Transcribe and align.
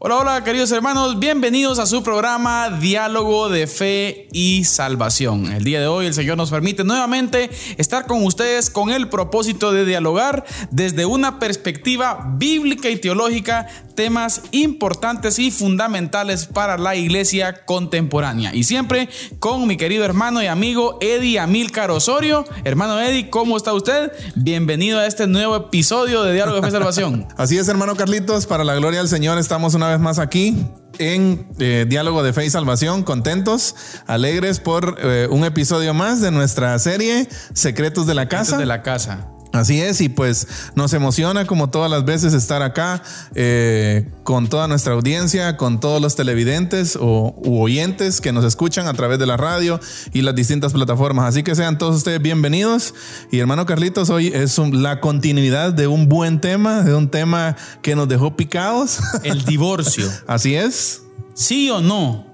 Hola, 0.00 0.18
hola 0.18 0.44
queridos 0.44 0.70
hermanos, 0.70 1.18
bienvenidos 1.18 1.80
a 1.80 1.86
su 1.86 2.04
programa 2.04 2.70
Diálogo 2.70 3.48
de 3.48 3.66
Fe 3.66 4.28
y 4.32 4.62
Salvación. 4.62 5.50
El 5.50 5.64
día 5.64 5.80
de 5.80 5.88
hoy 5.88 6.06
el 6.06 6.14
Señor 6.14 6.36
nos 6.36 6.52
permite 6.52 6.84
nuevamente 6.84 7.50
estar 7.78 8.06
con 8.06 8.24
ustedes 8.24 8.70
con 8.70 8.90
el 8.90 9.08
propósito 9.08 9.72
de 9.72 9.84
dialogar 9.84 10.44
desde 10.70 11.04
una 11.04 11.40
perspectiva 11.40 12.32
bíblica 12.36 12.88
y 12.90 12.96
teológica 12.98 13.66
temas 13.98 14.42
importantes 14.52 15.40
y 15.40 15.50
fundamentales 15.50 16.46
para 16.46 16.78
la 16.78 16.94
iglesia 16.94 17.64
contemporánea. 17.64 18.54
Y 18.54 18.62
siempre 18.62 19.08
con 19.40 19.66
mi 19.66 19.76
querido 19.76 20.04
hermano 20.04 20.40
y 20.40 20.46
amigo 20.46 20.98
Eddie 21.00 21.40
Amilcar 21.40 21.90
Osorio. 21.90 22.44
Hermano 22.62 23.00
Eddie, 23.00 23.28
¿cómo 23.28 23.56
está 23.56 23.72
usted? 23.72 24.12
Bienvenido 24.36 25.00
a 25.00 25.06
este 25.06 25.26
nuevo 25.26 25.56
episodio 25.56 26.22
de 26.22 26.32
Diálogo 26.32 26.58
de 26.58 26.62
Fe 26.62 26.68
y 26.68 26.70
Salvación. 26.70 27.26
Así 27.36 27.58
es, 27.58 27.66
hermano 27.66 27.96
Carlitos, 27.96 28.46
para 28.46 28.62
la 28.62 28.76
gloria 28.76 29.00
del 29.00 29.08
Señor 29.08 29.36
estamos 29.36 29.74
una 29.74 29.88
vez 29.88 29.98
más 29.98 30.20
aquí 30.20 30.56
en 31.00 31.48
eh, 31.58 31.84
Diálogo 31.88 32.22
de 32.22 32.32
Fe 32.32 32.46
y 32.46 32.50
Salvación, 32.50 33.02
contentos, 33.02 33.74
alegres 34.06 34.60
por 34.60 34.96
eh, 35.02 35.26
un 35.28 35.44
episodio 35.44 35.92
más 35.92 36.20
de 36.20 36.30
nuestra 36.30 36.78
serie 36.78 37.26
Secretos 37.52 38.06
de 38.06 38.14
la 38.14 38.28
Casa. 38.28 38.44
Secretos 38.44 38.60
de 38.60 38.66
la 38.66 38.82
Casa. 38.84 39.28
Así 39.58 39.80
es, 39.80 40.00
y 40.00 40.08
pues 40.08 40.46
nos 40.74 40.92
emociona 40.92 41.46
como 41.46 41.70
todas 41.70 41.90
las 41.90 42.04
veces 42.04 42.32
estar 42.32 42.62
acá 42.62 43.02
eh, 43.34 44.08
con 44.22 44.48
toda 44.48 44.68
nuestra 44.68 44.94
audiencia, 44.94 45.56
con 45.56 45.80
todos 45.80 46.00
los 46.00 46.14
televidentes 46.16 46.96
o 47.00 47.34
u 47.44 47.60
oyentes 47.60 48.20
que 48.20 48.32
nos 48.32 48.44
escuchan 48.44 48.86
a 48.86 48.94
través 48.94 49.18
de 49.18 49.26
la 49.26 49.36
radio 49.36 49.80
y 50.12 50.22
las 50.22 50.34
distintas 50.34 50.72
plataformas. 50.72 51.26
Así 51.26 51.42
que 51.42 51.54
sean 51.54 51.78
todos 51.78 51.96
ustedes 51.96 52.22
bienvenidos. 52.22 52.94
Y 53.30 53.38
hermano 53.40 53.66
Carlitos, 53.66 54.10
hoy 54.10 54.28
es 54.28 54.58
la 54.58 55.00
continuidad 55.00 55.72
de 55.72 55.86
un 55.86 56.08
buen 56.08 56.40
tema, 56.40 56.82
de 56.82 56.94
un 56.94 57.10
tema 57.10 57.56
que 57.82 57.96
nos 57.96 58.08
dejó 58.08 58.36
picados. 58.36 58.98
El 59.24 59.44
divorcio. 59.44 60.08
Así 60.26 60.54
es. 60.54 61.02
¿Sí 61.34 61.70
o 61.70 61.80
no? 61.80 62.27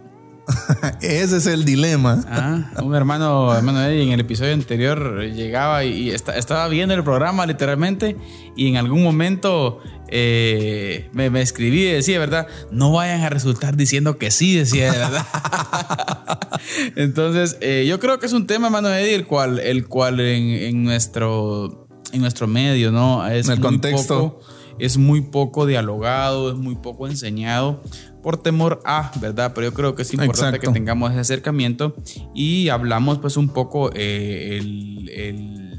Ese 1.01 1.39
es 1.39 1.47
el 1.47 1.65
dilema. 1.65 2.23
Ah, 2.29 2.83
un 2.83 2.95
hermano, 2.95 3.55
hermano 3.55 3.83
Eddie, 3.83 4.03
en 4.03 4.13
el 4.13 4.21
episodio 4.21 4.53
anterior 4.53 5.23
llegaba 5.25 5.85
y, 5.85 6.11
estaba 6.11 6.69
viendo 6.69 6.95
el 6.95 7.03
programa 7.03 7.47
literalmente 7.47 8.17
y 8.57 8.69
en 8.69 8.77
algún 8.77 9.03
momento 9.03 9.81
eh, 10.09 11.09
me, 11.13 11.31
me, 11.31 11.41
escribí 11.41 11.83
y 11.83 11.93
decía, 11.93 12.19
¿verdad? 12.19 12.47
No 12.71 12.93
vayan 12.93 13.23
a 13.23 13.31
resultar 13.31 13.77
diciendo 13.77 14.19
que 14.19 14.31
sí, 14.31 14.57
decía, 14.57 14.93
¿verdad? 14.93 15.27
Entonces, 16.97 17.57
eh, 17.61 17.85
yo 17.89 17.99
creo 17.99 18.19
que 18.19 18.27
es 18.27 18.33
un 18.33 18.47
tema, 18.47 18.67
hermano 18.67 18.89
Eddie, 18.89 19.15
el 19.15 19.27
cual, 19.27 19.59
el 19.59 19.89
cual 19.89 20.21
en, 20.21 20.85
nuestro, 20.85 21.89
en 22.13 22.21
nuestro 22.21 22.47
medio, 22.47 22.93
¿no? 22.93 23.27
Es 23.27 23.47
en 23.47 23.55
el 23.55 23.61
contexto. 23.61 24.41
es 24.79 24.99
muy 24.99 25.23
poco 25.23 25.67
dialogado, 25.67 26.51
es 26.51 26.57
muy 26.57 26.77
poco 26.77 27.09
enseñado 27.09 27.81
por 28.25 28.39
temor 28.39 28.81
a, 28.87 29.13
¿verdad? 29.21 29.53
Pero 29.55 29.69
yo 29.69 29.75
creo 29.75 29.95
que 29.95 30.03
es 30.03 30.13
importante 30.13 30.59
que 30.59 30.69
tengamos 30.69 31.13
ese 31.13 31.21
acercamiento 31.21 31.95
y 32.35 32.71
hablamos 32.71 33.19
pues 33.19 33.37
un 33.37 33.51
poco 33.51 33.91
eh, 33.95 34.59
el, 34.59 35.79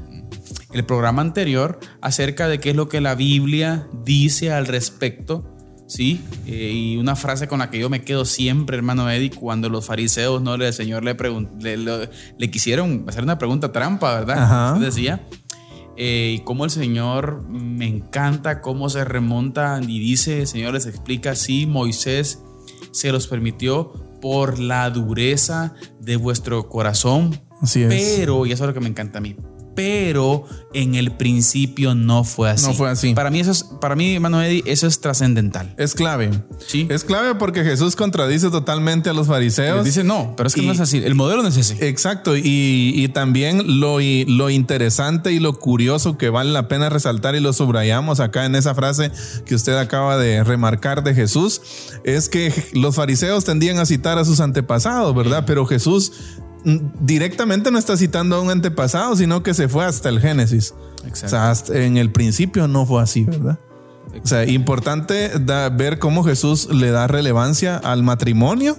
el, 0.72 0.84
programa 0.84 1.22
anterior 1.22 1.80
acerca 2.00 2.46
de 2.46 2.60
qué 2.60 2.70
es 2.70 2.76
lo 2.76 2.88
que 2.88 3.00
la 3.00 3.16
Biblia 3.16 3.88
dice 4.04 4.52
al 4.52 4.68
respecto. 4.68 5.52
Sí, 5.88 6.20
eh, 6.46 6.72
y 6.72 6.96
una 6.98 7.16
frase 7.16 7.48
con 7.48 7.58
la 7.60 7.70
que 7.70 7.78
yo 7.78 7.90
me 7.90 8.02
quedo 8.02 8.24
siempre, 8.24 8.76
hermano 8.76 9.10
Eddie, 9.10 9.30
cuando 9.30 9.68
los 9.68 9.86
fariseos, 9.86 10.42
¿no? 10.42 10.54
El 10.54 10.72
Señor 10.72 11.04
le, 11.04 11.16
le, 11.60 12.08
le, 12.38 12.50
quisieron 12.50 13.04
hacer 13.08 13.22
una 13.22 13.38
pregunta 13.38 13.72
trampa, 13.72 14.14
¿verdad? 14.14 14.76
Decía, 14.76 15.20
eh, 15.96 16.34
y 16.36 16.40
cómo 16.40 16.64
el 16.64 16.70
Señor 16.70 17.42
me 17.48 17.86
encanta 17.86 18.60
cómo 18.60 18.88
se 18.88 19.04
remonta 19.04 19.80
y 19.82 19.98
dice, 19.98 20.40
el 20.40 20.46
Señor 20.46 20.74
les 20.74 20.86
explica, 20.86 21.34
sí, 21.34 21.66
Moisés 21.66 22.42
se 22.90 23.12
los 23.12 23.26
permitió 23.26 23.92
por 24.20 24.58
la 24.58 24.88
dureza 24.90 25.74
de 26.00 26.16
vuestro 26.16 26.68
corazón. 26.68 27.40
Así 27.60 27.82
es. 27.82 28.16
Pero, 28.18 28.46
y 28.46 28.52
eso 28.52 28.64
es 28.64 28.68
lo 28.68 28.74
que 28.74 28.80
me 28.80 28.88
encanta 28.88 29.18
a 29.18 29.20
mí, 29.20 29.36
pero 29.76 30.44
en 30.74 30.96
el 30.96 31.12
principio 31.12 31.94
no 31.94 32.24
fue 32.24 32.50
así. 32.50 32.66
No 32.66 32.74
fue 32.74 32.90
así. 32.90 33.14
Para 33.14 33.30
mí, 33.30 33.38
eso 33.38 33.52
es, 33.52 33.62
para 33.62 33.94
mí, 33.94 34.16
Eddie, 34.16 34.64
eso 34.66 34.88
es 34.88 35.00
trascendental. 35.00 35.74
Es 35.76 35.94
clave. 35.94 36.30
Sí. 36.66 36.88
Es 36.90 37.04
clave 37.04 37.36
porque 37.36 37.62
Jesús 37.62 37.94
contradice 37.94 38.50
totalmente 38.50 39.10
a 39.10 39.12
los 39.12 39.28
fariseos. 39.28 39.84
dice, 39.84 40.02
no, 40.02 40.34
pero 40.36 40.48
es 40.48 40.54
que 40.54 40.62
no 40.62 40.72
es 40.72 40.80
así. 40.80 40.98
El 40.98 41.14
modelo 41.14 41.42
no 41.42 41.48
es 41.48 41.56
ese. 41.56 41.88
Exacto. 41.88 42.36
Y, 42.36 42.92
y 42.96 43.08
también 43.08 43.80
lo, 43.80 43.98
lo 44.00 44.50
interesante 44.50 45.32
y 45.32 45.38
lo 45.38 45.52
curioso 45.58 46.18
que 46.18 46.30
vale 46.30 46.50
la 46.50 46.66
pena 46.66 46.88
resaltar 46.88 47.36
y 47.36 47.40
lo 47.40 47.52
subrayamos 47.52 48.18
acá 48.20 48.46
en 48.46 48.54
esa 48.56 48.74
frase 48.74 49.12
que 49.44 49.54
usted 49.54 49.76
acaba 49.76 50.16
de 50.16 50.42
remarcar 50.42 51.04
de 51.04 51.14
Jesús, 51.14 51.60
es 52.04 52.28
que 52.28 52.52
los 52.72 52.94
fariseos 52.94 53.44
tendían 53.44 53.78
a 53.78 53.86
citar 53.86 54.18
a 54.18 54.24
sus 54.24 54.40
antepasados, 54.40 55.14
¿verdad? 55.14 55.44
Pero 55.46 55.66
Jesús 55.66 56.12
directamente 57.00 57.70
no 57.70 57.78
está 57.78 57.96
citando 57.96 58.36
a 58.36 58.40
un 58.40 58.50
antepasado, 58.50 59.14
sino 59.14 59.42
que 59.42 59.54
se 59.54 59.68
fue 59.68 59.84
hasta 59.84 60.08
el 60.08 60.20
Génesis. 60.20 60.74
Exacto. 61.06 61.26
O 61.26 61.54
sea, 61.54 61.84
en 61.84 61.96
el 61.96 62.10
principio 62.10 62.66
no 62.66 62.84
fue 62.86 63.00
así, 63.02 63.24
¿verdad? 63.24 63.58
O 64.22 64.26
sea, 64.26 64.44
importante 64.46 65.30
ver 65.72 65.98
cómo 65.98 66.24
Jesús 66.24 66.68
le 66.72 66.90
da 66.90 67.06
relevancia 67.06 67.76
al 67.76 68.02
matrimonio 68.02 68.76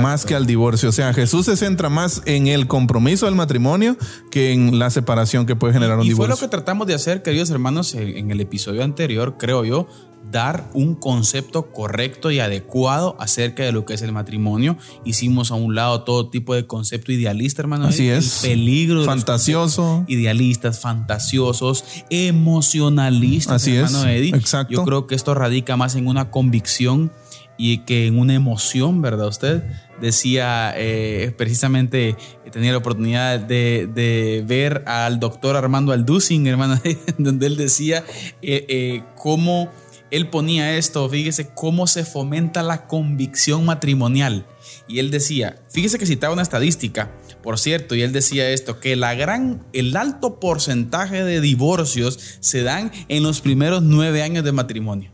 más 0.00 0.24
que 0.24 0.34
al 0.34 0.46
divorcio. 0.46 0.88
O 0.88 0.92
sea, 0.92 1.12
Jesús 1.12 1.46
se 1.46 1.56
centra 1.56 1.88
más 1.88 2.22
en 2.24 2.46
el 2.46 2.66
compromiso 2.66 3.26
del 3.26 3.34
matrimonio 3.34 3.96
que 4.30 4.52
en 4.52 4.78
la 4.78 4.90
separación 4.90 5.46
que 5.46 5.54
puede 5.54 5.72
generar 5.74 5.98
un 5.98 6.04
divorcio. 6.04 6.24
Y 6.24 6.26
fue 6.26 6.34
lo 6.34 6.40
que 6.40 6.48
tratamos 6.48 6.86
de 6.86 6.94
hacer, 6.94 7.22
queridos 7.22 7.50
hermanos, 7.50 7.94
en 7.94 8.30
el 8.30 8.40
episodio 8.40 8.82
anterior, 8.82 9.36
creo 9.38 9.64
yo, 9.64 9.86
dar 10.30 10.68
un 10.72 10.94
concepto 10.94 11.72
correcto 11.72 12.30
y 12.30 12.40
adecuado 12.40 13.16
acerca 13.18 13.62
de 13.62 13.72
lo 13.72 13.84
que 13.84 13.94
es 13.94 14.02
el 14.02 14.12
matrimonio. 14.12 14.76
Hicimos 15.04 15.50
a 15.50 15.54
un 15.54 15.74
lado 15.74 16.02
todo 16.02 16.30
tipo 16.30 16.54
de 16.54 16.66
concepto 16.66 17.12
idealista, 17.12 17.62
hermano. 17.62 17.86
Así 17.86 18.08
es. 18.08 18.40
peligro. 18.42 19.04
Fantasioso. 19.04 20.04
Idealistas, 20.08 20.80
fantasiosos, 20.80 21.84
emocionalistas, 22.10 23.62
Así 23.62 23.76
hermano 23.76 24.06
es. 24.08 24.32
Exacto. 24.32 24.72
Yo 24.72 24.84
creo 24.84 25.06
que 25.06 25.14
esto 25.14 25.34
radica 25.34 25.76
más 25.76 25.94
en 25.94 26.06
una 26.06 26.30
convicción 26.30 27.12
y 27.56 27.78
que 27.78 28.06
en 28.06 28.18
una 28.18 28.34
emoción, 28.34 29.00
¿verdad? 29.00 29.28
Usted 29.28 29.62
decía, 30.00 30.74
eh, 30.76 31.32
precisamente 31.36 32.16
tenía 32.50 32.72
la 32.72 32.78
oportunidad 32.78 33.40
de, 33.40 34.44
ver 34.46 34.84
al 34.86 35.20
doctor 35.20 35.56
Armando 35.56 35.92
Alducin, 35.92 36.46
hermano, 36.46 36.80
donde 37.18 37.46
él 37.46 37.56
decía 37.56 38.04
eh, 38.42 38.66
eh, 38.68 39.02
cómo 39.16 39.70
él 40.16 40.28
ponía 40.28 40.76
esto, 40.76 41.08
fíjese 41.08 41.48
cómo 41.54 41.86
se 41.86 42.04
fomenta 42.04 42.62
la 42.62 42.86
convicción 42.86 43.64
matrimonial. 43.64 44.46
Y 44.86 44.98
él 44.98 45.10
decía, 45.10 45.58
fíjese 45.70 45.98
que 45.98 46.06
citaba 46.06 46.32
una 46.32 46.42
estadística, 46.42 47.10
por 47.42 47.58
cierto, 47.58 47.94
y 47.94 48.02
él 48.02 48.12
decía 48.12 48.48
esto, 48.50 48.78
que 48.78 48.96
la 48.96 49.14
gran, 49.14 49.66
el 49.72 49.96
alto 49.96 50.38
porcentaje 50.38 51.24
de 51.24 51.40
divorcios 51.40 52.38
se 52.40 52.62
dan 52.62 52.92
en 53.08 53.22
los 53.22 53.40
primeros 53.40 53.82
nueve 53.82 54.22
años 54.22 54.44
de 54.44 54.52
matrimonio. 54.52 55.10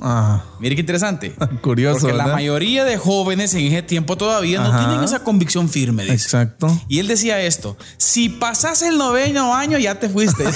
Ah. 0.00 0.42
Mire 0.58 0.74
qué 0.74 0.80
interesante. 0.80 1.34
Curioso. 1.62 2.00
Porque 2.00 2.16
la 2.16 2.26
mayoría 2.26 2.84
de 2.84 2.96
jóvenes 2.96 3.54
en 3.54 3.66
ese 3.66 3.82
tiempo 3.82 4.16
todavía 4.16 4.60
no 4.60 4.76
tienen 4.78 5.04
esa 5.04 5.22
convicción 5.22 5.68
firme. 5.68 6.10
Exacto. 6.10 6.80
Y 6.88 6.98
él 6.98 7.06
decía 7.06 7.40
esto: 7.40 7.76
si 7.96 8.28
pasas 8.28 8.82
el 8.82 8.98
noveno 8.98 9.54
año, 9.54 9.78
ya 9.78 9.96
te 9.96 10.08
fuiste. 10.08 10.44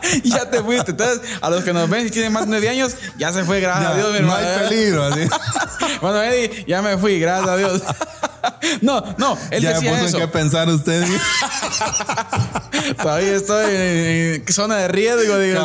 ya 0.24 0.50
te 0.50 0.62
fuiste. 0.62 0.92
Entonces, 0.92 1.20
a 1.40 1.50
los 1.50 1.64
que 1.64 1.72
nos 1.72 1.88
ven 1.88 2.06
y 2.06 2.10
tienen 2.10 2.32
más 2.32 2.44
de 2.44 2.50
9 2.50 2.68
años, 2.68 2.96
ya 3.18 3.32
se 3.32 3.44
fue, 3.44 3.60
gracias 3.60 3.92
a 3.92 3.96
Dios. 3.96 4.20
no 4.20 4.34
hay 4.34 4.44
peligro. 4.68 5.08
bueno, 6.00 6.22
Eddie, 6.22 6.64
ya 6.66 6.82
me 6.82 6.96
fui, 6.98 7.18
gracias 7.18 7.48
a 7.48 7.56
Dios. 7.56 7.82
No, 8.80 9.02
no, 9.18 9.36
él 9.50 9.62
ya 9.62 9.74
decía 9.74 9.92
puso 9.92 10.04
eso. 10.06 10.16
en 10.18 10.22
qué 10.22 10.28
pensar 10.28 10.68
usted. 10.68 11.04
Todavía 13.02 13.36
estoy 13.36 13.64
en, 13.68 14.44
zona 14.52 14.76
de 14.76 14.88
riesgo, 14.88 15.38
digo. 15.38 15.60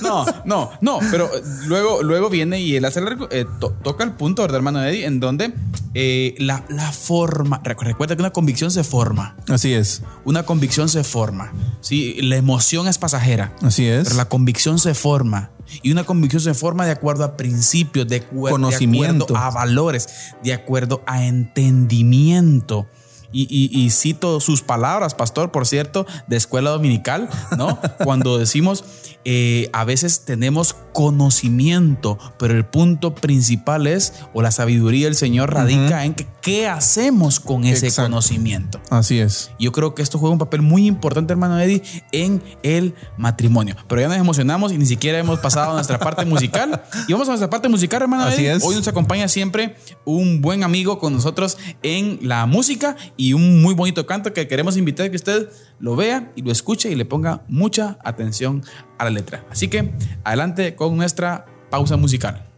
No, 0.00 0.24
no, 0.44 0.70
no, 0.80 0.98
pero 1.10 1.30
luego, 1.66 2.02
luego 2.02 2.30
viene 2.30 2.60
y 2.60 2.76
él 2.76 2.84
hace 2.84 3.00
eh, 3.30 3.46
toca 3.82 4.04
el 4.04 4.12
punto, 4.12 4.42
¿verdad, 4.42 4.56
hermano 4.56 4.84
Eddie? 4.84 5.06
En 5.06 5.20
donde 5.20 5.52
eh, 5.94 6.34
la, 6.38 6.64
la, 6.68 6.90
forma, 6.92 7.60
recuerda 7.64 8.16
que 8.16 8.22
una 8.22 8.30
convicción 8.30 8.70
se 8.70 8.84
forma. 8.84 9.36
Así 9.48 9.74
es. 9.74 10.02
Una 10.24 10.44
convicción 10.44 10.88
se 10.88 11.04
forma. 11.04 11.52
¿sí? 11.80 12.16
La 12.22 12.36
emoción 12.36 12.88
es 12.88 12.98
pasajera. 12.98 13.54
Así 13.62 13.86
es. 13.86 14.04
Pero 14.04 14.16
la 14.16 14.26
convicción 14.26 14.78
se 14.78 14.94
forma. 14.94 15.50
Y 15.82 15.92
una 15.92 16.04
convicción 16.04 16.42
se 16.42 16.54
forma 16.54 16.84
de 16.84 16.92
acuerdo 16.92 17.24
a 17.24 17.36
principios, 17.36 18.06
de, 18.08 18.22
Conocimiento. 18.22 19.26
de 19.26 19.34
acuerdo 19.34 19.36
a 19.36 19.50
valores, 19.50 20.08
de 20.42 20.52
acuerdo 20.52 21.02
a 21.06 21.24
entendimiento. 21.24 22.88
Y, 23.32 23.90
cito 23.90 24.40
sus 24.40 24.62
palabras, 24.62 25.14
pastor, 25.14 25.50
por 25.50 25.66
cierto, 25.66 26.06
de 26.26 26.36
escuela 26.36 26.70
dominical, 26.70 27.28
¿no? 27.56 27.78
Cuando 28.04 28.38
decimos, 28.38 28.84
eh, 29.24 29.70
a 29.72 29.84
veces 29.84 30.24
tenemos 30.24 30.74
conocimiento, 30.92 32.18
pero 32.38 32.54
el 32.54 32.64
punto 32.64 33.14
principal 33.14 33.86
es, 33.86 34.14
o 34.34 34.42
la 34.42 34.50
sabiduría 34.50 35.06
del 35.06 35.14
Señor 35.14 35.54
radica 35.54 36.04
en 36.04 36.14
que, 36.14 36.26
qué 36.42 36.68
hacemos 36.68 37.40
con 37.40 37.64
ese 37.64 37.94
conocimiento. 37.94 38.80
Así 38.90 39.20
es. 39.20 39.52
Yo 39.58 39.72
creo 39.72 39.94
que 39.94 40.02
esto 40.02 40.18
juega 40.18 40.32
un 40.32 40.38
papel 40.38 40.60
muy 40.60 40.86
importante, 40.86 41.32
hermano 41.32 41.58
Eddie, 41.58 41.82
en 42.10 42.42
el 42.62 42.94
matrimonio. 43.16 43.76
Pero 43.88 44.00
ya 44.00 44.08
nos 44.08 44.16
emocionamos 44.16 44.72
y 44.72 44.78
ni 44.78 44.86
siquiera 44.86 45.18
hemos 45.18 45.38
pasado 45.38 45.70
a 45.70 45.74
nuestra 45.74 45.98
parte 45.98 46.24
musical. 46.24 46.82
Y 47.08 47.12
vamos 47.12 47.28
a 47.28 47.32
nuestra 47.32 47.48
parte 47.48 47.68
musical, 47.68 48.02
hermano 48.02 48.24
Así 48.24 48.46
Es. 48.46 48.62
Hoy 48.64 48.74
nos 48.74 48.88
acompaña 48.88 49.28
siempre 49.28 49.76
un 50.04 50.40
buen 50.40 50.64
amigo 50.64 50.98
con 50.98 51.12
nosotros 51.12 51.58
en 51.82 52.18
la 52.22 52.44
música 52.46 52.96
y 53.16 53.21
un 53.32 53.62
muy 53.62 53.74
bonito 53.74 54.06
canto 54.06 54.32
que 54.32 54.48
queremos 54.48 54.76
invitar 54.76 55.06
a 55.06 55.10
que 55.10 55.16
usted 55.16 55.48
lo 55.78 55.94
vea 55.96 56.32
y 56.34 56.42
lo 56.42 56.50
escuche 56.50 56.90
y 56.90 56.94
le 56.94 57.04
ponga 57.04 57.44
mucha 57.48 57.98
atención 58.04 58.62
a 58.98 59.04
la 59.04 59.10
letra. 59.10 59.44
Así 59.50 59.68
que 59.68 59.92
adelante 60.24 60.74
con 60.74 60.96
nuestra 60.96 61.46
pausa 61.70 61.96
musical. 61.96 62.51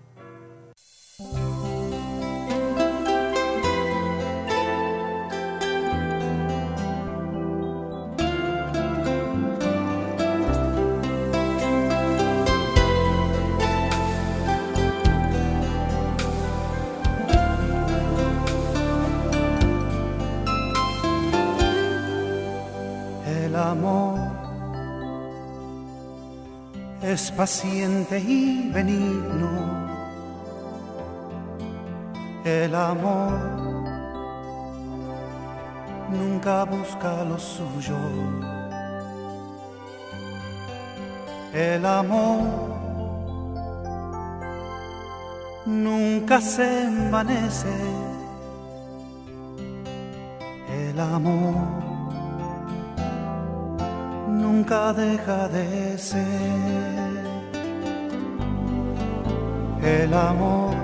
Paciente 27.37 28.19
y 28.19 28.71
benigno. 28.73 29.85
El 32.45 32.75
amor 32.75 33.33
nunca 36.11 36.65
busca 36.65 37.25
lo 37.25 37.39
suyo. 37.39 37.97
El 41.53 41.87
amor 41.87 42.43
nunca 45.67 46.41
se 46.41 46.83
envanece. 46.85 47.75
El 50.69 51.01
amor 51.01 51.55
nunca 54.29 54.93
deja 54.93 55.49
de 55.49 55.99
ser 55.99 57.14
el 59.85 60.15
amor 60.15 60.75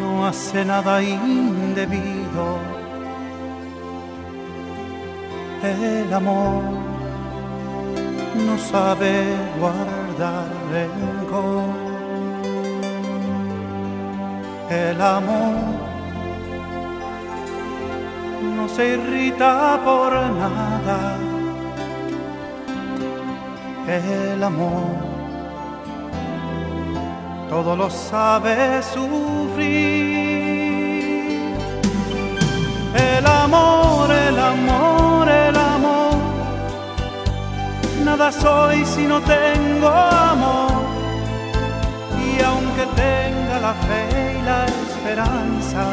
no 0.00 0.26
hace 0.26 0.64
nada 0.64 1.02
indebido. 1.02 2.58
El 5.62 6.12
amor 6.14 6.62
no 8.46 8.58
sabe 8.58 9.24
guardar 9.60 10.46
rencor. 10.72 11.64
El 14.70 15.00
amor 15.00 15.54
no 18.56 18.68
se 18.68 18.94
irrita 18.94 19.80
por 19.84 20.12
nada. 20.12 21.16
El 23.86 24.42
amor 24.42 25.17
todo 27.48 27.74
lo 27.74 27.90
sabe 27.90 28.82
sufrir. 28.82 30.28
El 32.94 33.26
amor, 33.26 34.10
el 34.10 34.38
amor, 34.38 35.28
el 35.28 35.56
amor. 35.56 36.16
Nada 38.04 38.30
soy 38.32 38.84
si 38.84 39.04
no 39.04 39.20
tengo 39.20 39.88
amor. 39.88 40.72
Y 42.26 42.42
aunque 42.42 42.84
tenga 43.04 43.60
la 43.60 43.74
fe 43.86 44.36
y 44.38 44.42
la 44.42 44.66
esperanza, 44.66 45.84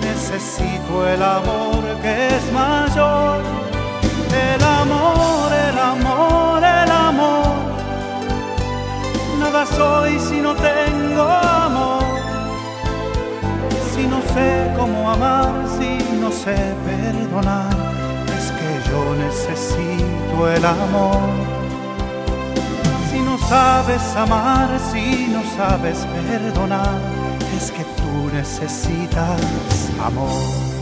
necesito 0.00 1.08
el 1.08 1.22
amor 1.22 1.82
que 2.02 2.28
es 2.36 2.52
mayor. 2.52 3.40
El 4.52 4.62
amor, 4.62 5.52
el 5.68 5.78
amor, 5.78 6.64
el 6.64 6.90
amor 6.90 7.43
nada 9.54 9.66
soy 9.66 10.18
si 10.18 10.40
no 10.40 10.52
tengo 10.56 11.22
amor, 11.22 12.02
si 13.94 14.04
no 14.06 14.20
sé 14.34 14.72
cómo 14.76 15.10
amar, 15.10 15.52
si 15.78 16.18
no 16.20 16.30
sé 16.32 16.56
perdonar, 16.84 17.70
es 18.36 18.46
que 18.58 18.70
yo 18.90 19.14
necesito 19.24 20.50
el 20.56 20.64
amor. 20.64 21.22
Si 23.10 23.20
no 23.20 23.38
sabes 23.38 24.16
amar, 24.16 24.68
si 24.90 25.28
no 25.28 25.42
sabes 25.56 25.98
perdonar, 26.16 26.98
es 27.56 27.70
que 27.70 27.84
tú 27.98 28.34
necesitas 28.34 29.40
amor. 30.04 30.73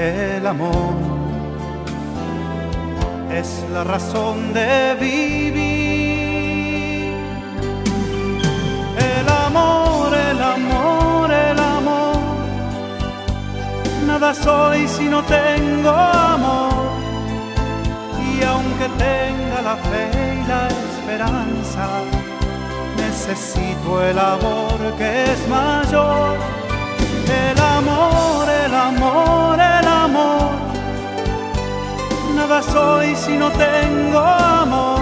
El 0.00 0.46
amor 0.46 0.94
es 3.30 3.66
la 3.70 3.84
razón 3.84 4.54
de 4.54 4.96
vivir. 4.98 6.32
El 8.96 9.28
amor, 9.28 10.14
el 10.14 10.42
amor, 10.42 11.30
el 11.30 11.58
amor. 11.58 12.16
Nada 14.06 14.32
soy 14.32 14.88
si 14.88 15.04
no 15.04 15.22
tengo 15.22 15.90
amor. 15.90 16.72
Y 18.24 18.42
aunque 18.42 18.88
tenga 18.96 19.60
la 19.60 19.76
fe 19.76 20.10
y 20.14 20.46
la 20.48 20.68
esperanza, 20.68 21.88
necesito 22.96 24.02
el 24.02 24.18
amor 24.18 24.78
que 24.96 25.24
es 25.24 25.46
mayor. 25.46 26.59
El 27.30 27.58
amor, 27.58 28.48
el 28.48 28.74
amor, 28.74 29.58
el 29.60 29.88
amor. 29.88 30.50
Nada 32.34 32.62
soy 32.62 33.14
si 33.14 33.36
no 33.36 33.50
tengo 33.50 34.18
amor. 34.18 35.00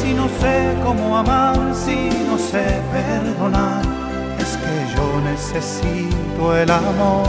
Si 0.00 0.14
no 0.14 0.26
sé 0.40 0.76
cómo 0.84 1.18
amar, 1.18 1.56
si 1.74 2.10
no 2.28 2.38
sé 2.38 2.66
perdonar, 2.92 3.82
es 4.38 4.56
que 4.62 4.74
yo 4.94 5.06
necesito 5.30 6.56
el 6.56 6.70
amor. 6.70 7.26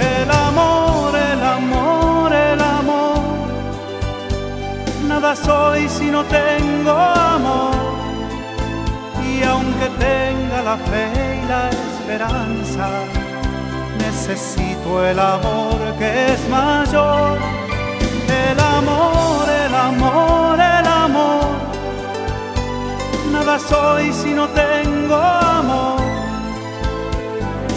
El 0.00 0.30
amor, 0.30 1.16
el 1.16 1.42
amor, 1.56 2.32
el 2.32 2.60
amor 2.60 3.22
nada 5.12 5.36
soy 5.36 5.88
si 5.88 6.10
no 6.10 6.24
tengo 6.24 6.90
amor. 6.90 7.71
Y 9.42 9.44
aunque 9.44 9.88
tenga 9.98 10.62
la 10.62 10.76
fe 10.76 11.10
y 11.42 11.48
la 11.48 11.68
esperanza, 11.70 12.88
necesito 13.98 15.04
el 15.04 15.18
amor 15.18 15.78
que 15.98 16.32
es 16.32 16.48
mayor. 16.48 17.38
El 18.50 18.60
amor, 18.60 19.48
el 19.66 19.74
amor, 19.74 20.60
el 20.60 20.86
amor. 20.86 21.44
nada 23.32 23.58
soy 23.58 24.12
si 24.12 24.30
no 24.32 24.46
tengo 24.48 25.16
amor. 25.16 26.00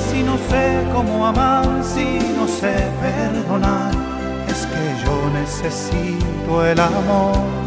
Si 0.07 0.21
no 0.21 0.37
sé 0.49 0.83
cómo 0.93 1.25
amar, 1.25 1.65
si 1.83 2.19
no 2.37 2.47
sé 2.47 2.75
perdonar, 3.01 3.91
es 4.47 4.67
que 4.67 5.03
yo 5.03 5.15
necesito 5.33 6.65
el 6.65 6.79
amor. 6.79 7.64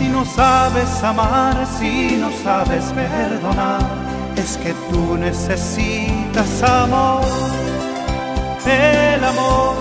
Si 0.00 0.08
no 0.08 0.24
sabes 0.24 1.04
amar, 1.04 1.66
si 1.78 2.16
no 2.16 2.30
sabes 2.42 2.84
perdonar, 2.94 3.80
es 4.34 4.56
que 4.56 4.72
tú 4.90 5.18
necesitas 5.18 6.62
amor. 6.62 7.22
El 8.64 9.22
amor 9.22 9.76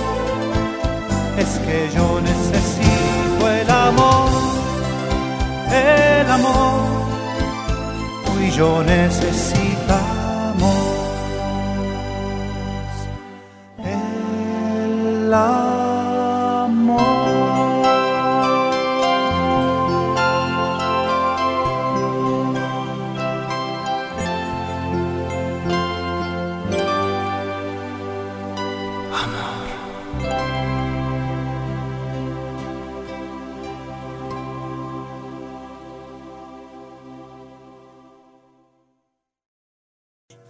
es 1.38 1.60
que 1.60 1.90
yo 1.96 2.20
necesito 2.20 3.50
el 3.50 3.70
amor 3.70 4.30
el 5.72 6.32
amor, 6.32 7.06
tú 8.26 8.42
y 8.42 8.52
yo 8.52 8.84
necesitamos 8.84 10.09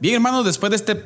Bien, 0.09 0.23
hermanos, 0.23 0.43
después 0.43 0.71
de 0.71 0.75
este 0.75 1.03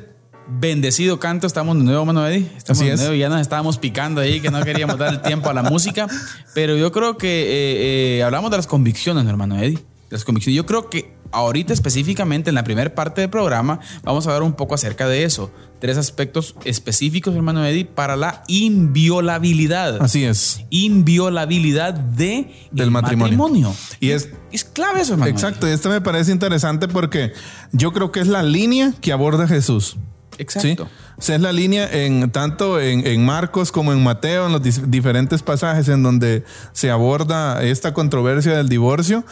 bendecido 0.48 1.20
canto, 1.20 1.46
estamos 1.46 1.76
de 1.76 1.84
nuevo, 1.84 2.00
hermano 2.00 2.26
Eddie. 2.26 2.50
Estamos 2.56 2.82
de 2.82 2.96
nuevo, 2.96 3.12
ya 3.12 3.28
nos 3.28 3.42
estábamos 3.42 3.76
picando 3.76 4.22
ahí, 4.22 4.40
que 4.40 4.50
no 4.50 4.64
queríamos 4.64 4.96
dar 4.96 5.12
el 5.12 5.20
tiempo 5.20 5.50
a 5.50 5.52
la 5.52 5.62
música. 5.62 6.08
Pero 6.54 6.74
yo 6.74 6.90
creo 6.90 7.18
que 7.18 7.42
eh, 7.42 8.16
eh, 8.16 8.22
hablamos 8.22 8.50
de 8.50 8.56
las 8.56 8.66
convicciones, 8.66 9.26
hermano 9.26 9.60
Eddie. 9.60 9.78
Las 10.14 10.24
convicciones. 10.24 10.56
Yo 10.56 10.64
creo 10.64 10.88
que 10.88 11.12
ahorita 11.32 11.72
específicamente 11.72 12.48
en 12.50 12.54
la 12.54 12.62
primera 12.62 12.94
parte 12.94 13.20
del 13.20 13.30
programa 13.30 13.80
vamos 14.04 14.26
a 14.26 14.30
hablar 14.30 14.44
un 14.44 14.52
poco 14.52 14.76
acerca 14.76 15.08
de 15.08 15.24
eso. 15.24 15.50
Tres 15.80 15.98
aspectos 15.98 16.54
específicos, 16.64 17.34
hermano 17.34 17.66
Eddie, 17.66 17.84
para 17.84 18.14
la 18.14 18.44
inviolabilidad. 18.46 20.00
Así 20.00 20.22
es. 20.22 20.64
Inviolabilidad 20.70 21.94
de 21.94 22.54
del 22.70 22.92
matrimonio. 22.92 23.74
Y 23.98 24.10
es, 24.10 24.28
es 24.52 24.62
clave 24.62 25.00
eso, 25.00 25.14
hermano. 25.14 25.32
Exacto. 25.32 25.66
Esto 25.66 25.90
me 25.90 26.00
parece 26.00 26.30
interesante 26.30 26.86
porque 26.86 27.32
yo 27.72 27.92
creo 27.92 28.12
que 28.12 28.20
es 28.20 28.28
la 28.28 28.44
línea 28.44 28.92
que 29.00 29.10
aborda 29.10 29.48
Jesús. 29.48 29.96
Exacto. 30.38 30.88
O 31.16 31.22
sea, 31.22 31.36
es 31.36 31.42
la 31.42 31.52
línea 31.52 31.88
en 31.90 32.30
tanto 32.30 32.80
en, 32.80 33.04
en, 33.04 33.24
Marcos 33.24 33.72
como 33.72 33.92
en 33.92 34.02
Mateo, 34.02 34.46
en 34.46 34.52
los 34.52 34.90
diferentes 34.90 35.42
pasajes 35.42 35.88
en 35.88 36.04
donde 36.04 36.44
se 36.72 36.90
aborda 36.90 37.62
esta 37.64 37.92
controversia 37.92 38.56
del 38.56 38.68
divorcio. 38.68 39.24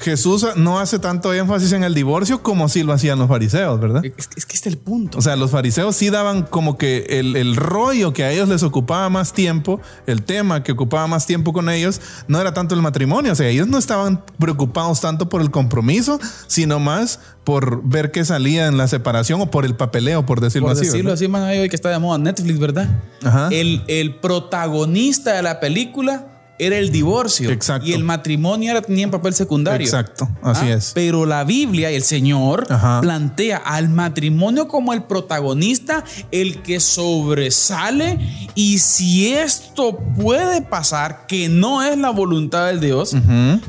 Jesús 0.00 0.46
no 0.56 0.80
hace 0.80 0.98
tanto 0.98 1.32
énfasis 1.34 1.72
en 1.72 1.84
el 1.84 1.94
divorcio 1.94 2.42
como 2.42 2.68
si 2.68 2.82
lo 2.82 2.94
hacían 2.94 3.18
los 3.18 3.28
fariseos, 3.28 3.78
¿verdad? 3.78 4.02
Es, 4.04 4.30
es 4.34 4.46
que 4.46 4.56
este 4.56 4.68
es 4.68 4.74
el 4.74 4.78
punto. 4.78 5.18
O 5.18 5.22
sea, 5.22 5.36
los 5.36 5.50
fariseos 5.50 5.94
sí 5.94 6.08
daban 6.08 6.42
como 6.42 6.78
que 6.78 7.06
el, 7.10 7.36
el, 7.36 7.54
rollo 7.54 8.14
que 8.14 8.24
a 8.24 8.32
ellos 8.32 8.48
les 8.48 8.62
ocupaba 8.62 9.10
más 9.10 9.34
tiempo, 9.34 9.80
el 10.06 10.22
tema 10.22 10.62
que 10.62 10.72
ocupaba 10.72 11.06
más 11.06 11.26
tiempo 11.26 11.52
con 11.52 11.68
ellos, 11.68 12.00
no 12.28 12.40
era 12.40 12.54
tanto 12.54 12.74
el 12.74 12.80
matrimonio. 12.80 13.32
O 13.32 13.34
sea, 13.34 13.48
ellos 13.48 13.68
no 13.68 13.76
estaban 13.76 14.24
preocupados 14.38 15.02
tanto 15.02 15.28
por 15.28 15.42
el 15.42 15.50
compromiso, 15.50 16.18
sino 16.46 16.80
más 16.80 17.20
por 17.44 17.82
ver 17.86 18.10
qué 18.10 18.24
salía 18.24 18.66
en 18.68 18.78
la 18.78 18.88
separación 18.88 19.40
o 19.42 19.50
por 19.50 19.66
el 19.66 19.76
papeleo, 19.76 20.24
por 20.24 20.40
decirlo 20.40 20.68
por 20.68 20.76
así. 20.76 20.86
decirlo 20.86 21.12
así, 21.12 21.28
man, 21.28 21.42
hoy 21.42 21.68
que 21.68 21.76
está 21.76 21.90
de 21.90 21.98
moda 21.98 22.16
Netflix, 22.16 22.58
¿verdad? 22.58 22.88
Ajá. 23.22 23.48
El, 23.50 23.84
el 23.86 24.16
protagonista 24.16 25.34
de 25.34 25.42
la 25.42 25.60
película 25.60 26.39
era 26.60 26.76
el 26.78 26.90
divorcio. 26.92 27.50
Exacto. 27.50 27.86
Y 27.88 27.92
el 27.94 28.04
matrimonio 28.04 28.70
era, 28.70 28.82
tenía 28.82 29.04
en 29.04 29.10
papel 29.10 29.34
secundario. 29.34 29.84
Exacto, 29.86 30.28
así 30.42 30.66
Ah, 30.66 30.74
es. 30.74 30.92
Pero 30.94 31.26
la 31.26 31.44
Biblia 31.44 31.90
y 31.90 31.94
el 31.94 32.02
Señor 32.02 32.66
Ajá. 32.70 33.00
plantea 33.00 33.56
al 33.58 33.88
matrimonio 33.88 34.68
como 34.68 34.92
el 34.92 35.02
protagonista, 35.04 36.04
el 36.30 36.62
que 36.62 36.80
sobresale. 36.80 38.18
Y 38.54 38.78
si 38.78 39.32
esto 39.32 39.98
puede 40.20 40.62
pasar, 40.62 41.26
que 41.26 41.48
no 41.48 41.82
es 41.82 41.96
la 41.96 42.10
voluntad 42.10 42.66
de 42.72 42.78
Dios, 42.86 43.14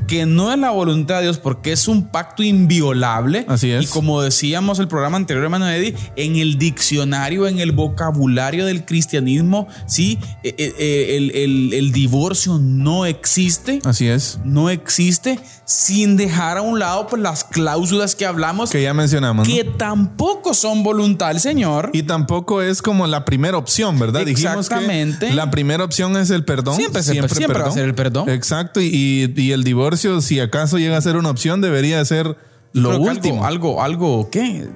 que 0.07 0.25
no 0.25 0.51
es 0.51 0.59
la 0.59 0.71
voluntad 0.71 1.17
de 1.17 1.23
Dios 1.23 1.37
porque 1.37 1.71
es 1.71 1.87
un 1.87 2.07
pacto 2.07 2.43
inviolable. 2.43 3.45
Así 3.47 3.71
es. 3.71 3.83
Y 3.85 3.87
como 3.87 4.21
decíamos 4.21 4.79
el 4.79 4.87
programa 4.87 5.17
anterior, 5.17 5.43
hermano 5.43 5.69
Eddie, 5.69 5.95
en 6.15 6.35
el 6.35 6.57
diccionario, 6.57 7.47
en 7.47 7.59
el 7.59 7.71
vocabulario 7.71 8.65
del 8.65 8.85
cristianismo, 8.85 9.67
sí, 9.87 10.17
Eh, 10.43 10.55
eh, 10.57 10.73
eh, 10.79 11.17
el, 11.17 11.31
el- 11.35 11.73
el 11.73 11.91
divorcio 11.91 12.57
no 12.57 12.80
existe 13.05 13.79
Así 13.85 14.07
es. 14.07 14.39
no 14.43 14.69
existe 14.69 15.39
sin 15.65 16.17
dejar 16.17 16.57
a 16.57 16.61
un 16.61 16.79
lado 16.79 17.07
pues, 17.07 17.21
las 17.21 17.43
cláusulas 17.43 18.15
que 18.15 18.25
hablamos 18.25 18.69
Que 18.71 18.81
ya 18.81 18.93
mencionamos. 18.93 19.47
¿no? 19.47 19.53
que 19.53 19.63
tampoco 19.63 20.53
son 20.53 20.83
voluntad 20.83 21.29
del 21.29 21.39
Señor. 21.39 21.89
Y 21.93 22.03
tampoco 22.03 22.61
es 22.61 22.81
como 22.81 23.07
la 23.07 23.23
primera 23.25 23.57
opción, 23.57 23.97
¿verdad? 23.99 24.27
Exactamente. 24.27 25.27
Dijimos 25.27 25.31
que 25.31 25.35
la 25.35 25.51
primera 25.51 25.83
opción 25.83 26.17
es 26.17 26.29
el 26.29 26.43
perdón. 26.45 26.75
Siempre 26.75 27.03
se- 27.03 27.13
siempre 27.13 27.59
va 27.61 27.67
a 27.69 27.71
ser 27.71 27.85
el 27.85 27.95
perdón. 27.95 28.29
Exacto. 28.29 28.81
Y, 28.81 29.33
y 29.35 29.51
el 29.51 29.63
divorcio, 29.63 30.21
si 30.21 30.39
acaso 30.39 30.77
llega 30.77 30.97
a 30.97 31.01
ser 31.01 31.15
una 31.15 31.29
opción, 31.29 31.61
debería 31.61 32.03
ser 32.05 32.35
lo 32.73 32.89
Creo 32.89 33.01
último. 33.01 33.45
Algo, 33.45 33.81
algo, 33.81 34.17
algo, 34.21 34.29
¿qué? 34.31 34.67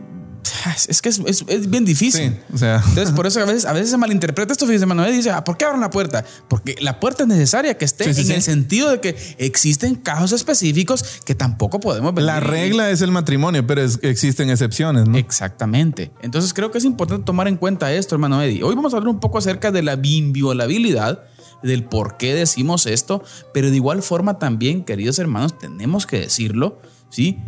Es 0.87 1.01
que 1.01 1.09
es, 1.09 1.19
es- 1.25 1.43
es 1.47 1.69
bien 1.69 1.85
difícil. 1.85 2.31
Sí, 2.31 2.39
o 2.53 2.57
sea. 2.57 2.75
Entonces, 2.87 3.11
por 3.11 3.25
eso 3.27 3.39
a 3.41 3.45
veces, 3.45 3.65
a 3.65 3.73
veces 3.73 3.89
se 3.89 3.97
malinterpreta 3.97 4.51
esto, 4.53 4.65
fíjese, 4.65 4.85
Manuel, 4.85 5.13
y 5.13 5.17
dice, 5.17 5.31
ah, 5.31 5.43
¿por 5.43 5.57
qué 5.57 5.65
abren 5.65 5.81
la 5.81 5.89
puerta? 5.89 6.23
Porque 6.47 6.75
la 6.81 6.99
puerta 6.99 7.23
es 7.23 7.29
necesaria 7.29 7.77
que 7.77 7.85
esté 7.85 8.05
Sí, 8.13 8.23
sí, 8.23 8.29
en 8.29 8.35
el 8.37 8.41
sentido 8.41 8.89
de 8.91 8.99
que 9.01 9.15
existen 9.37 9.95
casos 9.95 10.31
específicos 10.33 11.03
que 11.25 11.35
tampoco 11.35 11.79
podemos 11.79 12.13
venir 12.13 12.27
La 12.27 12.39
regla 12.39 12.89
es 12.91 13.01
el 13.01 13.11
matrimonio, 13.11 13.65
pero 13.65 13.81
es- 13.81 13.99
existen 14.01 14.49
excepciones, 14.49 15.07
¿no? 15.07 15.17
Exactamente. 15.17 16.11
Entonces 16.21 16.53
creo 16.53 16.71
que 16.71 16.77
es 16.77 16.85
importante 16.85 17.25
tomar 17.25 17.47
en 17.47 17.57
cuenta 17.57 17.91
esto, 17.93 18.15
hermano 18.15 18.41
Eddie. 18.41 18.63
Hoy 18.63 18.75
vamos 18.75 18.93
a 18.93 18.97
hablar 18.97 19.09
un 19.13 19.19
poco 19.19 19.37
acerca 19.37 19.71
de 19.71 19.81
la 19.83 19.97
inviolabilidad, 20.03 21.23
del 21.63 21.83
por 21.85 22.17
qué 22.17 22.35
decimos 22.35 22.85
esto, 22.85 23.23
pero 23.53 23.69
de 23.71 23.75
igual 23.77 24.03
forma 24.03 24.37
también, 24.37 24.83
queridos 24.83 25.17
hermanos, 25.19 25.57
tenemos 25.57 26.05
que 26.05 26.19
decirlo, 26.19 26.79
¿sí? 27.09 27.39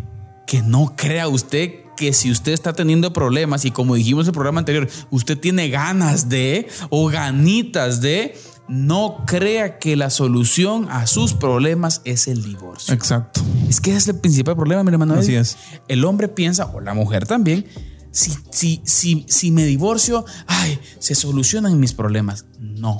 Que 0.47 0.61
no 0.61 0.95
crea 0.95 1.27
usted 1.27 1.71
que 1.97 2.13
si 2.13 2.31
usted 2.31 2.53
está 2.53 2.71
teniendo 2.71 3.11
problemas 3.11 3.65
y 3.65 3.71
como 3.71 3.95
dijimos 3.95 4.25
en 4.25 4.29
el 4.29 4.33
programa 4.33 4.59
anterior, 4.59 4.87
usted 5.09 5.37
tiene 5.37 5.67
ganas 5.67 6.29
de 6.29 6.69
o 6.89 7.09
ganitas 7.09 7.99
de, 7.99 8.37
no 8.69 9.23
crea 9.25 9.79
que 9.79 9.97
la 9.97 10.09
solución 10.09 10.87
a 10.89 11.07
sus 11.07 11.33
problemas 11.33 12.01
es 12.05 12.27
el 12.27 12.43
divorcio. 12.43 12.93
Exacto. 12.93 13.41
Es 13.67 13.81
que 13.81 13.89
ese 13.91 13.99
es 13.99 14.07
el 14.07 14.19
principal 14.19 14.55
problema, 14.55 14.83
mi 14.83 14.91
hermano. 14.91 15.15
Así 15.15 15.35
es. 15.35 15.57
El 15.89 16.05
hombre 16.05 16.29
piensa, 16.29 16.67
o 16.67 16.79
la 16.79 16.93
mujer 16.93 17.25
también, 17.25 17.65
si, 18.11 18.31
si, 18.51 18.81
si, 18.85 19.25
si 19.27 19.51
me 19.51 19.65
divorcio, 19.65 20.23
ay, 20.47 20.79
se 20.99 21.15
solucionan 21.15 21.79
mis 21.79 21.93
problemas. 21.93 22.45
No, 22.59 22.97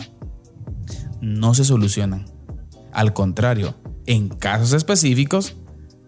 no 1.21 1.53
se 1.53 1.63
solucionan. 1.63 2.25
Al 2.91 3.13
contrario, 3.13 3.75
en 4.05 4.29
casos 4.29 4.73
específicos, 4.73 5.55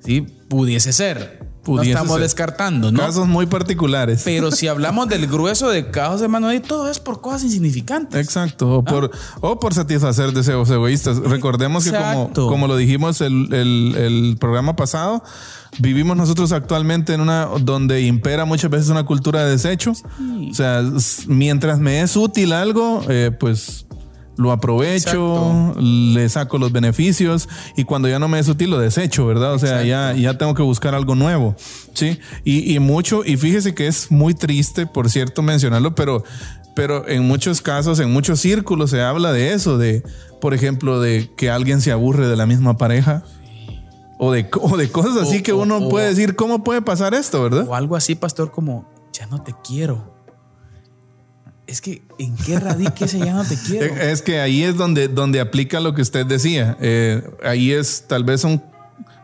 sí, 0.03 0.22
pudiese 0.48 0.91
ser. 0.93 1.49
Pudiese 1.77 1.93
no 1.93 1.97
estamos 1.99 2.13
ser. 2.15 2.21
descartando, 2.23 2.91
¿no? 2.91 2.99
Casos 2.99 3.27
muy 3.27 3.45
particulares. 3.45 4.21
Pero 4.25 4.51
si 4.51 4.67
hablamos 4.67 5.07
del 5.09 5.27
grueso 5.27 5.69
de 5.69 5.89
casos, 5.91 6.21
hermano, 6.21 6.49
Eddie, 6.49 6.61
todo 6.61 6.89
es 6.89 6.99
por 6.99 7.21
cosas 7.21 7.43
insignificantes. 7.43 8.19
Exacto, 8.19 8.69
o 8.77 8.83
por, 8.83 9.11
o 9.41 9.59
por 9.59 9.73
satisfacer 9.73 10.31
deseos 10.31 10.69
egoístas. 10.69 11.17
Recordemos 11.17 11.83
que 11.85 11.91
como, 11.91 12.31
como 12.33 12.67
lo 12.67 12.75
dijimos 12.77 13.21
el, 13.21 13.53
el- 13.53 13.95
el 13.97 14.38
programa 14.39 14.75
pasado, 14.75 15.23
vivimos 15.77 16.17
nosotros 16.17 16.51
actualmente 16.51 17.13
en 17.13 17.21
una 17.21 17.45
donde 17.61 18.01
impera 18.01 18.45
muchas 18.45 18.71
veces 18.71 18.89
una 18.89 19.05
cultura 19.05 19.43
de 19.45 19.51
desecho. 19.51 19.91
O 19.91 20.53
sea, 20.53 20.83
mientras 21.27 21.79
me 21.79 22.01
es 22.01 22.15
útil 22.15 22.53
algo, 22.53 23.03
eh, 23.09 23.31
pues 23.39 23.85
lo 24.39 24.51
aprovecho, 24.53 25.75
le 25.79 26.29
saco 26.29 26.58
los 26.58 26.72
beneficios 26.72 27.50
y 27.75 27.84
cuando 27.84 28.08
ya 28.08 28.19
no 28.19 28.27
me 28.29 28.39
es 28.39 28.48
útil 28.48 28.69
lo 28.72 28.79
desecho, 28.79 29.25
¿verdad? 29.25 29.53
O 29.53 29.60
sea, 29.60 29.84
ya, 29.84 30.13
ya 30.13 30.38
tengo 30.38 30.53
que 30.53 30.62
buscar 30.63 30.96
algo 30.96 31.13
nuevo, 31.15 31.55
¿sí? 31.93 32.19
Y, 32.46 32.74
y 32.74 32.79
mucho, 32.79 33.24
y 33.25 33.36
fíjese 33.36 33.75
que 33.75 33.88
es 33.88 34.10
muy 34.12 34.34
triste, 34.34 34.86
por 34.88 35.10
cierto, 35.10 35.41
mencionarlo, 35.41 35.93
pero, 35.93 36.24
pero 36.74 37.08
en 37.10 37.27
muchos 37.27 37.62
casos, 37.62 38.00
en 38.00 38.12
muchos 38.13 38.39
círculos 38.39 38.91
se 38.91 39.01
habla 39.01 39.34
de 39.34 39.51
eso, 39.53 39.77
de, 39.77 40.03
por 40.39 40.53
ejemplo, 40.53 41.01
de 41.01 41.29
que 41.36 41.50
alguien 41.51 41.81
se 41.81 41.91
aburre 41.91 42.27
de 42.27 42.36
la 42.38 42.46
misma 42.46 42.77
pareja. 42.77 43.24
O 44.22 44.31
de, 44.34 44.50
o 44.62 44.75
de 44.77 44.89
cosas 44.89 45.15
así 45.22 45.41
que 45.41 45.53
o- 45.53 45.60
uno 45.62 45.88
puede 45.89 46.08
decir, 46.10 46.36
¿cómo 46.36 46.63
puede 46.63 46.81
pasar 46.81 47.13
esto, 47.13 47.41
verdad? 47.43 47.65
O 47.67 47.75
algo 47.75 47.96
así, 47.96 48.15
pastor, 48.15 48.51
como, 48.51 48.86
ya 49.13 49.25
no 49.27 49.41
te 49.43 49.53
quiero. 49.65 50.13
Es 51.69 51.81
que, 51.81 52.01
¿en 52.17 52.35
qué 52.35 52.59
radica 52.59 53.05
ese 53.05 53.19
ya 53.19 53.33
no 53.33 53.45
te 53.45 53.55
quiero? 53.55 53.95
Es 54.01 54.23
que 54.23 54.39
ahí 54.39 54.63
es 54.63 54.75
donde, 54.75 55.07
donde 55.07 55.39
aplica 55.39 55.79
lo 55.79 55.93
que 55.93 56.01
usted 56.01 56.25
decía. 56.25 56.75
Eh, 56.81 57.21
ahí 57.43 57.71
es 57.71 58.05
tal 58.07 58.23
vez 58.23 58.43
un, 58.43 58.63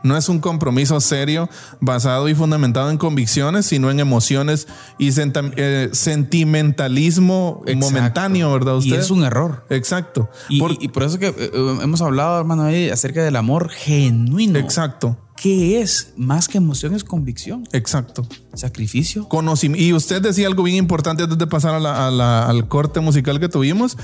No 0.03 0.15
es 0.15 0.29
un 0.29 0.39
compromiso 0.39 1.01
serio 1.01 1.49
basado 1.79 2.29
y 2.29 2.35
fundamentado 2.35 2.91
en 2.91 2.97
convicciones, 2.99 3.65
sino 3.65 3.89
en 3.89 3.99
emociones 3.99 4.67
y 4.99 5.09
eh, 5.17 5.89
sentimentalismo 5.91 7.63
momentáneo, 7.77 8.53
¿verdad? 8.53 8.77
Usted? 8.77 8.91
Y 8.91 8.99
es 8.99 9.09
un 9.09 9.23
error. 9.23 9.65
Exacto. 9.71 10.29
Y 10.47 10.59
por, 10.89 11.01
eso 11.01 11.17
que 11.17 11.29
eh, 11.29 11.51
hemos 11.81 12.01
hablado, 12.03 12.37
hermano, 12.37 12.67
acerca 12.93 13.23
del 13.23 13.37
amor 13.37 13.69
genuino. 13.69 14.59
Exacto. 14.59 15.17
¿Qué 15.35 15.81
es? 15.81 16.13
Más 16.15 16.47
que 16.47 16.57
emoción 16.57 16.95
es 16.95 17.03
convicción. 17.03 17.67
Exacto. 17.73 18.25
Sacrificio. 18.53 19.27
Conocimiento. 19.27 19.83
Y 19.85 19.93
usted 19.93 20.21
decía 20.21 20.47
algo 20.47 20.63
bien 20.63 20.77
importante 20.77 21.23
antes 21.23 21.37
de 21.37 21.47
pasar 21.47 21.75
al 21.75 22.67
corte 22.67 22.99
musical 23.01 23.39
que 23.39 23.49
tuvimos 23.49 23.97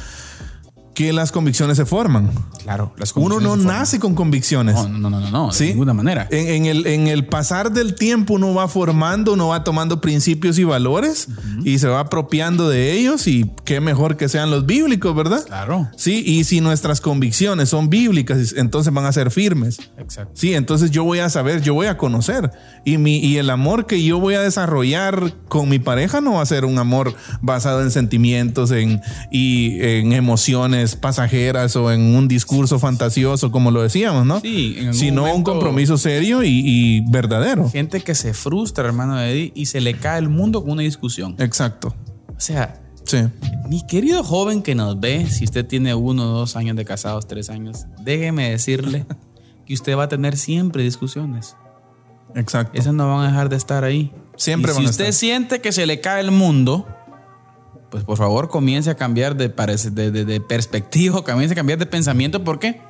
que 1.01 1.13
las 1.13 1.31
convicciones 1.31 1.77
se 1.77 1.86
forman. 1.86 2.29
Claro, 2.62 2.93
las 2.98 3.15
Uno 3.15 3.39
no 3.39 3.58
nace 3.58 4.00
con 4.00 4.13
convicciones. 4.13 4.75
No, 4.75 4.88
no, 4.88 5.10
no, 5.10 5.20
no, 5.20 5.31
no 5.31 5.51
de 5.51 5.65
ninguna 5.67 5.96
manera. 5.96 6.27
En, 6.29 6.65
el, 6.67 6.86
en 6.86 7.08
el 7.08 7.25
pasar 7.25 7.72
del 7.72 7.96
tiempo 7.96 8.36
uno 8.36 8.53
va 8.53 8.67
formando, 8.67 9.34
uno 9.34 9.48
va 9.48 9.63
tomando 9.63 10.00
principios 10.00 10.60
y 10.60 10.63
valores 10.63 11.27
y 11.63 11.79
se 11.79 11.88
va 11.88 12.01
apropiando 12.01 12.70
de 12.70 12.93
ellos 12.93 13.25
y 13.25 13.50
qué 13.65 13.81
mejor 13.81 14.15
que 14.15 14.29
sean 14.29 14.51
los 14.51 14.67
bíblicos, 14.67 15.15
¿verdad? 15.15 15.43
Claro. 15.46 15.89
Sí, 15.98 16.24
y 16.24 16.43
si 16.43 16.62
nuestras 16.62 17.01
convicciones 17.01 17.70
son 17.70 17.89
bíblicas, 17.89 18.53
entonces 18.55 18.93
van 18.93 19.05
a 19.05 19.12
ser 19.12 19.31
firmes. 19.31 19.79
Exacto. 19.98 20.34
Sí, 20.36 20.53
entonces 20.53 20.91
yo 20.91 21.03
voy 21.03 21.17
a 21.17 21.29
saber, 21.29 21.63
yo 21.63 21.74
voy 21.74 21.88
a 21.88 21.98
conocer 21.98 22.51
y, 22.86 23.00
mi, 23.00 23.17
y 23.17 23.38
el 23.38 23.50
amor 23.50 23.88
que 23.88 24.03
yo 24.03 24.20
voy 24.20 24.36
a 24.36 24.41
desarrollar 24.41 25.34
con 25.48 25.67
mi 25.67 25.79
pareja 25.79 26.22
no 26.22 26.34
va 26.34 26.43
a 26.43 26.46
ser 26.46 26.65
un 26.65 26.77
amor 26.77 27.15
basado 27.41 27.81
en 27.81 27.89
sentimientos 27.89 28.70
en, 28.70 29.01
y 29.31 29.81
en 29.81 30.13
emociones 30.13 30.90
pasajeras 30.95 31.75
o 31.75 31.91
en 31.91 32.15
un 32.15 32.27
discurso 32.27 32.79
fantasioso, 32.79 33.51
como 33.51 33.71
lo 33.71 33.81
decíamos, 33.81 34.25
¿no? 34.25 34.39
Sí, 34.39 34.77
sino 34.91 35.33
un 35.33 35.43
compromiso 35.43 35.98
serio 35.98 36.43
y, 36.43 37.03
verdadero. 37.10 37.69
Gente 37.69 38.01
que 38.01 38.15
se 38.15 38.33
frustra, 38.33 38.86
hermano 38.86 39.19
Eddie, 39.19 39.51
y 39.55 39.65
se 39.67 39.81
le 39.81 39.95
cae 39.95 40.19
el 40.19 40.29
mundo 40.29 40.62
con 40.62 40.71
una 40.71 40.83
discusión. 40.83 41.36
Exacto. 41.39 41.95
O 42.36 42.39
sea, 42.39 42.77
Sí. 43.03 43.17
Mi 43.67 43.86
querido 43.86 44.24
joven 44.24 44.62
que 44.62 44.75
nos 44.75 45.00
ve, 45.00 45.25
si 45.27 45.43
usted 45.43 45.65
tiene 45.65 45.95
uno, 45.95 46.25
dos 46.25 46.55
años 46.55 46.75
de 46.75 46.86
casados, 46.86 47.27
tres 47.27 47.50
años, 47.50 47.86
déjeme 48.00 48.51
decirle 48.51 49.05
que 49.65 49.74
usted 49.74 49.98
va 49.98 50.03
a 50.03 50.07
tener 50.07 50.38
siempre 50.38 50.83
discusiones. 50.83 51.55
Exacto. 52.36 52.77
Esas 52.77 52.93
no 52.93 53.07
van 53.07 53.25
a 53.25 53.27
dejar 53.27 53.50
de 53.50 53.55
estar 53.57 53.83
ahí. 53.83 54.13
Siempre 54.38 54.71
van 54.71 54.86
a 54.86 54.89
estar. 54.89 55.05
Si 55.05 55.10
usted 55.10 55.17
siente 55.17 55.62
que 55.62 55.71
se 55.71 55.86
le 55.86 56.00
cae 56.00 56.21
el 56.21 56.31
mundo, 56.31 56.88
pues 57.91 58.03
por 58.03 58.17
favor 58.17 58.50
comience 58.50 58.89
a 58.89 58.95
cambiar 58.95 59.36
de, 59.36 59.50
de, 59.50 60.25
de, 60.25 60.41
perspectiva, 60.41 61.24
comience 61.24 61.53
a 61.53 61.55
cambiar 61.55 61.77
de 61.77 61.86
pensamiento, 61.86 62.43
porque 62.43 62.81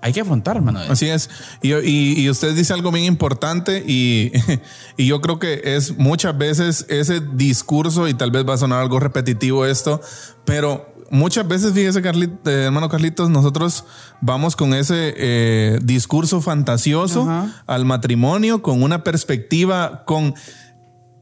hay 0.00 0.12
que 0.12 0.20
afrontar, 0.20 0.56
hermano. 0.56 0.78
Así 0.88 1.08
es. 1.08 1.28
Y, 1.60 1.72
y, 1.72 2.30
usted 2.30 2.54
dice 2.54 2.72
algo 2.72 2.92
bien 2.92 3.06
importante 3.06 3.82
y, 3.84 4.30
y, 4.96 5.06
yo 5.06 5.20
creo 5.20 5.40
que 5.40 5.60
es 5.64 5.98
muchas 5.98 6.38
veces 6.38 6.86
ese 6.88 7.20
discurso, 7.20 8.06
y 8.06 8.14
tal 8.14 8.30
vez 8.30 8.48
va 8.48 8.54
a 8.54 8.58
sonar 8.58 8.80
algo 8.80 9.00
repetitivo 9.00 9.66
esto, 9.66 10.00
pero 10.44 10.94
muchas 11.10 11.46
veces, 11.48 11.72
fíjese, 11.72 12.02
Carlito, 12.02 12.50
eh, 12.50 12.64
hermano 12.64 12.88
Carlitos, 12.88 13.30
nosotros 13.30 13.84
vamos 14.20 14.56
con 14.56 14.74
ese 14.74 15.14
eh, 15.16 15.78
discurso 15.82 16.40
fantasioso 16.40 17.28
al 17.66 17.84
matrimonio, 17.84 18.62
con 18.62 18.82
una 18.82 19.04
perspectiva, 19.04 20.04
con... 20.04 20.34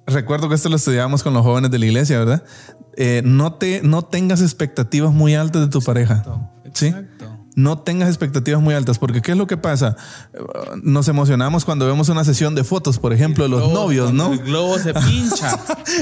Recuerdo 0.08 0.48
que 0.48 0.54
esto 0.54 0.68
lo 0.68 0.76
estudiamos 0.76 1.24
con 1.24 1.34
los 1.34 1.42
jóvenes 1.42 1.72
de 1.72 1.80
la 1.80 1.86
iglesia, 1.86 2.20
¿verdad? 2.20 2.44
Eh, 2.96 3.22
no, 3.24 3.54
te, 3.54 3.82
no 3.82 4.02
tengas 4.02 4.40
expectativas 4.40 5.12
muy 5.12 5.34
altas 5.34 5.62
de 5.62 5.68
tu 5.68 5.80
pareja. 5.82 6.24
¿sí? 6.72 6.94
No 7.54 7.78
tengas 7.78 8.08
expectativas 8.08 8.60
muy 8.60 8.74
altas, 8.74 8.98
porque 8.98 9.22
¿qué 9.22 9.32
es 9.32 9.38
lo 9.38 9.46
que 9.46 9.56
pasa? 9.56 9.96
Nos 10.82 11.08
emocionamos 11.08 11.64
cuando 11.64 11.86
vemos 11.86 12.10
una 12.10 12.22
sesión 12.22 12.54
de 12.54 12.64
fotos, 12.64 12.98
por 12.98 13.14
ejemplo, 13.14 13.44
de 13.44 13.50
los 13.50 13.72
novios, 13.72 14.12
¿no? 14.12 14.32
El 14.32 14.40
globo 14.40 14.78
se 14.78 14.92
pincha. 15.08 15.58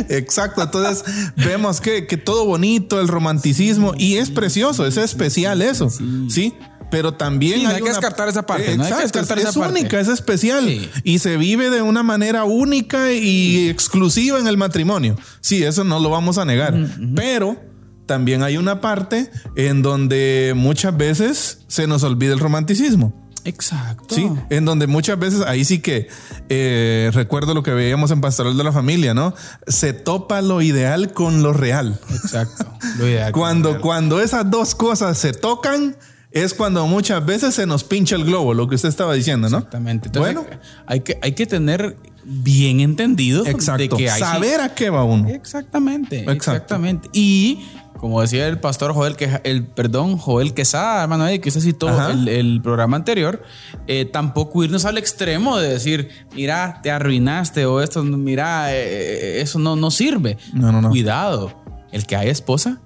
Exacto, 0.09 0.63
entonces 0.63 1.05
vemos 1.37 1.81
que, 1.81 2.09
que, 2.09 2.17
todo 2.17 2.45
bonito, 2.45 3.01
el 3.01 3.07
romanticismo, 3.07 3.93
y 3.97 4.17
es 4.17 4.31
precioso, 4.31 4.85
es 4.85 4.97
especial 4.97 5.63
eso, 5.63 5.91
¿sí? 6.29 6.55
Pero 6.95 7.13
también 7.13 7.67
hay, 7.67 7.83
que 7.83 7.89
descartar 7.89 8.29
esa 8.29 8.47
parte. 8.47 8.77
no 8.77 8.85
hay 8.85 8.93
que 8.93 9.03
descartar 9.03 9.37
es, 9.37 9.57
única, 9.57 9.99
es 9.99 10.07
especial 10.07 10.65
y 11.03 11.19
se 11.19 11.37
vive 11.37 11.69
de 11.69 11.83
una 11.83 12.05
manera 12.05 12.45
única 12.45 13.13
y 13.13 13.69
exclusiva 13.69 14.39
en 14.39 14.47
el 14.47 14.57
matrimonio. 14.57 15.17
Sí, 15.41 15.65
eso 15.65 15.83
no 15.83 15.99
lo 15.99 16.09
vamos 16.09 16.39
a 16.39 16.45
negar, 16.45 16.79
pero 17.17 17.61
también 18.07 18.45
hay 18.45 18.59
una 18.59 18.81
parte 18.81 19.29
en 19.57 19.83
donde 19.83 20.53
muchas 20.55 20.97
veces 20.97 21.63
se 21.67 21.89
nos 21.89 22.05
olvida 22.05 22.33
el 22.33 22.39
romanticismo. 22.39 23.13
Exacto. 23.45 24.15
Sí, 24.15 24.31
en 24.51 24.65
donde 24.65 24.87
muchas 24.87 25.19
veces 25.19 25.41
ahí 25.43 25.65
sí 25.65 25.81
que 25.81 26.07
eh, 26.49 27.11
recuerdo 27.13 27.55
lo 27.55 27.65
que 27.65 27.73
veíamos 27.73 28.13
en 28.13 28.21
Pastoral 28.21 28.57
de 28.57 28.63
la 28.63 28.73
Familia, 28.73 29.15
¿no? 29.15 29.35
Se 29.67 29.93
topa 29.93 30.43
lo 30.43 30.63
ideal 30.63 31.13
con 31.13 31.43
lo 31.43 31.53
real. 31.53 31.99
Exacto. 32.11 32.73
Lo 32.99 33.09
ideal. 33.09 33.33
cuando, 33.33 33.81
cuando 33.81 34.21
esas 34.21 34.49
dos 34.49 34.77
cosas 34.77 35.19
se 35.19 35.33
tocan, 35.33 35.97
es 36.35 36.53
cuando 36.53 36.87
muchas 36.89 37.25
veces 37.25 37.55
se 37.55 37.65
nos 37.65 37.85
pincha 37.85 38.17
el 38.17 38.25
globo, 38.25 38.55
lo 38.55 38.69
que 38.69 38.75
usted 38.75 38.89
estaba 38.89 39.15
diciendo, 39.15 39.49
¿no? 39.49 39.59
Exactamente. 39.59 40.11
bueno, 40.19 40.45
hay 40.85 41.01
que, 41.01 41.17
hay 41.23 41.33
que 41.33 41.47
tener 41.47 41.97
bien 42.25 42.81
entendido 42.81 43.47
Exacto. 43.47 43.97
que 43.97 44.09
saber 44.09 44.61
a 44.61 44.75
qué 44.75 44.91
va 44.91 45.05
uno. 45.05 45.29
Exactamente. 45.29 46.29
Exactamente. 46.29 47.09
Y 47.13 47.65
como 47.99 48.21
decía 48.21 48.49
el 48.49 48.59
pastor 48.59 48.93
Joel, 48.93 49.15
que 49.15 49.41
el 49.45 49.65
perdón, 49.65 50.19
Joel 50.19 50.55
Quesada, 50.55 51.05
hermano, 51.05 51.27
que 51.41 51.49
usted 51.49 51.61
citó 51.61 52.11
el, 52.11 52.27
el, 52.27 52.61
programa 52.61 52.97
anterior, 52.97 53.41
eh, 53.87 54.05
tampoco 54.05 54.65
irnos 54.65 54.85
al 54.87 54.99
extremo 54.99 55.59
de 55.59 55.69
decir, 55.69 56.09
mira, 56.35 56.81
te 56.83 56.91
arruinaste 56.91 57.65
o 57.65 57.81
esto, 57.81 58.03
mira, 58.03 58.75
eh, 58.75 59.41
eso 59.41 59.61
no, 59.61 59.77
no 59.77 59.93
sirve. 59.93 60.37
No, 60.53 60.73
no, 60.73 60.83
no. 60.83 60.89
Cuidado, 60.91 61.63
el 61.93 62.07
que 62.07 62.17
hay 62.17 62.29
esposa 62.29 62.81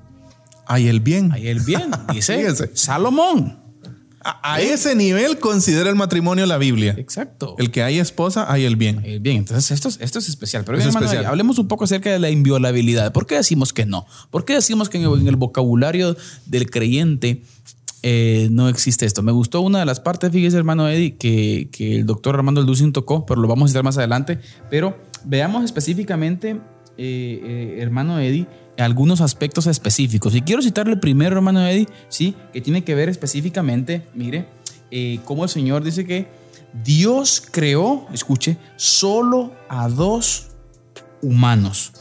hay 0.69 0.89
el 0.89 1.01
bien. 1.01 1.33
Hay 1.33 1.49
el 1.49 1.61
bien, 1.61 1.91
dice 2.13 2.55
Salomón. 2.75 3.69
A, 4.21 4.61
ese 4.61 4.95
nivel 4.95 5.39
considera 5.39 5.89
el 5.89 5.97
matrimonio 5.97 6.45
la 6.45 6.59
Biblia. 6.59 6.95
Exacto. 6.99 7.55
El 7.59 7.71
que 7.71 7.83
hay 7.83 7.99
esposa, 7.99 8.53
hay 8.53 8.65
el 8.65 8.77
bien. 8.77 9.01
El 9.05 9.21
bien. 9.21 9.39
Entonces, 9.39 9.71
esto, 9.71 9.89
esto 9.89 10.19
es 10.19 10.29
especial. 10.29 10.65
Pero 10.65 10.77
bien, 10.77 11.25
hablemos 11.25 11.59
un 11.59 11.69
poco 11.69 11.85
acerca 11.85 12.11
de 12.11 12.19
la 12.19 12.29
inviolabilidad. 12.29 13.13
¿Por 13.13 13.27
qué 13.27 13.37
decimos 13.37 13.73
que 13.73 13.87
no? 13.87 14.07
¿Por 14.31 14.45
qué 14.45 14.55
decimos 14.55 14.89
que 14.89 14.99
en 14.99 15.29
el, 15.29 15.37
vocabulario 15.37 16.17
del 16.47 16.69
creyente 16.69 17.43
eh, 18.03 18.49
no 18.51 18.69
existe 18.69 19.07
esto? 19.07 19.23
Me 19.23 19.33
gustó 19.33 19.61
una 19.61 19.79
de 19.79 19.87
las 19.87 20.01
partes, 20.01 20.31
fíjese, 20.31 20.59
hermano 20.59 20.89
Eddie, 20.89 21.17
que, 21.17 21.69
que 21.73 21.97
el 21.97 22.07
doctor 22.07 22.35
Armando 22.35 22.61
Alducin 22.61 22.93
tocó, 22.93 23.25
pero 23.25 23.41
lo 23.41 23.49
vamos 23.49 23.67
a 23.67 23.69
citar 23.69 23.85
más 23.85 23.99
adelante. 23.99 24.41
Pero 24.69 24.99
veamos 25.25 25.65
específicamente, 25.65 26.51
eh, 26.51 26.57
eh, 26.99 27.79
hermano 27.81 28.19
Eddie, 28.19 28.47
algunos 28.79 29.21
aspectos 29.21 29.67
específicos. 29.67 30.35
Y 30.35 30.43
quiero 30.43 30.63
citarle 30.63 30.97
primero, 30.97 31.37
hermano 31.37 31.67
Eddie, 31.67 31.89
¿sí? 32.09 32.35
que 32.53 32.61
tiene 32.61 32.85
que 32.85 32.95
ver 32.95 33.09
específicamente, 33.09 34.07
mire, 34.15 34.49
eh, 34.91 35.21
cómo 35.25 35.45
el 35.45 35.51
Señor 35.51 35.83
dice 35.83 36.07
que 36.07 36.29
Dios 36.85 37.43
creó, 37.51 38.07
escuche, 38.13 38.57
solo 38.77 39.53
a 39.69 39.89
dos 39.89 40.49
humanos. 41.23 41.93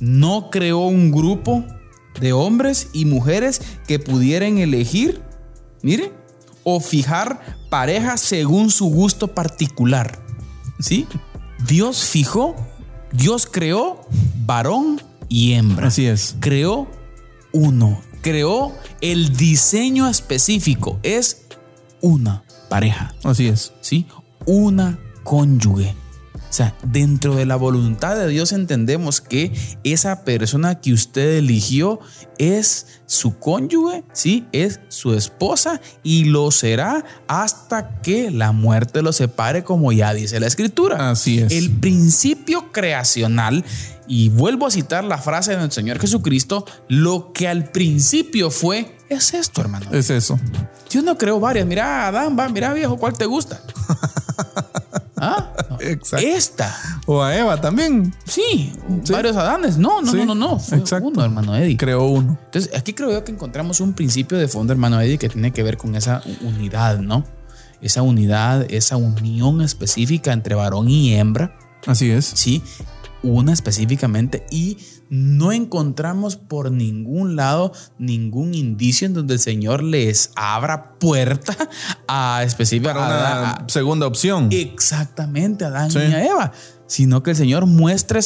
No 0.00 0.50
creó 0.50 0.86
un 0.86 1.10
grupo 1.10 1.64
de 2.20 2.32
hombres 2.32 2.88
y 2.92 3.04
mujeres 3.04 3.60
que 3.86 3.98
pudieran 3.98 4.58
elegir, 4.58 5.22
mire, 5.82 6.12
o 6.64 6.80
fijar 6.80 7.40
parejas 7.70 8.20
según 8.20 8.70
su 8.70 8.86
gusto 8.86 9.28
particular. 9.28 10.18
¿Sí? 10.78 11.06
Dios 11.66 12.04
fijó, 12.04 12.56
Dios 13.12 13.46
creó 13.50 14.06
varón 14.44 15.00
y 15.30 15.54
hembra. 15.54 15.86
Así 15.86 16.04
es. 16.04 16.36
Creó 16.40 16.90
uno. 17.52 18.02
Creó 18.20 18.74
el 19.00 19.34
diseño 19.34 20.06
específico. 20.06 21.00
Es 21.02 21.46
una 22.02 22.44
pareja. 22.68 23.14
Así 23.24 23.48
es. 23.48 23.72
¿Sí? 23.80 24.06
Una 24.44 24.98
cónyuge. 25.24 25.94
O 26.50 26.52
sea, 26.52 26.74
dentro 26.82 27.36
de 27.36 27.46
la 27.46 27.54
voluntad 27.54 28.16
de 28.16 28.26
Dios 28.26 28.50
entendemos 28.50 29.20
que 29.20 29.52
esa 29.84 30.24
persona 30.24 30.80
que 30.80 30.92
usted 30.92 31.36
eligió 31.36 32.00
es 32.38 33.00
su 33.06 33.38
cónyuge, 33.38 34.02
¿sí? 34.12 34.48
Es 34.50 34.80
su 34.88 35.14
esposa 35.14 35.80
y 36.02 36.24
lo 36.24 36.50
será 36.50 37.04
hasta 37.28 38.00
que 38.00 38.32
la 38.32 38.50
muerte 38.50 39.00
lo 39.00 39.12
separe, 39.12 39.62
como 39.62 39.92
ya 39.92 40.12
dice 40.12 40.40
la 40.40 40.48
escritura. 40.48 41.10
Así 41.10 41.38
es. 41.38 41.52
El 41.52 41.70
principio 41.70 42.72
creacional, 42.72 43.64
y 44.08 44.28
vuelvo 44.30 44.66
a 44.66 44.72
citar 44.72 45.04
la 45.04 45.18
frase 45.18 45.56
del 45.56 45.70
Señor 45.70 46.00
Jesucristo, 46.00 46.66
lo 46.88 47.32
que 47.32 47.46
al 47.46 47.70
principio 47.70 48.50
fue, 48.50 48.98
es 49.08 49.34
esto, 49.34 49.60
hermano. 49.60 49.86
Es 49.92 50.10
eso. 50.10 50.36
Dios 50.90 51.04
no 51.04 51.16
creó 51.16 51.38
varias. 51.38 51.64
Mira, 51.64 52.08
Adán, 52.08 52.36
va, 52.36 52.48
mira, 52.48 52.72
viejo, 52.72 52.96
¿cuál 52.96 53.12
te 53.12 53.26
gusta? 53.26 53.60
¿Ah? 55.16 55.49
Exacto. 55.80 56.26
Esta. 56.26 57.00
O 57.06 57.22
a 57.22 57.36
Eva 57.36 57.60
también. 57.60 58.14
Sí, 58.24 58.72
varios 59.10 59.36
Adanes. 59.36 59.76
No, 59.76 60.02
no, 60.02 60.12
no, 60.12 60.24
no, 60.26 60.34
no. 60.34 60.58
Fue 60.58 60.78
Exacto. 60.78 61.08
uno, 61.08 61.24
hermano 61.24 61.56
Eddie. 61.56 61.76
Creó 61.76 62.06
uno. 62.06 62.38
Entonces, 62.44 62.70
aquí 62.76 62.92
creo 62.92 63.10
yo 63.10 63.24
que 63.24 63.32
encontramos 63.32 63.80
un 63.80 63.92
principio 63.92 64.38
de 64.38 64.48
fondo, 64.48 64.72
hermano 64.72 65.00
Eddie, 65.00 65.18
que 65.18 65.28
tiene 65.28 65.52
que 65.52 65.62
ver 65.62 65.76
con 65.76 65.96
esa 65.96 66.22
unidad, 66.42 66.98
¿no? 66.98 67.24
esa 67.80 68.02
unidad, 68.02 68.66
esa 68.70 68.96
unión 68.96 69.62
específica 69.62 70.32
entre 70.32 70.54
varón 70.54 70.88
y 70.88 71.14
hembra. 71.14 71.56
Así 71.86 72.10
es. 72.10 72.26
Sí, 72.26 72.62
una 73.22 73.52
específicamente 73.52 74.44
y 74.50 74.78
no 75.10 75.52
encontramos 75.52 76.36
por 76.36 76.70
ningún 76.70 77.36
lado 77.36 77.72
ningún 77.98 78.54
indicio 78.54 79.06
en 79.06 79.14
donde 79.14 79.34
el 79.34 79.40
Señor 79.40 79.82
les 79.82 80.30
abra 80.36 80.98
puerta 80.98 81.54
a 82.08 82.42
específicamente 82.44 83.02
una 83.02 83.64
segunda 83.68 84.06
opción. 84.06 84.48
Exactamente, 84.52 85.64
a 85.64 85.68
Adán 85.68 85.90
y 85.92 85.98
a 85.98 86.24
Eva 86.24 86.52
sino 86.86 87.22
que 87.22 87.30
el 87.30 87.36
Señor 87.36 87.66
muestre 87.66 88.18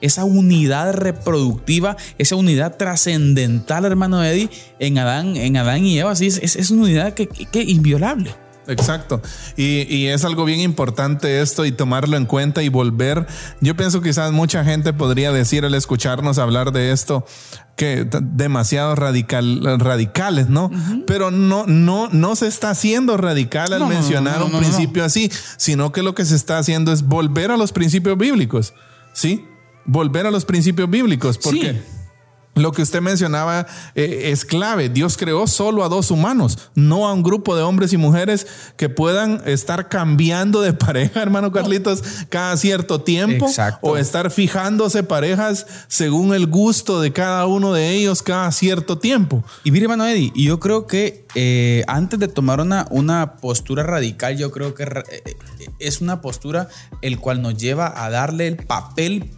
esa 0.00 0.24
unidad 0.24 0.92
reproductiva, 0.92 1.96
esa 2.18 2.34
unidad 2.34 2.76
trascendental, 2.76 3.84
hermano 3.84 4.24
Eddie, 4.24 4.50
en 4.80 4.98
Adán, 4.98 5.36
en 5.36 5.56
Adán 5.56 5.84
y 5.84 6.00
Eva. 6.00 6.16
Sí, 6.16 6.26
es, 6.26 6.70
una 6.70 6.82
unidad 6.82 7.14
que, 7.14 7.28
que 7.28 7.62
inviolable. 7.62 8.34
Exacto. 8.68 9.22
Y, 9.56 10.06
es 10.06 10.24
algo 10.24 10.44
bien 10.44 10.60
importante 10.60 11.40
esto 11.40 11.64
y 11.64 11.72
tomarlo 11.72 12.16
en 12.16 12.26
cuenta 12.26 12.62
y 12.62 12.68
volver. 12.68 13.26
Yo 13.60 13.76
pienso 13.76 14.02
quizás 14.02 14.30
mucha 14.30 14.64
gente 14.64 14.92
podría 14.92 15.32
decir 15.32 15.64
al 15.64 15.74
escucharnos 15.74 16.38
hablar 16.38 16.72
de 16.72 16.92
esto 16.92 17.24
que 17.76 18.06
demasiado 18.22 18.94
radical, 18.94 19.78
radicales, 19.78 20.48
¿no? 20.48 20.70
Pero 21.06 21.30
no, 21.30 21.64
no, 21.66 22.08
no 22.10 22.36
se 22.36 22.46
está 22.46 22.70
haciendo 22.70 23.16
radical 23.16 23.72
al 23.72 23.86
mencionar 23.86 24.42
un 24.42 24.52
principio 24.52 25.04
así, 25.04 25.30
sino 25.56 25.92
que 25.92 26.02
lo 26.02 26.14
que 26.14 26.24
se 26.24 26.36
está 26.36 26.58
haciendo 26.58 26.92
es 26.92 27.02
volver 27.02 27.50
a 27.50 27.56
los 27.56 27.72
principios 27.72 28.18
bíblicos. 28.18 28.74
¿Sí? 29.12 29.44
Volver 29.84 30.26
a 30.26 30.30
los 30.30 30.44
principios 30.44 30.90
bíblicos. 30.90 31.38
¿Por 31.38 31.58
qué? 31.58 31.80
Lo 32.58 32.72
que 32.72 32.82
usted 32.82 33.00
mencionaba 33.00 33.66
eh, 33.94 34.30
es 34.32 34.44
clave. 34.44 34.88
Dios 34.88 35.16
creó 35.16 35.46
solo 35.46 35.84
a 35.84 35.88
dos 35.88 36.10
humanos, 36.10 36.70
no 36.74 37.06
a 37.06 37.12
un 37.12 37.22
grupo 37.22 37.56
de 37.56 37.62
hombres 37.62 37.92
y 37.92 37.96
mujeres 37.96 38.46
que 38.76 38.88
puedan 38.88 39.42
estar 39.46 39.88
cambiando 39.88 40.60
de 40.60 40.72
pareja, 40.74 41.22
hermano 41.22 41.52
Carlitos, 41.52 42.02
cada 42.28 42.56
cierto 42.56 43.00
tiempo. 43.00 43.46
O 43.80 43.96
estar 43.96 44.30
fijándose 44.30 45.02
parejas 45.02 45.66
según 45.88 46.34
el 46.34 46.46
gusto 46.46 47.00
de 47.00 47.12
cada 47.12 47.46
uno 47.46 47.72
de 47.72 47.90
ellos 47.92 48.22
cada 48.22 48.50
cierto 48.52 48.98
tiempo. 48.98 49.44
Y 49.64 49.70
mire, 49.70 49.84
hermano 49.84 50.06
Eddie, 50.06 50.32
yo 50.34 50.60
creo 50.60 50.86
que 50.86 51.26
eh, 51.34 51.84
antes 51.86 52.18
de 52.18 52.28
tomar 52.28 52.60
una, 52.60 52.86
una 52.90 53.36
postura 53.36 53.82
radical, 53.82 54.36
yo 54.36 54.50
creo 54.50 54.74
que 54.74 54.84
eh, 54.84 55.36
es 55.78 56.00
una 56.00 56.20
postura 56.20 56.68
el 57.02 57.18
cual 57.18 57.42
nos 57.42 57.56
lleva 57.56 58.04
a 58.04 58.10
darle 58.10 58.48
el 58.48 58.56
papel 58.56 59.30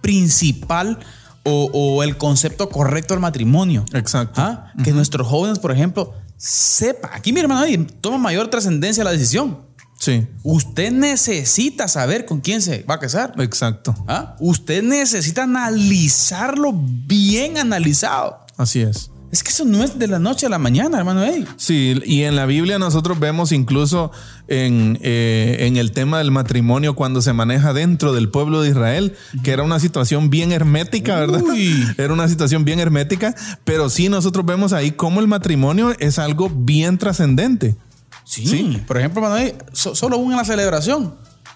principal 0.00 0.98
o, 1.44 2.02
el 2.02 2.16
concepto 2.16 2.68
correcto 2.68 3.14
del 3.14 3.20
matrimonio. 3.20 3.84
Exacto. 3.92 4.40
¿Ah? 4.40 4.72
Que 4.82 4.92
nuestros 4.92 5.26
jóvenes, 5.26 5.58
por 5.58 5.72
ejemplo, 5.72 6.14
sepa. 6.36 7.10
Aquí 7.14 7.32
mi 7.32 7.40
hermano 7.40 7.66
toma 8.00 8.18
mayor 8.18 8.48
trascendencia 8.48 9.04
la 9.04 9.12
decisión. 9.12 9.58
Sí. 9.98 10.26
Usted 10.42 10.92
necesita 10.92 11.88
saber 11.88 12.26
con 12.26 12.40
quién 12.40 12.60
se 12.60 12.82
va 12.82 12.94
a 12.94 12.98
casar. 12.98 13.34
Exacto. 13.38 13.94
¿Ah? 14.08 14.36
Usted 14.40 14.82
necesita 14.82 15.44
analizarlo 15.44 16.72
bien 16.74 17.58
analizado. 17.58 18.38
Así 18.56 18.82
es. 18.82 19.10
Es 19.34 19.42
que 19.42 19.50
eso 19.50 19.64
no 19.64 19.82
es 19.82 19.98
de 19.98 20.06
la 20.06 20.20
noche 20.20 20.46
a 20.46 20.48
la 20.48 20.60
mañana, 20.60 20.96
hermano 20.96 21.24
Sí, 21.56 22.00
y 22.04 22.22
en 22.22 22.36
la 22.36 22.46
Biblia 22.46 22.78
nosotros 22.78 23.18
vemos 23.18 23.50
incluso 23.50 24.12
en, 24.46 24.96
eh, 25.02 25.56
en, 25.62 25.76
el 25.76 25.90
tema 25.90 26.18
del 26.18 26.30
matrimonio 26.30 26.94
cuando 26.94 27.20
se 27.20 27.32
maneja 27.32 27.72
dentro 27.72 28.12
del 28.12 28.28
pueblo 28.28 28.62
de 28.62 28.68
Israel, 28.68 29.16
que 29.42 29.50
era 29.50 29.64
una 29.64 29.80
situación 29.80 30.30
bien 30.30 30.52
hermética, 30.52 31.18
¿verdad? 31.18 31.42
Era 31.98 32.12
una 32.12 32.28
situación 32.28 32.64
bien 32.64 32.78
hermética, 32.78 33.34
pero 33.64 33.90
sí 33.90 34.08
nosotros 34.08 34.46
vemos 34.46 34.72
ahí 34.72 34.92
cómo 34.92 35.18
el 35.18 35.26
matrimonio 35.26 35.96
es 35.98 36.20
algo 36.20 36.48
bien 36.48 36.96
trascendente. 36.98 37.74
Sí, 38.22 38.80
por 38.86 38.98
ejemplo, 38.98 39.20
hermano 39.20 39.56
solo 39.72 40.16
una 40.18 40.36
la 40.36 40.44
celebración. 40.44 41.12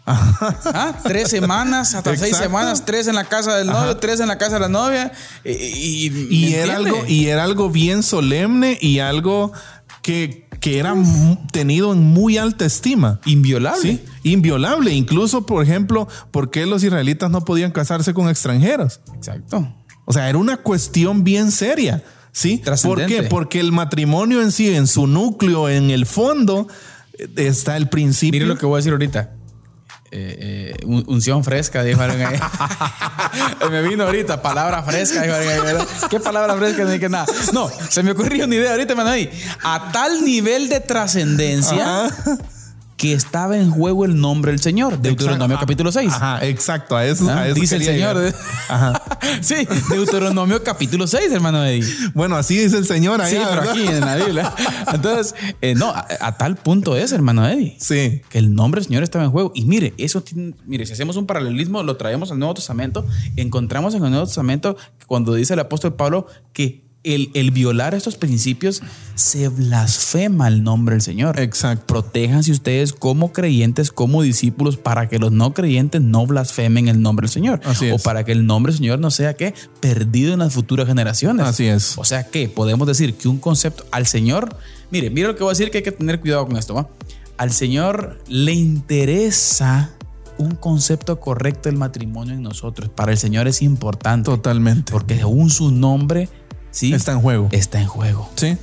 ¿Ah? 0.09 0.95
Tres 1.03 1.29
semanas, 1.29 1.95
hasta 1.95 2.17
seis 2.17 2.37
semanas, 2.37 2.85
tres 2.85 3.07
en 3.09 3.15
la 3.15 3.25
casa 3.25 3.57
del 3.57 3.67
novio, 3.67 3.97
tres 3.99 4.21
en 4.21 4.29
la 4.29 4.39
casa 4.39 4.55
de 4.55 4.61
la 4.61 4.69
novia. 4.69 5.13
Y, 5.45 6.55
era 6.55 6.77
algo, 6.77 7.05
y 7.07 7.27
era 7.27 7.45
algo 7.45 7.71
bien 7.71 8.03
solemne 8.03 8.79
y 8.81 9.01
algo 9.01 9.53
que, 10.03 10.49
que 10.61 10.79
era 10.79 10.95
tenido 11.53 11.93
en 11.93 12.03
muy 12.03 12.39
alta 12.39 12.65
estima. 12.65 13.21
Inviolable. 13.27 13.83
Sí, 13.83 14.05
inviolable. 14.23 14.93
Incluso, 14.93 15.45
por 15.45 15.63
ejemplo, 15.63 16.09
¿por 16.31 16.51
qué 16.51 16.65
los 16.65 16.83
israelitas 16.83 17.31
no 17.31 17.45
podían 17.45 17.71
casarse 17.71 18.15
con 18.15 18.29
extranjeros? 18.29 19.01
Exacto. 19.15 19.75
O 20.07 20.13
sea, 20.13 20.29
era 20.29 20.39
una 20.39 20.57
cuestión 20.59 21.25
bien 21.25 21.51
seria. 21.51 22.03
¿Sí? 22.33 22.63
¿Por 22.83 23.05
qué? 23.07 23.25
Porque 23.25 23.59
el 23.59 23.73
matrimonio 23.73 24.43
en 24.43 24.53
sí, 24.53 24.73
en 24.75 24.87
su 24.87 25.07
núcleo, 25.07 25.69
en 25.69 25.91
el 25.91 26.07
fondo, 26.07 26.69
eh, 27.15 27.27
está 27.37 27.77
el 27.77 27.89
principio. 27.89 28.39
Mire 28.39 28.47
lo 28.47 28.57
que 28.57 28.65
voy 28.65 28.77
a 28.77 28.79
decir 28.79 28.93
ahorita 28.93 29.38
eh, 30.11 30.75
eh, 30.81 30.87
unción 30.87 31.45
fresca, 31.45 31.83
dijo 31.83 32.01
me 33.71 33.83
vino 33.83 34.05
ahorita, 34.05 34.41
palabra 34.41 34.83
fresca, 34.83 35.23
¿Qué 36.09 36.21
palabra 36.21 36.57
fresca? 36.57 36.85
No 36.85 37.09
nada. 37.09 37.27
No, 37.53 37.71
se 37.91 38.03
me 38.03 38.13
ocurrió 38.13 38.47
una 38.47 38.55
idea 38.55 38.71
ahorita, 38.71 38.95
ahí. 39.13 39.31
A 39.63 39.93
tal 39.93 40.25
nivel 40.25 40.69
de 40.69 40.81
trascendencia 40.81 42.09
que 42.99 43.13
estaba 43.13 43.57
en 43.57 43.71
juego 43.71 44.05
el 44.05 44.21
nombre 44.21 44.51
del 44.51 44.61
Señor. 44.61 45.01
Deuteronomio 45.01 45.57
capítulo 45.59 45.93
6. 45.93 46.13
Ajá, 46.13 46.45
exacto. 46.45 46.97
A 46.97 47.07
eso, 47.07 47.31
ah, 47.31 47.45
dice 47.45 47.77
el 47.77 47.85
Señor. 47.85 48.35
Ajá. 48.69 49.01
sí, 49.41 49.55
Deuteronomio 49.89 50.65
capítulo 50.65 51.07
6, 51.07 51.31
hermano 51.31 51.65
Eddie. 51.65 51.89
Bueno, 52.13 52.37
así 52.37 52.59
dice 52.59 52.77
el 52.77 52.87
Señor 52.87 53.21
ahí. 53.21 53.37
Sí, 53.37 53.41
pero 53.49 53.71
aquí 53.71 53.87
en 53.87 54.01
la 54.01 54.17
Biblia. 54.17 54.53
Entonces, 54.93 55.37
eh, 55.63 55.77
no, 55.77 55.93
a, 55.95 56.37
tal 56.37 56.57
punto 56.57 56.97
es, 56.97 57.13
hermano 57.13 57.49
Eddie. 57.49 57.77
Sí. 57.79 58.21
Que 58.29 58.39
el 58.39 58.53
nombre 58.53 58.81
del 58.81 58.89
Señor 58.89 59.05
estaba 59.05 59.25
en 59.25 59.31
juego. 59.31 59.53
Y 59.55 59.65
mire, 59.65 59.95
eso 59.97 60.21
tiene, 60.25 60.55
mire, 60.67 60.85
si 60.85 60.93
hacemos 60.93 61.17
un 61.17 61.27
paralelismo, 61.27 61.85
lo 61.85 61.97
traemos 61.97 62.33
al 62.33 62.41
Nuevo 62.41 62.55
Testamento, 62.55 63.07
encontramos 63.37 63.95
en 63.95 64.03
el 64.05 64.11
Nuevo 64.11 64.27
Testamento 64.27 64.77
cuando 65.07 65.35
dice 65.35 65.55
el 65.55 65.61
apóstol 65.61 65.95
Pablo 65.95 66.27
que 66.53 66.88
el, 67.05 67.51
violar 67.53 67.95
estos 67.95 68.17
principios 68.17 68.83
se 69.15 69.49
blasfema 69.49 70.49
el 70.49 70.63
nombre 70.63 70.95
del 70.95 71.03
Señor. 71.03 71.39
Exacto. 71.41 71.87
Protéjanse 71.87 72.53
ustedes 72.53 72.93
como 72.93 73.33
creyentes, 73.33 73.91
como 73.93 74.23
discípulos, 74.23 74.77
para 74.77 75.09
que 75.09 75.19
los 75.19 75.33
no 75.33 75.55
creyentes 75.55 76.03
no 76.03 76.27
blasfemen 76.27 76.89
el 76.89 77.01
nombre 77.01 77.25
del 77.25 77.33
Señor. 77.33 77.61
Así 77.65 77.91
o 77.91 77.99
para 77.99 78.25
que 78.25 78.33
el 78.33 78.47
nombre 78.47 78.73
del 78.73 78.79
Señor 78.79 78.99
no 78.99 79.11
sea 79.11 79.35
que 79.35 79.55
perdido 79.81 80.33
en 80.33 80.41
las 80.41 80.53
futuras 80.53 80.87
generaciones. 80.87 81.47
Así 81.47 81.67
es. 81.67 81.97
O 81.99 82.05
sea 82.05 82.25
que 82.25 82.49
podemos 82.49 82.87
decir 82.87 83.15
que 83.15 83.29
un 83.29 83.39
concepto 83.39 83.85
al 83.91 84.07
Señor, 84.07 84.57
mire, 84.91 85.11
mire 85.11 85.29
lo 85.29 85.37
que 85.37 85.43
voy 85.43 85.51
a 85.51 85.55
decir 85.55 85.71
que 85.71 85.79
hay 85.79 85.85
que 85.85 85.93
tener 85.93 86.21
cuidado 86.21 86.47
con 86.47 86.57
esto. 86.57 86.75
¿va? 86.75 86.89
Al 87.37 87.53
Señor 87.53 88.21
le 88.29 88.53
interesa 88.53 89.91
un 90.39 90.53
concepto 90.53 91.19
correcto 91.21 91.69
del 91.69 91.77
matrimonio 91.77 92.35
en 92.35 92.43
nosotros. 92.43 92.89
Para 92.89 93.13
el 93.13 93.19
Señor 93.19 93.49
es 93.49 93.63
importante. 93.63 94.31
Totalmente. 94.31 94.93
Porque 94.93 95.17
según 95.17 95.51
su 95.51 95.71
nombre 95.71 96.29
Está 96.73 97.13
en 97.13 97.21
juego. 97.21 97.49
Está 97.53 97.81
en 97.81 97.89
juego. 97.89 98.31
Sí. 98.37 98.57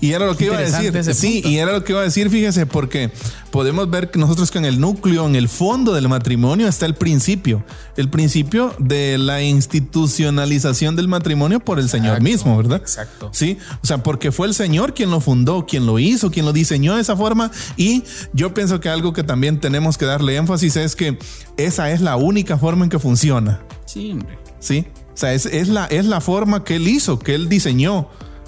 Y 0.00 0.12
era 0.12 0.26
lo 0.26 0.36
que 0.36 0.46
iba 0.46 0.56
a 0.56 0.60
decir. 0.60 1.14
Sí, 1.14 1.42
y 1.44 1.56
era 1.58 1.72
lo 1.72 1.84
que 1.84 1.92
iba 1.92 2.00
a 2.00 2.04
decir, 2.04 2.30
fíjese, 2.30 2.66
porque 2.66 3.10
podemos 3.50 3.90
ver 3.90 4.10
que 4.10 4.18
nosotros 4.18 4.50
que 4.50 4.58
en 4.58 4.64
el 4.64 4.80
núcleo, 4.80 5.26
en 5.26 5.34
el 5.34 5.48
fondo 5.48 5.92
del 5.92 6.08
matrimonio 6.08 6.68
está 6.68 6.86
el 6.86 6.94
principio, 6.94 7.64
el 7.96 8.08
principio 8.08 8.74
de 8.78 9.18
la 9.18 9.42
institucionalización 9.42 10.96
del 10.96 11.08
matrimonio 11.08 11.60
por 11.60 11.78
el 11.78 11.88
Señor 11.88 12.20
mismo, 12.20 12.56
¿verdad? 12.56 12.78
Exacto. 12.78 13.30
Sí, 13.32 13.58
o 13.82 13.86
sea, 13.86 14.02
porque 14.02 14.30
fue 14.30 14.46
el 14.46 14.54
Señor 14.54 14.94
quien 14.94 15.10
lo 15.10 15.20
fundó, 15.20 15.66
quien 15.66 15.86
lo 15.86 15.98
hizo, 15.98 16.30
quien 16.30 16.46
lo 16.46 16.52
diseñó 16.52 16.96
de 16.96 17.02
esa 17.02 17.16
forma 17.16 17.50
y 17.76 18.04
yo 18.32 18.54
pienso 18.54 18.80
que 18.80 18.88
algo 18.88 19.12
que 19.12 19.24
también 19.24 19.60
tenemos 19.60 19.98
que 19.98 20.04
darle 20.04 20.36
énfasis 20.36 20.76
es 20.76 20.94
que 20.94 21.18
esa 21.56 21.90
es 21.90 22.00
la 22.00 22.16
única 22.16 22.58
forma 22.58 22.84
en 22.84 22.90
que 22.90 22.98
funciona. 22.98 23.60
Sí, 23.86 24.12
hombre. 24.12 24.38
Sí. 24.60 24.86
O 25.18 25.20
sea, 25.20 25.34
es, 25.34 25.66
la, 25.66 25.86
es 25.86 26.04
la 26.04 26.20
forma 26.20 26.62
que 26.62 26.76
él 26.76 26.86
hizo, 26.86 27.18
que 27.18 27.34
él 27.34 27.48
diseñó. 27.48 28.06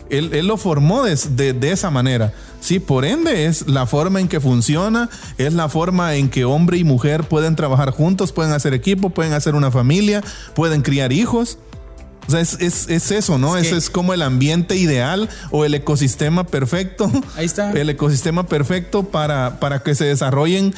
Él, 0.09 0.47
lo 0.47 0.57
formó 0.57 1.03
de, 1.03 1.53
de, 1.53 1.73
esa 1.73 1.91
manera. 1.91 2.33
Sí, 2.61 2.79
por 2.79 3.05
ende 3.05 3.47
es 3.47 3.67
la 3.67 3.87
forma 3.87 4.21
en 4.21 4.29
que 4.29 4.39
funciona, 4.39 5.11
es 5.37 5.53
la 5.53 5.69
forma 5.69 6.15
en 6.15 6.31
que 6.31 6.45
hombre 6.45 6.79
y 6.79 6.85
mujer 6.85 7.25
pueden 7.25 7.57
trabajar 7.57 7.91
juntos, 7.91 8.31
pueden 8.31 8.53
hacer 8.53 8.73
equipo, 8.73 9.11
pueden 9.11 9.33
hacer 9.33 9.57
una 9.57 9.73
familia, 9.73 10.23
pueden 10.55 10.83
criar 10.83 11.13
hijos. 11.13 11.59
O 12.29 12.31
sea, 12.31 12.41
es, 12.41 12.87
eso, 12.89 13.37
¿no? 13.37 13.57
Ese 13.57 13.77
es 13.77 13.91
como 13.91 14.15
el 14.15 14.23
ambiente 14.23 14.77
ideal 14.77 15.29
o 15.51 15.65
el 15.65 15.75
ecosistema 15.75 16.47
perfecto. 16.47 17.11
Ahí 17.37 17.47
está. 17.47 17.73
El 17.81 17.91
ecosistema 17.91 18.47
perfecto 18.47 19.03
para, 19.03 19.59
para 19.59 19.81
que 19.83 19.97
se 19.97 20.05
desarrollen 20.05 20.73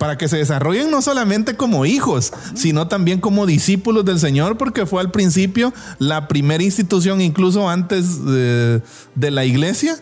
para 0.00 0.16
que 0.16 0.28
se 0.28 0.38
desarrollen 0.38 0.90
no 0.90 1.02
solamente 1.02 1.56
como 1.58 1.84
hijos, 1.84 2.32
sino 2.54 2.88
también 2.88 3.20
como 3.20 3.44
discípulos 3.44 4.02
del 4.06 4.18
Señor, 4.18 4.56
porque 4.56 4.86
fue 4.86 5.02
al 5.02 5.10
principio 5.10 5.74
la 5.98 6.26
primera 6.26 6.64
institución, 6.64 7.20
incluso 7.20 7.68
antes 7.68 8.24
de, 8.24 8.80
la 9.14 9.44
iglesia, 9.44 9.98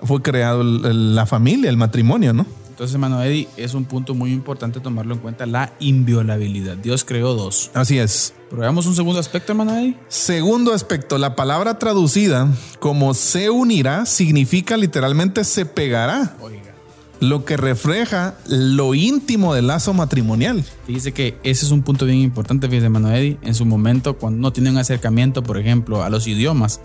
fue 0.00 0.22
creado 0.22 0.62
la 0.62 1.26
familia, 1.26 1.68
el 1.68 1.76
matrimonio, 1.76 2.32
¿no? 2.32 2.46
Entonces, 2.68 2.94
hermano 2.94 3.20
Eddie, 3.20 3.48
es 3.56 3.74
un 3.74 3.84
punto 3.84 4.14
muy 4.14 4.32
importante 4.32 4.78
tomarlo 4.78 5.14
en 5.14 5.20
cuenta, 5.20 5.44
la 5.44 5.72
inviolabilidad. 5.80 6.76
Dios 6.76 7.04
creó 7.04 7.34
dos. 7.34 7.72
Así 7.74 7.98
es. 7.98 8.32
Pero 8.48 8.60
veamos 8.60 8.86
un 8.86 8.94
segundo 8.94 9.18
aspecto, 9.18 9.50
hermano 9.50 9.76
Eddie. 9.76 9.96
Segundo 10.06 10.72
aspecto, 10.72 11.18
la 11.18 11.34
palabra 11.34 11.80
traducida 11.80 12.48
como 12.78 13.12
se 13.12 13.50
unirá 13.50 14.06
significa 14.06 14.76
literalmente 14.76 15.42
se 15.42 15.66
pegará. 15.66 16.36
Oiga. 16.40 16.75
Lo 17.20 17.44
que 17.44 17.56
refleja 17.56 18.34
lo 18.46 18.94
íntimo 18.94 19.54
del 19.54 19.68
lazo 19.68 19.94
matrimonial. 19.94 20.64
Dice 20.86 21.12
que 21.12 21.38
ese 21.42 21.64
es 21.64 21.70
un 21.70 21.82
punto 21.82 22.04
bien 22.04 22.18
importante, 22.18 22.68
fíjese, 22.68 22.86
hermano 22.86 23.10
Eddie. 23.12 23.38
En 23.42 23.54
su 23.54 23.64
momento, 23.64 24.18
cuando 24.18 24.38
uno 24.38 24.52
tiene 24.52 24.70
un 24.70 24.78
acercamiento, 24.78 25.42
por 25.42 25.58
ejemplo, 25.58 26.02
a 26.02 26.10
los 26.10 26.26
idiomas, 26.26 26.80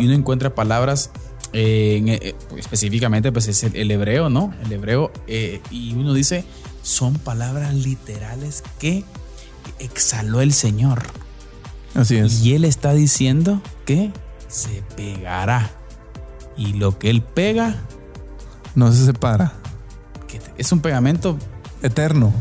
y 0.00 0.04
uno 0.06 0.14
encuentra 0.14 0.54
palabras 0.54 1.10
eh, 1.52 2.02
eh, 2.06 2.34
específicamente, 2.56 3.32
pues 3.32 3.48
es 3.48 3.62
el, 3.62 3.90
hebreo, 3.90 4.28
¿no? 4.28 4.52
El 4.64 4.72
hebreo, 4.72 5.12
eh, 5.26 5.60
y 5.70 5.92
uno 5.94 6.12
dice, 6.12 6.44
son 6.82 7.14
palabras 7.14 7.74
literales 7.74 8.62
que 8.78 9.04
exhaló 9.78 10.40
el 10.40 10.52
Señor. 10.52 11.02
Así 11.94 12.16
es. 12.16 12.42
Y 12.42 12.54
él 12.54 12.64
está 12.64 12.92
diciendo 12.92 13.62
que 13.84 14.12
se 14.48 14.82
pegará. 14.96 15.70
Y 16.56 16.74
lo 16.74 16.98
que 16.98 17.10
él 17.10 17.22
pega. 17.22 17.76
No 18.74 18.92
se 18.92 19.06
separa. 19.06 19.54
Es 20.58 20.72
un 20.72 20.80
pegamento. 20.80 21.38
Eterno. 21.82 22.32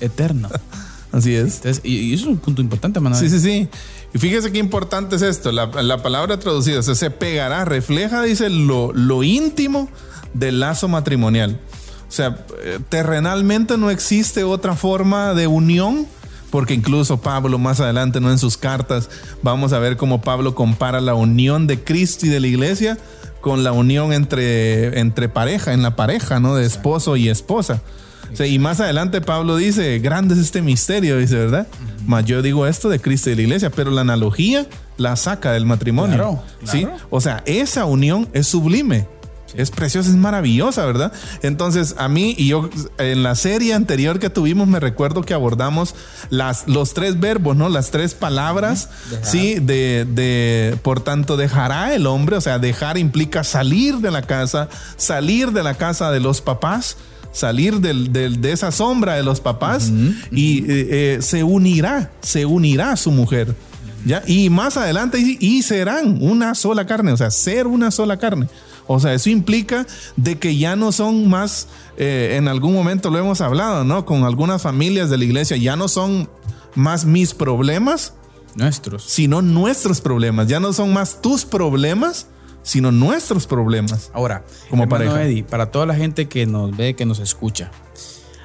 Eterno. 0.00 0.48
Así 1.12 1.34
es. 1.34 1.62
y, 1.84 2.12
eso 2.12 2.24
es 2.24 2.28
un 2.28 2.38
punto 2.38 2.60
importante, 2.60 2.98
Manuel. 2.98 3.20
Sí, 3.20 3.30
sí, 3.30 3.40
sí. 3.40 3.68
Y 4.12 4.18
fíjese 4.18 4.50
qué 4.50 4.58
importante 4.58 5.16
es 5.16 5.22
esto. 5.22 5.52
La, 5.52 5.70
palabra 6.02 6.38
traducida, 6.38 6.82
se 6.82 7.10
pegará, 7.10 7.64
refleja, 7.64 8.22
dice, 8.22 8.50
lo, 8.50 8.92
lo 8.92 9.22
íntimo 9.22 9.88
del 10.34 10.60
lazo 10.60 10.88
matrimonial. 10.88 11.60
O 12.08 12.12
sea, 12.12 12.44
eh, 12.62 12.80
terrenalmente 12.88 13.78
no 13.78 13.90
existe 13.90 14.44
otra 14.44 14.74
forma 14.74 15.34
de 15.34 15.46
unión 15.46 16.06
porque 16.54 16.74
incluso 16.74 17.20
Pablo 17.20 17.58
más 17.58 17.80
adelante, 17.80 18.20
no 18.20 18.30
en 18.30 18.38
sus 18.38 18.56
cartas, 18.56 19.10
vamos 19.42 19.72
a 19.72 19.80
ver 19.80 19.96
cómo 19.96 20.20
Pablo 20.20 20.54
compara 20.54 21.00
la 21.00 21.14
unión 21.14 21.66
de 21.66 21.82
Cristo 21.82 22.26
y 22.26 22.28
de 22.28 22.38
la 22.38 22.46
iglesia 22.46 22.96
con 23.44 23.62
la 23.62 23.72
unión 23.72 24.14
entre, 24.14 24.98
entre 24.98 25.28
pareja, 25.28 25.74
en 25.74 25.82
la 25.82 25.96
pareja, 25.96 26.40
¿no? 26.40 26.54
De 26.54 26.64
esposo 26.64 27.14
y 27.14 27.28
esposa. 27.28 27.82
y 28.38 28.58
más 28.58 28.80
adelante 28.80 29.20
Pablo 29.20 29.56
dice, 29.56 29.98
grande 29.98 30.32
es 30.32 30.40
este 30.40 30.62
misterio, 30.62 31.18
dice, 31.18 31.36
¿verdad? 31.36 31.66
Más 32.06 32.24
yo 32.24 32.40
digo 32.40 32.66
esto 32.66 32.88
de 32.88 33.00
Cristo 33.00 33.28
y 33.28 33.32
de 33.32 33.36
la 33.36 33.42
iglesia, 33.42 33.68
pero 33.68 33.90
la 33.90 34.00
analogía 34.00 34.66
la 34.96 35.14
saca 35.16 35.52
del 35.52 35.66
matrimonio. 35.66 36.42
¿sí? 36.64 36.88
O 37.10 37.20
sea, 37.20 37.42
esa 37.44 37.84
unión 37.84 38.30
es 38.32 38.46
sublime. 38.46 39.06
Es 39.56 39.70
preciosa, 39.70 40.10
es 40.10 40.16
maravillosa, 40.16 40.84
¿verdad? 40.84 41.12
Entonces, 41.42 41.94
a 41.98 42.08
mí 42.08 42.34
y 42.36 42.48
yo 42.48 42.70
en 42.98 43.22
la 43.22 43.34
serie 43.34 43.74
anterior 43.74 44.18
que 44.18 44.30
tuvimos 44.30 44.68
me 44.68 44.80
recuerdo 44.80 45.22
que 45.22 45.34
abordamos 45.34 45.94
las, 46.30 46.66
los 46.66 46.94
tres 46.94 47.20
verbos, 47.20 47.56
¿no? 47.56 47.68
Las 47.68 47.90
tres 47.90 48.14
palabras, 48.14 48.88
¿sí? 49.22 49.54
De, 49.60 50.06
de, 50.08 50.76
por 50.82 51.00
tanto, 51.00 51.36
dejará 51.36 51.94
el 51.94 52.06
hombre, 52.06 52.36
o 52.36 52.40
sea, 52.40 52.58
dejar 52.58 52.98
implica 52.98 53.44
salir 53.44 53.96
de 53.98 54.10
la 54.10 54.22
casa, 54.22 54.68
salir 54.96 55.52
de 55.52 55.62
la 55.62 55.74
casa 55.74 56.10
de 56.10 56.20
los 56.20 56.40
papás 56.40 56.96
salir 57.32 57.80
del, 57.80 58.12
de 58.12 58.52
esa 58.52 58.70
sombra 58.70 59.14
de 59.14 59.24
los 59.24 59.40
papás 59.40 59.90
y 60.30 60.58
eh, 60.60 60.64
eh, 60.68 61.18
se 61.20 61.42
unirá, 61.42 62.12
se 62.22 62.46
unirá 62.46 62.92
a 62.92 62.96
su 62.96 63.10
mujer. 63.10 63.54
¿ya? 64.04 64.22
Y 64.26 64.50
más 64.50 64.76
adelante, 64.76 65.18
y 65.18 65.62
serán 65.62 66.18
una 66.22 66.54
sola 66.54 66.86
carne, 66.86 67.10
o 67.10 67.16
sea, 67.16 67.30
ser 67.30 67.66
una 67.66 67.90
sola 67.90 68.18
carne. 68.18 68.46
O 68.86 69.00
sea, 69.00 69.14
eso 69.14 69.30
implica 69.30 69.86
de 70.16 70.38
que 70.38 70.56
ya 70.56 70.76
no 70.76 70.92
son 70.92 71.28
más, 71.28 71.68
eh, 71.96 72.34
en 72.36 72.48
algún 72.48 72.74
momento 72.74 73.10
lo 73.10 73.18
hemos 73.18 73.40
hablado, 73.40 73.84
¿no? 73.84 74.04
Con 74.04 74.24
algunas 74.24 74.62
familias 74.62 75.10
de 75.10 75.18
la 75.18 75.24
iglesia, 75.24 75.56
ya 75.56 75.76
no 75.76 75.88
son 75.88 76.28
más 76.74 77.04
mis 77.04 77.34
problemas. 77.34 78.14
Nuestros. 78.56 79.04
Sino 79.04 79.42
nuestros 79.42 80.00
problemas. 80.00 80.48
Ya 80.48 80.60
no 80.60 80.72
son 80.72 80.92
más 80.92 81.22
tus 81.22 81.44
problemas, 81.44 82.28
sino 82.62 82.92
nuestros 82.92 83.46
problemas. 83.46 84.10
Ahora, 84.12 84.44
como 84.70 84.88
pareja. 84.88 85.24
Eddie, 85.24 85.44
para 85.44 85.70
toda 85.70 85.86
la 85.86 85.94
gente 85.94 86.28
que 86.28 86.46
nos 86.46 86.76
ve, 86.76 86.94
que 86.94 87.06
nos 87.06 87.18
escucha, 87.20 87.70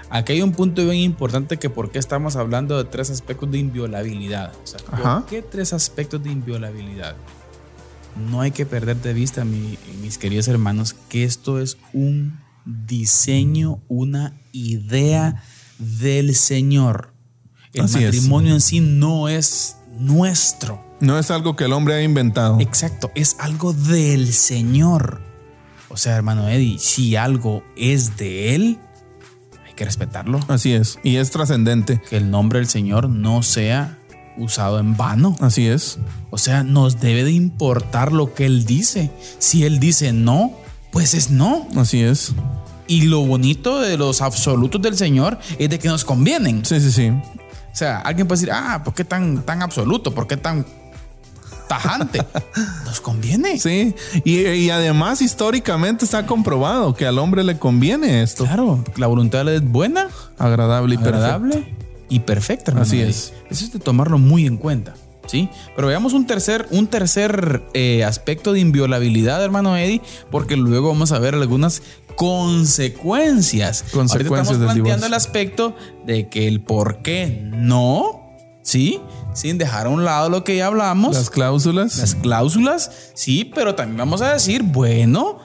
aquí 0.10 0.34
hay 0.34 0.42
un 0.42 0.54
punto 0.54 0.84
bien 0.84 0.98
importante 0.98 1.58
que 1.58 1.70
por 1.70 1.92
qué 1.92 2.00
estamos 2.00 2.36
hablando 2.36 2.78
de 2.78 2.86
tres 2.86 3.10
aspectos 3.10 3.52
de 3.52 3.60
inviolabilidad. 3.60 4.54
O 4.64 4.68
sea, 4.68 4.80
¿por 4.80 5.26
qué 5.26 5.42
tres 5.42 5.74
aspectos 5.74 6.24
de 6.24 6.32
inviolabilidad? 6.32 7.16
No 8.16 8.42
hay 8.42 8.52
que 8.52 8.66
perder 8.66 8.98
de 9.02 9.14
vista, 9.14 9.46
mis 9.46 10.18
queridos 10.18 10.48
hermanos, 10.48 10.96
que 11.10 11.24
esto 11.24 11.60
es 11.60 11.78
un 11.94 12.40
diseño, 12.66 13.82
una 13.88 14.34
idea 14.52 15.44
del 15.78 16.36
Señor. 16.36 17.14
El 17.74 17.90
matrimonio 17.90 18.54
en 18.54 18.62
sí 18.62 18.80
no 18.80 19.30
es 19.30 19.78
nuestro. 20.00 20.84
No 21.00 21.18
es 21.18 21.32
algo 21.32 21.56
que 21.56 21.66
el 21.66 21.74
hombre 21.74 21.96
ha 21.96 22.02
inventado. 22.02 22.60
Exacto, 22.60 23.12
es 23.16 23.36
algo 23.40 23.74
del 23.74 24.34
Señor. 24.34 25.22
O 25.88 25.98
sea, 25.98 26.16
hermano 26.16 26.50
Eddie, 26.50 26.78
si 26.80 27.16
algo 27.16 27.64
es 27.78 28.18
de 28.18 28.56
Él, 28.56 28.80
hay 29.66 29.74
que 29.74 29.86
respetarlo. 29.86 30.40
Así 30.48 30.74
es, 30.74 31.00
y 31.04 31.18
es 31.18 31.32
trascendente. 31.32 32.02
Que 32.10 32.18
el 32.18 32.30
nombre 32.30 32.60
del 32.60 32.68
Señor 32.68 33.10
no 33.10 33.44
sea 33.44 33.99
usado 34.40 34.80
en 34.80 34.98
vano. 34.98 35.36
Así 35.40 35.68
es. 35.68 36.00
O 36.32 36.38
sea, 36.38 36.64
nos 36.64 37.00
debe 37.00 37.24
de 37.24 37.32
importar 37.32 38.12
lo 38.12 38.34
que 38.34 38.46
Él 38.46 38.66
dice. 38.66 39.12
Si 39.38 39.66
Él 39.66 39.80
dice 39.80 40.14
no, 40.14 40.54
pues 40.92 41.14
es 41.14 41.30
no. 41.30 41.68
Así 41.76 42.02
es. 42.02 42.34
Y 42.88 43.04
lo 43.04 43.26
bonito 43.26 43.80
de 43.80 43.98
los 43.98 44.22
absolutos 44.22 44.82
del 44.82 44.98
Señor 44.98 45.38
es 45.60 45.70
de 45.70 45.78
que 45.78 45.88
nos 45.88 46.04
convienen. 46.04 46.66
Sí, 46.66 46.80
sí, 46.82 46.92
sí. 46.92 47.10
O 47.10 47.76
sea, 47.76 48.00
alguien 48.00 48.28
puede 48.28 48.42
decir, 48.42 48.54
ah, 48.54 48.82
¿por 48.84 48.94
qué 48.96 49.04
tan, 49.04 49.44
tan 49.44 49.62
absoluto? 49.62 50.14
¿Por 50.14 50.26
qué 50.26 50.38
tan 50.38 50.66
tajante? 51.68 52.26
nos 52.86 53.00
conviene. 53.00 53.60
Sí, 53.60 53.94
y, 54.26 54.70
además 54.72 55.22
históricamente 55.22 56.04
está 56.04 56.26
comprobado 56.26 56.96
que 56.96 57.06
al 57.06 57.20
hombre 57.20 57.44
le 57.44 57.60
conviene 57.60 58.24
esto. 58.24 58.46
Claro, 58.46 58.84
la 58.96 59.06
voluntad 59.06 59.48
es 59.54 59.64
buena, 59.64 60.08
agradable 60.40 60.96
y 60.96 60.98
agradable 60.98 61.80
y 62.10 62.20
perfecta. 62.20 62.74
Así 62.80 63.00
es. 63.00 63.34
Eso 63.50 63.66
es 63.66 63.74
de 63.74 63.80
tomarlo 63.80 64.18
muy 64.18 64.46
en 64.46 64.58
cuenta. 64.58 64.96
¿Sí? 65.28 65.48
Pero 65.76 65.88
veamos 65.88 66.14
un 66.14 66.26
tercer, 66.26 66.68
un 66.72 66.88
tercer 66.88 67.62
eh, 67.76 68.04
aspecto 68.04 68.52
de 68.52 68.62
inviolabilidad, 68.62 69.44
hermano 69.44 69.78
Eddie, 69.78 70.02
porque 70.32 70.58
luego 70.58 70.88
vamos 70.88 71.12
a 71.12 71.20
ver 71.20 71.36
algunas 71.36 71.84
consecuencias. 72.16 73.86
Consecuencias 73.94 74.58
estamos 74.58 74.74
planteando 74.74 75.06
el 75.06 75.14
aspecto 75.14 75.76
de 76.06 76.30
que 76.30 76.48
el 76.48 76.62
por 76.62 77.04
qué 77.04 77.42
no, 77.44 78.36
¿sí? 78.64 79.00
Sin 79.34 79.60
dejar 79.60 79.86
a 79.86 79.90
un 79.90 80.04
lado 80.04 80.30
lo 80.30 80.44
que 80.44 80.58
ya 80.58 80.66
hablamos. 80.66 81.16
Las 81.16 81.30
cláusulas. 81.30 81.98
Las 81.98 82.16
cláusulas, 82.16 83.12
sí, 83.14 83.50
pero 83.54 83.76
también 83.76 83.98
vamos 84.00 84.24
a 84.24 84.34
decir, 84.34 84.64
bueno, 84.64 85.38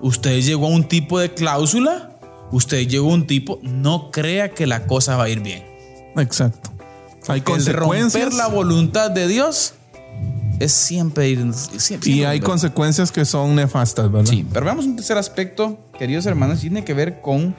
usted 0.00 0.40
llegó 0.40 0.66
a 0.66 0.70
un 0.70 0.84
tipo 0.84 1.18
de 1.18 1.34
cláusula, 1.34 2.16
usted 2.50 2.86
llegó 2.86 3.10
a 3.10 3.14
un 3.14 3.26
tipo, 3.26 3.58
no 3.62 4.10
crea 4.10 4.52
que 4.52 4.66
la 4.68 4.86
cosa 4.86 5.16
va 5.16 5.24
a 5.24 5.28
ir 5.28 5.40
bien. 5.40 5.71
Exacto. 6.16 6.70
Hay 7.28 7.40
consecuencias. 7.40 8.22
romper 8.24 8.32
la 8.34 8.48
voluntad 8.48 9.10
de 9.10 9.28
Dios 9.28 9.74
es 10.58 10.72
siempre 10.72 11.28
ir. 11.28 11.44
y 12.04 12.24
hay 12.24 12.40
consecuencias 12.40 13.10
que 13.10 13.24
son 13.24 13.54
nefastas, 13.54 14.10
¿verdad? 14.10 14.30
Sí, 14.30 14.46
pero 14.52 14.64
veamos 14.64 14.86
un 14.86 14.96
tercer 14.96 15.18
aspecto, 15.18 15.78
queridos 15.98 16.26
hermanos, 16.26 16.60
tiene 16.60 16.84
que 16.84 16.94
ver 16.94 17.20
con 17.20 17.54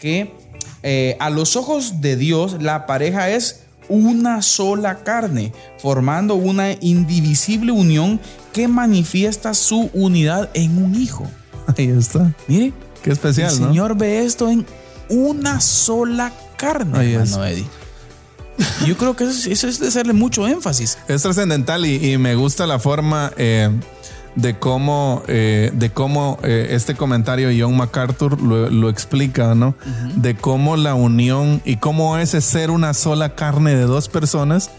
que 0.00 0.34
eh, 0.82 1.16
a 1.20 1.30
los 1.30 1.56
ojos 1.56 2.00
de 2.00 2.16
Dios 2.16 2.62
la 2.62 2.86
pareja 2.86 3.30
es 3.30 3.62
una 3.88 4.40
sola 4.42 4.98
carne, 5.02 5.52
formando 5.78 6.34
una 6.34 6.72
indivisible 6.80 7.72
unión 7.72 8.20
que 8.52 8.68
manifiesta 8.68 9.52
su 9.54 9.90
unidad 9.92 10.50
en 10.54 10.82
un 10.82 10.94
hijo. 10.94 11.26
Ahí 11.76 11.88
está. 11.88 12.34
Mire, 12.48 12.72
qué 13.02 13.10
especial. 13.10 13.50
El 13.50 13.56
Señor 13.56 13.96
ve 13.96 14.24
esto 14.24 14.48
en 14.48 14.64
una 15.08 15.60
sola 15.60 16.32
carne, 16.56 16.98
Ahí 16.98 17.14
hermano 17.14 17.44
Eddie. 17.44 17.66
Yo 18.86 18.96
creo 18.96 19.16
que 19.16 19.24
eso, 19.24 19.68
es 19.68 19.78
de 19.78 19.88
hacerle 19.88 20.12
mucho 20.12 20.46
énfasis. 20.46 20.98
Es 21.08 21.22
trascendental 21.22 21.84
y, 21.86 22.18
me 22.18 22.34
gusta 22.34 22.66
la 22.66 22.78
forma 22.78 23.32
eh, 23.36 23.70
de 24.36 24.58
cómo, 24.58 25.22
eh, 25.28 25.70
de 25.74 25.90
cómo 25.90 26.38
eh, 26.42 26.68
este 26.70 26.94
comentario 26.94 27.48
John 27.56 27.76
MacArthur 27.76 28.40
lo, 28.40 28.88
explica, 28.88 29.54
¿no? 29.54 29.74
De 30.16 30.36
cómo 30.36 30.76
la 30.76 30.94
unión 30.94 31.62
y 31.64 31.76
cómo 31.76 32.18
ese 32.18 32.40
ser 32.40 32.70
una 32.70 32.94
sola 32.94 33.34
carne 33.34 33.74
de 33.74 33.82
dos 33.82 34.08
personas 34.08 34.70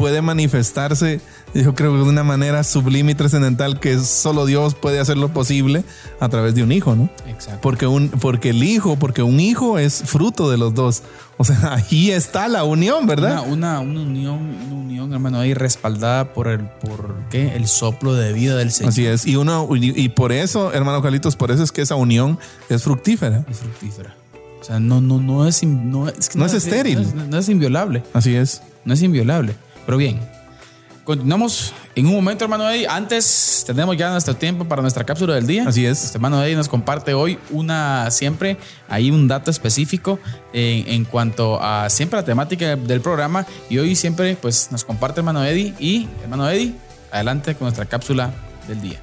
puede 0.00 0.22
manifestarse 0.22 1.20
yo 1.54 1.74
creo 1.74 1.92
que 1.92 1.98
de 1.98 2.04
una 2.04 2.22
manera 2.22 2.64
sublime 2.64 3.12
y 3.12 3.14
trascendental 3.14 3.80
que 3.80 3.98
solo 3.98 4.46
Dios 4.46 4.74
puede 4.74 5.00
hacerlo 5.00 5.32
posible 5.32 5.84
a 6.20 6.28
través 6.28 6.54
de 6.54 6.62
un 6.62 6.72
hijo, 6.72 6.94
¿no? 6.94 7.10
Exacto. 7.26 7.60
Porque, 7.60 7.86
un, 7.86 8.08
porque 8.08 8.50
el 8.50 8.62
hijo, 8.62 8.96
porque 8.96 9.22
un 9.22 9.40
hijo 9.40 9.78
es 9.78 10.02
fruto 10.06 10.50
de 10.50 10.56
los 10.56 10.74
dos. 10.74 11.02
O 11.36 11.44
sea, 11.44 11.74
ahí 11.90 12.12
está 12.12 12.48
la 12.48 12.64
unión, 12.64 13.06
¿verdad? 13.06 13.44
Una, 13.46 13.80
una, 13.80 14.00
unión, 14.00 14.38
una 14.66 14.74
unión, 14.74 15.12
hermano, 15.12 15.40
ahí 15.40 15.52
respaldada 15.54 16.32
por 16.32 16.48
el, 16.48 16.60
por 16.60 17.16
¿qué? 17.30 17.54
el 17.56 17.66
soplo 17.66 18.14
de 18.14 18.32
vida 18.32 18.56
del 18.56 18.70
Señor. 18.70 18.92
Así 18.92 19.04
es. 19.04 19.26
Y, 19.26 19.36
uno, 19.36 19.68
y 19.72 20.08
por 20.10 20.32
eso, 20.32 20.72
hermano 20.72 21.02
Carlitos, 21.02 21.36
por 21.36 21.50
eso 21.50 21.62
es 21.62 21.72
que 21.72 21.82
esa 21.82 21.96
unión 21.96 22.38
es 22.68 22.84
fructífera. 22.84 23.44
Es 23.50 23.58
fructífera. 23.58 24.14
O 24.60 24.64
sea, 24.64 24.78
no, 24.78 25.00
no, 25.00 25.20
no 25.20 25.46
es, 25.48 25.62
no, 25.64 26.08
es, 26.08 26.36
no 26.36 26.46
es 26.46 26.54
estéril. 26.54 27.06
no 27.28 27.38
es 27.38 27.48
inviolable. 27.48 28.02
Así 28.12 28.36
es. 28.36 28.62
No 28.84 28.94
es 28.94 29.02
inviolable. 29.02 29.54
Pero 29.86 29.98
bien, 29.98 30.20
Continuamos 31.10 31.72
en 31.96 32.06
un 32.06 32.14
momento, 32.14 32.44
hermano 32.44 32.70
Eddie. 32.70 32.86
Antes 32.86 33.64
tenemos 33.66 33.96
ya 33.96 34.12
nuestro 34.12 34.36
tiempo 34.36 34.66
para 34.66 34.80
nuestra 34.80 35.02
cápsula 35.02 35.34
del 35.34 35.44
día. 35.44 35.64
Así 35.66 35.84
es. 35.84 36.04
Este 36.04 36.18
hermano 36.18 36.40
Eddie 36.40 36.54
nos 36.54 36.68
comparte 36.68 37.14
hoy 37.14 37.36
una 37.50 38.08
siempre, 38.12 38.58
hay 38.88 39.10
un 39.10 39.26
dato 39.26 39.50
específico 39.50 40.20
en, 40.52 40.86
en, 40.86 41.04
cuanto 41.04 41.60
a 41.60 41.90
siempre 41.90 42.18
la 42.20 42.24
temática 42.24 42.76
del 42.76 43.00
programa. 43.00 43.44
Y 43.68 43.78
hoy 43.78 43.96
siempre 43.96 44.36
pues 44.40 44.70
nos 44.70 44.84
comparte 44.84 45.18
hermano 45.18 45.44
Eddie. 45.44 45.74
Y 45.80 46.08
hermano 46.22 46.48
Eddie, 46.48 46.74
adelante 47.10 47.56
con 47.56 47.64
nuestra 47.64 47.86
cápsula 47.86 48.30
del 48.68 48.80
día. 48.80 49.00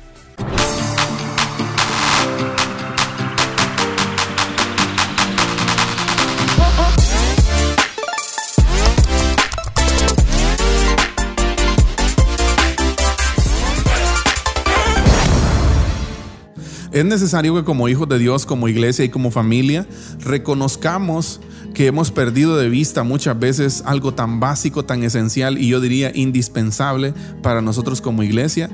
Es 16.97 17.05
necesario 17.05 17.53
que 17.53 17.63
como 17.63 17.87
hijos 17.89 18.09
de 18.09 18.17
Dios, 18.17 18.47
como 18.47 18.67
iglesia 18.67 19.05
y 19.05 19.09
como 19.09 19.29
familia, 19.29 19.85
reconozcamos 20.19 21.39
que 21.75 21.85
hemos 21.85 22.09
perdido 22.09 22.57
de 22.57 22.69
vista 22.69 23.03
muchas 23.03 23.37
veces 23.37 23.83
algo 23.85 24.15
tan 24.15 24.39
básico, 24.39 24.83
tan 24.83 25.03
esencial 25.03 25.59
y 25.59 25.67
yo 25.67 25.79
diría 25.79 26.11
indispensable 26.15 27.13
para 27.43 27.61
nosotros 27.61 28.01
como 28.01 28.23
iglesia, 28.23 28.71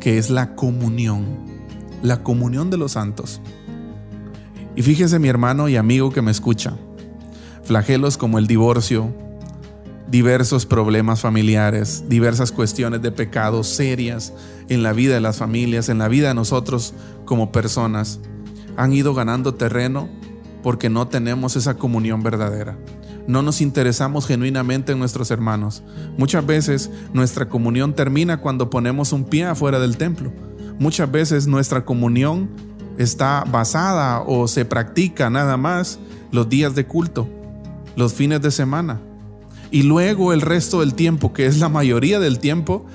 que 0.00 0.18
es 0.18 0.30
la 0.30 0.56
comunión, 0.56 1.24
la 2.02 2.24
comunión 2.24 2.70
de 2.70 2.76
los 2.76 2.90
santos. 2.90 3.40
Y 4.74 4.82
fíjese 4.82 5.20
mi 5.20 5.28
hermano 5.28 5.68
y 5.68 5.76
amigo 5.76 6.10
que 6.10 6.22
me 6.22 6.32
escucha, 6.32 6.76
flagelos 7.62 8.16
como 8.16 8.40
el 8.40 8.48
divorcio, 8.48 9.14
diversos 10.08 10.66
problemas 10.66 11.20
familiares, 11.20 12.04
diversas 12.08 12.52
cuestiones 12.52 13.02
de 13.02 13.12
pecado 13.12 13.64
serias 13.64 14.32
en 14.68 14.82
la 14.82 14.92
vida 14.92 15.14
de 15.14 15.20
las 15.20 15.38
familias, 15.38 15.88
en 15.88 15.98
la 15.98 16.08
vida 16.08 16.28
de 16.28 16.34
nosotros 16.34 16.94
como 17.24 17.52
personas, 17.52 18.20
han 18.76 18.92
ido 18.92 19.14
ganando 19.14 19.54
terreno 19.54 20.08
porque 20.62 20.90
no 20.90 21.08
tenemos 21.08 21.56
esa 21.56 21.74
comunión 21.74 22.22
verdadera. 22.22 22.76
No 23.26 23.42
nos 23.42 23.60
interesamos 23.60 24.26
genuinamente 24.26 24.92
en 24.92 24.98
nuestros 24.98 25.30
hermanos. 25.30 25.82
Muchas 26.18 26.44
veces 26.44 26.90
nuestra 27.12 27.48
comunión 27.48 27.94
termina 27.94 28.40
cuando 28.40 28.68
ponemos 28.68 29.12
un 29.12 29.24
pie 29.24 29.46
afuera 29.46 29.78
del 29.78 29.96
templo. 29.96 30.32
Muchas 30.78 31.10
veces 31.10 31.46
nuestra 31.46 31.84
comunión 31.84 32.50
está 32.98 33.44
basada 33.44 34.22
o 34.22 34.46
se 34.48 34.64
practica 34.64 35.30
nada 35.30 35.56
más 35.56 35.98
los 36.32 36.48
días 36.48 36.74
de 36.74 36.86
culto, 36.86 37.28
los 37.96 38.12
fines 38.12 38.42
de 38.42 38.50
semana, 38.50 39.00
y 39.74 39.82
luego 39.82 40.32
el 40.32 40.40
resto 40.40 40.78
del 40.78 40.94
tiempo, 40.94 41.32
que 41.32 41.46
es 41.46 41.58
la 41.58 41.68
mayoría 41.68 42.20
del 42.20 42.38
tiempo, 42.38 42.86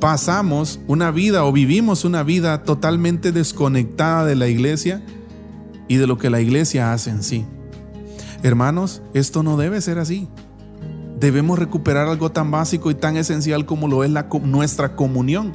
pasamos 0.00 0.78
una 0.86 1.10
vida 1.10 1.46
o 1.46 1.50
vivimos 1.50 2.04
una 2.04 2.22
vida 2.24 2.62
totalmente 2.62 3.32
desconectada 3.32 4.26
de 4.26 4.34
la 4.36 4.46
iglesia 4.46 5.02
y 5.88 5.96
de 5.96 6.06
lo 6.06 6.18
que 6.18 6.28
la 6.28 6.42
iglesia 6.42 6.92
hace 6.92 7.08
en 7.08 7.22
sí. 7.22 7.46
Hermanos, 8.42 9.00
esto 9.14 9.42
no 9.42 9.56
debe 9.56 9.80
ser 9.80 9.98
así. 9.98 10.28
Debemos 11.18 11.58
recuperar 11.58 12.06
algo 12.06 12.30
tan 12.30 12.50
básico 12.50 12.90
y 12.90 12.94
tan 12.94 13.16
esencial 13.16 13.64
como 13.64 13.88
lo 13.88 14.04
es 14.04 14.10
la, 14.10 14.28
nuestra 14.42 14.94
comunión. 14.94 15.54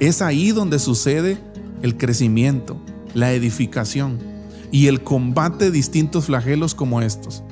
Es 0.00 0.22
ahí 0.22 0.50
donde 0.50 0.80
sucede 0.80 1.38
el 1.82 1.96
crecimiento, 1.96 2.80
la 3.14 3.32
edificación 3.32 4.18
y 4.72 4.88
el 4.88 5.04
combate 5.04 5.66
de 5.66 5.70
distintos 5.70 6.24
flagelos 6.24 6.74
como 6.74 7.00
estos. 7.00 7.44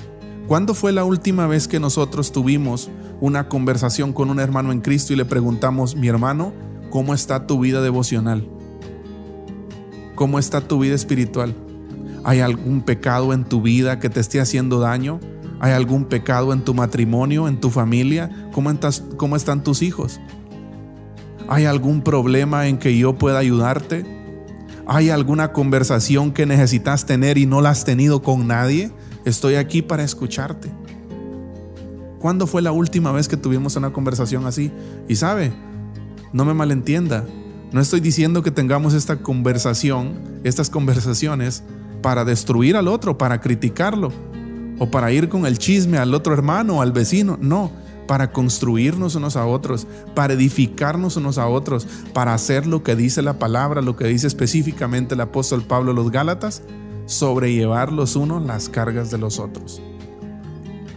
¿Cuándo 0.47 0.75
fue 0.75 0.91
la 0.91 1.03
última 1.03 1.47
vez 1.47 1.67
que 1.67 1.79
nosotros 1.79 2.31
tuvimos 2.31 2.91
una 3.19 3.49
conversación 3.49 4.13
con 4.13 4.29
un 4.29 4.39
hermano 4.39 4.71
en 4.71 4.81
Cristo 4.81 5.11
y 5.11 5.15
le 5.15 5.25
preguntamos, 5.25 5.95
mi 5.95 6.07
hermano, 6.07 6.53
¿cómo 6.91 7.15
está 7.15 7.47
tu 7.47 7.59
vida 7.59 7.81
devocional? 7.81 8.47
¿Cómo 10.13 10.37
está 10.37 10.61
tu 10.61 10.77
vida 10.77 10.93
espiritual? 10.93 11.55
¿Hay 12.23 12.41
algún 12.41 12.81
pecado 12.81 13.33
en 13.33 13.43
tu 13.43 13.63
vida 13.63 13.99
que 13.99 14.09
te 14.09 14.19
esté 14.19 14.39
haciendo 14.39 14.79
daño? 14.79 15.19
¿Hay 15.59 15.71
algún 15.71 16.05
pecado 16.05 16.53
en 16.53 16.61
tu 16.61 16.75
matrimonio, 16.75 17.47
en 17.47 17.59
tu 17.59 17.71
familia? 17.71 18.29
¿Cómo, 18.53 18.71
cómo 19.17 19.35
están 19.35 19.63
tus 19.63 19.81
hijos? 19.81 20.19
¿Hay 21.47 21.65
algún 21.65 22.01
problema 22.01 22.67
en 22.67 22.77
que 22.77 22.95
yo 22.95 23.17
pueda 23.17 23.39
ayudarte? 23.39 24.05
¿Hay 24.85 25.09
alguna 25.09 25.53
conversación 25.53 26.31
que 26.33 26.45
necesitas 26.45 27.07
tener 27.07 27.39
y 27.39 27.47
no 27.47 27.61
la 27.61 27.71
has 27.71 27.83
tenido 27.83 28.21
con 28.21 28.45
nadie? 28.45 28.91
Estoy 29.25 29.55
aquí 29.55 29.81
para 29.81 30.03
escucharte. 30.03 30.71
¿Cuándo 32.19 32.47
fue 32.47 32.61
la 32.61 32.71
última 32.71 33.11
vez 33.11 33.27
que 33.27 33.37
tuvimos 33.37 33.75
una 33.75 33.91
conversación 33.91 34.45
así? 34.45 34.71
Y 35.07 35.15
sabe, 35.15 35.51
no 36.31 36.45
me 36.45 36.53
malentienda, 36.53 37.25
no 37.71 37.81
estoy 37.81 37.99
diciendo 37.99 38.43
que 38.43 38.51
tengamos 38.51 38.93
esta 38.93 39.17
conversación, 39.17 40.13
estas 40.43 40.69
conversaciones 40.69 41.63
para 42.01 42.23
destruir 42.23 42.77
al 42.77 42.87
otro, 42.87 43.17
para 43.17 43.41
criticarlo, 43.41 44.11
o 44.77 44.91
para 44.91 45.11
ir 45.11 45.27
con 45.27 45.45
el 45.45 45.57
chisme 45.57 45.97
al 45.97 46.13
otro 46.13 46.33
hermano 46.33 46.81
al 46.81 46.91
vecino. 46.91 47.37
No, 47.41 47.71
para 48.07 48.31
construirnos 48.31 49.15
unos 49.15 49.35
a 49.35 49.45
otros, 49.45 49.87
para 50.13 50.33
edificarnos 50.33 51.17
unos 51.17 51.37
a 51.37 51.47
otros, 51.47 51.87
para 52.13 52.33
hacer 52.33 52.67
lo 52.67 52.83
que 52.83 52.95
dice 52.95 53.21
la 53.21 53.39
palabra, 53.39 53.81
lo 53.81 53.95
que 53.95 54.05
dice 54.05 54.27
específicamente 54.27 55.15
el 55.15 55.21
apóstol 55.21 55.63
Pablo 55.63 55.91
a 55.91 55.95
los 55.95 56.11
Gálatas, 56.11 56.61
sobrellevar 57.05 57.91
los 57.91 58.15
unos 58.15 58.45
las 58.45 58.69
cargas 58.69 59.11
de 59.11 59.17
los 59.17 59.39
otros. 59.39 59.81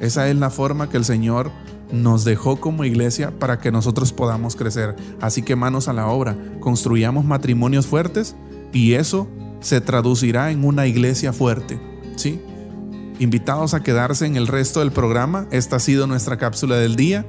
Esa 0.01 0.29
es 0.29 0.37
la 0.37 0.51
forma 0.51 0.89
que 0.89 0.97
el 0.97 1.05
Señor 1.05 1.51
nos 1.93 2.25
dejó 2.25 2.61
como 2.61 2.85
iglesia 2.85 3.33
para 3.39 3.59
que 3.59 3.73
nosotros 3.73 4.13
podamos 4.13 4.57
crecer. 4.57 4.97
Así 5.21 5.43
que 5.43 5.57
manos 5.57 5.89
a 5.89 5.93
la 5.93 6.07
obra, 6.07 6.37
construyamos 6.61 7.25
matrimonios 7.25 7.87
fuertes 7.87 8.37
y 8.73 8.95
eso 8.95 9.29
se 9.61 9.81
traducirá 9.81 10.51
en 10.51 10.65
una 10.65 10.87
iglesia 10.87 11.33
fuerte. 11.33 11.81
¿Sí? 12.17 12.41
Invitados 13.19 13.75
a 13.75 13.83
quedarse 13.83 14.27
en 14.27 14.37
el 14.37 14.47
resto 14.47 14.81
del 14.81 14.93
programa. 14.93 15.47
Esta 15.51 15.77
ha 15.77 15.81
sido 15.81 16.07
nuestra 16.07 16.37
cápsula 16.37 16.77
del 16.77 16.95
día. 16.95 17.27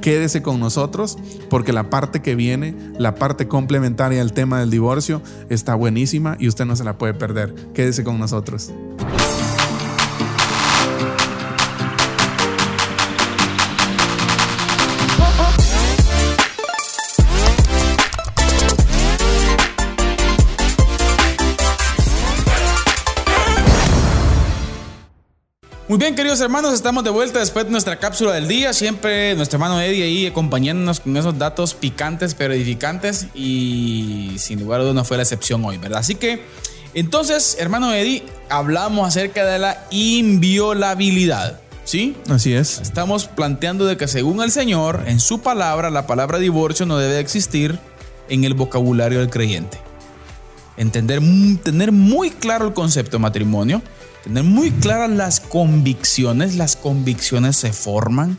Quédese 0.00 0.42
con 0.42 0.60
nosotros 0.60 1.18
porque 1.50 1.72
la 1.72 1.90
parte 1.90 2.22
que 2.22 2.34
viene, 2.34 2.74
la 2.98 3.14
parte 3.14 3.48
complementaria 3.48 4.20
al 4.20 4.32
tema 4.32 4.60
del 4.60 4.70
divorcio, 4.70 5.22
está 5.48 5.74
buenísima 5.74 6.36
y 6.38 6.48
usted 6.48 6.64
no 6.64 6.76
se 6.76 6.84
la 6.84 6.98
puede 6.98 7.14
perder. 7.14 7.54
Quédese 7.74 8.04
con 8.04 8.18
nosotros. 8.18 8.72
Muy 25.88 25.98
bien, 25.98 26.16
queridos 26.16 26.40
hermanos, 26.40 26.74
estamos 26.74 27.04
de 27.04 27.10
vuelta 27.10 27.38
después 27.38 27.64
de 27.64 27.70
nuestra 27.70 28.00
cápsula 28.00 28.32
del 28.32 28.48
día. 28.48 28.72
Siempre 28.72 29.36
nuestro 29.36 29.58
hermano 29.58 29.80
Eddie 29.80 30.02
ahí 30.02 30.26
acompañándonos 30.26 30.98
con 30.98 31.16
esos 31.16 31.38
datos 31.38 31.74
picantes 31.74 32.34
pero 32.34 32.54
edificantes 32.54 33.28
y 33.36 34.34
sin 34.38 34.58
lugar 34.58 34.80
a 34.80 34.82
dudas 34.82 34.96
no 34.96 35.04
fue 35.04 35.16
la 35.16 35.22
excepción 35.22 35.64
hoy, 35.64 35.78
¿verdad? 35.78 36.00
Así 36.00 36.16
que, 36.16 36.42
entonces, 36.92 37.56
hermano 37.60 37.94
Eddie, 37.94 38.24
hablamos 38.48 39.06
acerca 39.06 39.44
de 39.44 39.60
la 39.60 39.86
inviolabilidad. 39.92 41.60
¿Sí? 41.84 42.16
Así 42.28 42.52
es. 42.52 42.80
Estamos 42.80 43.26
planteando 43.26 43.86
de 43.86 43.96
que 43.96 44.08
según 44.08 44.42
el 44.42 44.50
Señor, 44.50 45.04
en 45.06 45.20
su 45.20 45.40
palabra, 45.40 45.88
la 45.90 46.08
palabra 46.08 46.40
divorcio 46.40 46.84
no 46.84 46.98
debe 46.98 47.20
existir 47.20 47.78
en 48.28 48.42
el 48.42 48.54
vocabulario 48.54 49.20
del 49.20 49.30
creyente. 49.30 49.78
Entender, 50.76 51.20
tener 51.62 51.92
muy 51.92 52.30
claro 52.30 52.66
el 52.66 52.74
concepto 52.74 53.18
de 53.18 53.22
matrimonio 53.22 53.82
tener 54.26 54.42
muy 54.42 54.72
claras 54.72 55.10
las 55.10 55.38
convicciones. 55.40 56.56
Las 56.56 56.74
convicciones 56.74 57.56
se 57.56 57.72
forman, 57.72 58.38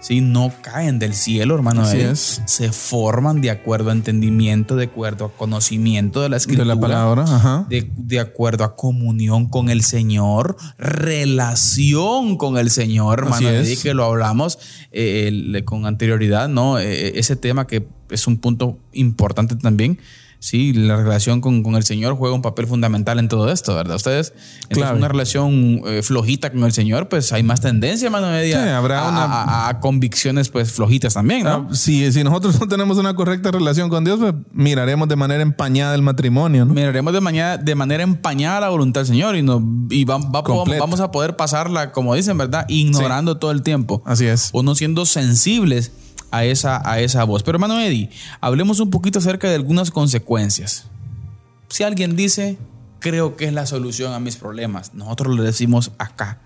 ¿sí? 0.00 0.20
no 0.20 0.52
caen 0.62 1.00
del 1.00 1.12
cielo, 1.14 1.56
hermano. 1.56 1.82
Así 1.82 1.98
es. 1.98 2.40
Se 2.46 2.70
forman 2.70 3.40
de 3.40 3.50
acuerdo 3.50 3.90
a 3.90 3.92
entendimiento, 3.94 4.76
de 4.76 4.84
acuerdo 4.84 5.24
a 5.24 5.32
conocimiento 5.32 6.22
de 6.22 6.28
la 6.28 6.36
escritura. 6.36 6.68
De 6.68 6.74
la 6.76 6.80
palabra, 6.80 7.24
ajá. 7.24 7.66
De, 7.68 8.20
acuerdo 8.20 8.62
a 8.62 8.76
comunión 8.76 9.46
con 9.48 9.70
el 9.70 9.82
Señor, 9.82 10.56
relación 10.78 12.36
con 12.36 12.56
el 12.56 12.70
Señor, 12.70 13.18
hermano. 13.18 13.48
Así 13.48 13.76
que 13.76 13.92
lo 13.92 14.04
hablamos 14.04 14.60
eh, 14.92 15.62
con 15.64 15.84
anterioridad, 15.84 16.48
¿no? 16.48 16.78
Eh, 16.78 17.18
ese 17.18 17.34
tema 17.34 17.66
que 17.66 17.88
es 18.08 18.28
un 18.28 18.38
punto 18.38 18.78
importante 18.92 19.56
también 19.56 19.98
sí, 20.44 20.74
la 20.74 20.96
relación 20.96 21.40
con, 21.40 21.64
el 21.74 21.84
Señor 21.84 22.16
juega 22.16 22.34
un 22.34 22.42
papel 22.42 22.66
fundamental 22.66 23.18
en 23.18 23.28
todo 23.28 23.50
esto, 23.50 23.74
¿verdad? 23.74 23.96
Ustedes, 23.96 24.34
en 24.68 24.82
una 24.94 25.08
relación 25.08 25.80
eh, 25.86 26.02
flojita 26.02 26.52
con 26.52 26.64
el 26.64 26.72
Señor, 26.72 27.08
pues 27.08 27.32
hay 27.32 27.42
más 27.42 27.62
tendencia, 27.62 28.10
mano 28.10 28.26
media, 28.26 28.62
sí, 28.62 28.68
habrá 28.68 29.06
a, 29.06 29.08
una... 29.08 29.68
a, 29.68 29.80
convicciones 29.80 30.50
pues 30.50 30.72
flojitas 30.72 31.14
también, 31.14 31.44
¿no? 31.44 31.68
Ah, 31.70 31.74
si, 31.74 32.04
nosotros 32.22 32.60
no 32.60 32.68
tenemos 32.68 32.98
una 32.98 33.14
correcta 33.14 33.52
relación 33.52 33.88
con 33.88 34.04
Dios, 34.04 34.18
pues 34.20 34.34
miraremos 34.52 35.08
de 35.08 35.16
manera 35.16 35.42
empañada 35.42 35.94
el 35.94 36.02
matrimonio, 36.02 36.66
¿no? 36.66 36.74
Miraremos 36.74 37.14
de 37.14 37.22
manera, 37.22 37.56
de 37.56 37.74
manera 37.74 38.02
empañada 38.02 38.60
la 38.60 38.68
voluntad 38.68 39.00
del 39.00 39.08
Señor 39.08 39.36
y, 39.36 39.42
no, 39.42 39.66
y 39.88 40.04
vamos 40.04 41.00
a 41.00 41.10
poder 41.10 41.36
pasarla, 41.36 41.90
como 41.90 42.14
dicen, 42.14 42.36
¿verdad? 42.36 42.66
Ignorando 42.68 43.38
todo 43.38 43.50
el 43.50 43.62
tiempo. 43.62 44.02
Así 44.04 44.26
es. 44.26 44.50
O 44.52 44.62
no 44.62 44.74
siendo 44.74 45.06
sensibles 45.06 45.92
a 46.36 46.44
esa, 46.44 46.82
a 46.88 47.00
esa 47.00 47.24
voz. 47.24 47.42
Pero 47.42 47.56
hermano 47.56 47.78
Eddie, 47.80 48.10
hablemos 48.40 48.80
un 48.80 48.90
poquito 48.90 49.18
acerca 49.18 49.48
de 49.48 49.54
algunas 49.54 49.90
consecuencias. 49.90 50.86
Si 51.68 51.82
alguien 51.82 52.16
dice, 52.16 52.58
creo 52.98 53.36
que 53.36 53.44
es 53.46 53.52
la 53.52 53.66
solución 53.66 54.12
a 54.12 54.20
mis 54.20 54.36
problemas, 54.36 54.94
nosotros 54.94 55.36
le 55.36 55.42
decimos 55.42 55.92
acá, 55.98 56.38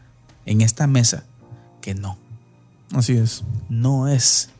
en 0.46 0.60
esta 0.60 0.86
mesa, 0.86 1.24
que 1.80 1.94
no. 1.94 2.18
Así 2.94 3.12
es. 3.12 3.44
No 3.68 4.08
es. 4.08 4.50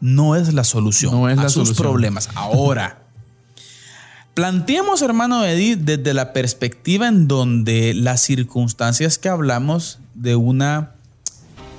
No 0.00 0.36
es 0.36 0.52
la 0.52 0.64
solución 0.64 1.12
no 1.12 1.28
es 1.30 1.38
a 1.38 1.44
la 1.44 1.48
sus 1.48 1.68
solución. 1.68 1.86
problemas. 1.86 2.28
Ahora, 2.34 2.98
planteemos, 4.34 5.00
hermano 5.00 5.44
Edith, 5.44 5.78
desde 5.80 6.12
la 6.12 6.34
perspectiva 6.34 7.08
en 7.08 7.26
donde 7.26 7.94
las 7.94 8.20
circunstancias 8.20 9.18
que 9.18 9.30
hablamos 9.30 9.98
de 10.14 10.36
una 10.36 10.95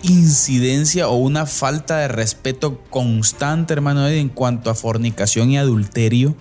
incidencia 0.03 1.07
o 1.07 1.15
una 1.15 1.45
falta 1.45 1.97
de 1.97 2.07
respeto 2.07 2.81
constante, 2.89 3.73
hermano 3.73 4.07
Edith, 4.07 4.21
en 4.21 4.29
cuanto 4.29 4.69
a 4.69 4.75
fornicación 4.75 5.51
y 5.51 5.57
adulterio. 5.57 6.35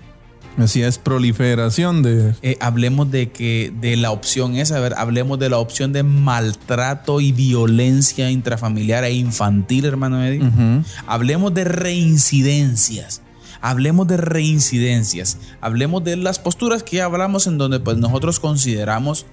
Así 0.58 0.82
es, 0.82 0.96
proliferación 0.96 2.02
de... 2.02 2.34
Eh, 2.40 2.56
hablemos 2.60 3.10
de 3.10 3.30
que 3.30 3.72
de 3.78 3.96
la 3.96 4.10
opción 4.10 4.56
esa, 4.56 4.78
a 4.78 4.80
ver, 4.80 4.94
hablemos 4.96 5.38
de 5.38 5.50
la 5.50 5.58
opción 5.58 5.92
de 5.92 6.02
maltrato 6.02 7.20
y 7.20 7.32
violencia 7.32 8.30
intrafamiliar 8.30 9.04
e 9.04 9.12
infantil, 9.12 9.84
hermano 9.84 10.24
Eddie. 10.24 10.50
Hablemos 11.06 11.52
de 11.52 11.64
reincidencias. 11.64 13.20
Hablemos 13.60 14.06
de 14.06 14.16
reincidencias. 14.16 15.38
Hablemos 15.60 16.02
de 16.04 16.16
las 16.16 16.38
posturas 16.38 16.82
que 16.82 16.96
ya 16.96 17.04
hablamos 17.04 17.46
en 17.46 17.58
donde 17.58 17.80
pues 17.80 17.98
nosotros 17.98 18.40
consideramos 18.40 19.26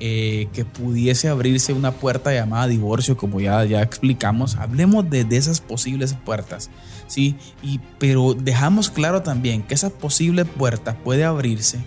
eh, 0.00 0.48
que 0.52 0.64
pudiese 0.64 1.28
abrirse 1.28 1.72
una 1.72 1.92
puerta 1.92 2.32
llamada 2.32 2.66
divorcio, 2.66 3.16
como 3.16 3.40
ya, 3.40 3.64
ya 3.64 3.82
explicamos. 3.82 4.56
Hablemos 4.56 5.08
de, 5.10 5.24
de 5.24 5.36
esas 5.36 5.60
posibles 5.60 6.14
puertas. 6.24 6.70
¿sí? 7.08 7.36
Y, 7.62 7.80
pero 7.98 8.34
dejamos 8.34 8.90
claro 8.90 9.22
también 9.22 9.62
que 9.62 9.74
esa 9.74 9.90
posible 9.90 10.44
puerta 10.44 10.96
puede 10.98 11.24
abrirse 11.24 11.78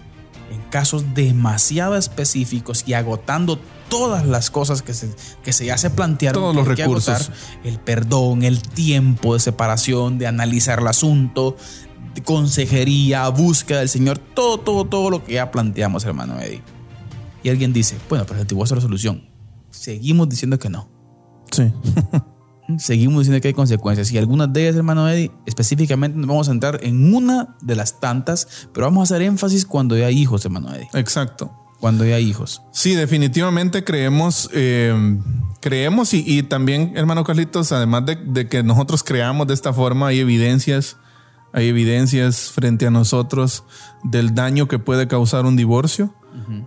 en 0.52 0.62
casos 0.70 1.14
demasiado 1.14 1.96
específicos 1.96 2.84
y 2.86 2.94
agotando 2.94 3.58
todas 3.88 4.26
las 4.26 4.52
cosas 4.52 4.82
que 4.82 4.94
se, 4.94 5.10
que 5.44 5.54
se 5.54 5.66
ya 5.66 5.78
se 5.78 5.90
plantearon. 5.90 6.42
Todos 6.42 6.56
los 6.56 6.68
recursos. 6.68 7.30
agotar. 7.30 7.36
el 7.64 7.80
perdón, 7.80 8.44
el 8.44 8.62
tiempo 8.62 9.34
de 9.34 9.40
separación, 9.40 10.18
de 10.18 10.28
analizar 10.28 10.80
el 10.80 10.88
asunto, 10.88 11.56
de 12.14 12.22
consejería, 12.24 13.28
búsqueda 13.30 13.80
del 13.80 13.90
Señor, 13.90 14.18
todo, 14.18 14.58
todo, 14.58 14.86
todo 14.86 15.10
lo 15.10 15.24
que 15.24 15.34
ya 15.34 15.52
planteamos, 15.52 16.04
hermano 16.04 16.40
Eddie. 16.42 16.62
Y 17.44 17.50
alguien 17.50 17.74
dice, 17.74 17.98
bueno, 18.10 18.26
pero 18.28 18.40
el 18.40 18.48
divorcio 18.48 18.76
es 18.76 18.84
la 18.84 18.88
solución. 18.88 19.30
Seguimos 19.70 20.30
diciendo 20.30 20.60
que 20.60 20.70
no. 20.70 20.90
Sí. 21.52 21.72
Seguimos 22.78 23.22
diciendo 23.22 23.42
que 23.42 23.50
hay 23.50 23.54
consecuencias. 23.54 24.12
Y 24.12 24.18
algunas 24.18 24.52
de 24.54 24.64
ellas, 24.64 24.76
hermano 24.76 25.10
Eddie, 25.10 25.32
específicamente 25.46 26.18
nos 26.18 26.28
vamos 26.28 26.50
a 26.50 26.52
entrar 26.52 26.80
en 26.84 27.14
una 27.14 27.56
de 27.62 27.76
las 27.76 28.00
tantas, 28.00 28.68
pero 28.74 28.86
vamos 28.86 29.12
a 29.12 29.16
hacer 29.16 29.26
énfasis 29.26 29.66
cuando 29.66 29.96
hay 29.96 30.18
hijos, 30.18 30.46
hermano 30.46 30.74
Eddie. 30.74 30.88
Exacto. 30.94 31.52
Cuando 31.80 32.04
hay 32.04 32.24
hijos. 32.24 32.62
Sí, 32.72 32.94
definitivamente 32.94 33.84
creemos, 33.84 34.50
eh, 34.54 34.94
creemos 35.62 36.14
y, 36.14 36.24
y 36.26 36.44
también, 36.44 36.94
hermano 36.96 37.24
Carlitos, 37.24 37.72
además 37.72 38.06
de, 38.06 38.16
de 38.16 38.48
que 38.48 38.62
nosotros 38.62 39.04
creamos 39.04 39.48
de 39.48 39.56
esta 39.56 39.74
forma, 39.74 40.08
hay 40.08 40.20
evidencias, 40.20 40.98
hay 41.54 41.70
evidencias 41.70 42.52
frente 42.52 42.86
a 42.86 42.92
nosotros 42.92 43.64
del 44.04 44.36
daño 44.36 44.68
que 44.68 44.78
puede 44.78 45.08
causar 45.08 45.46
un 45.46 45.56
divorcio. 45.56 46.14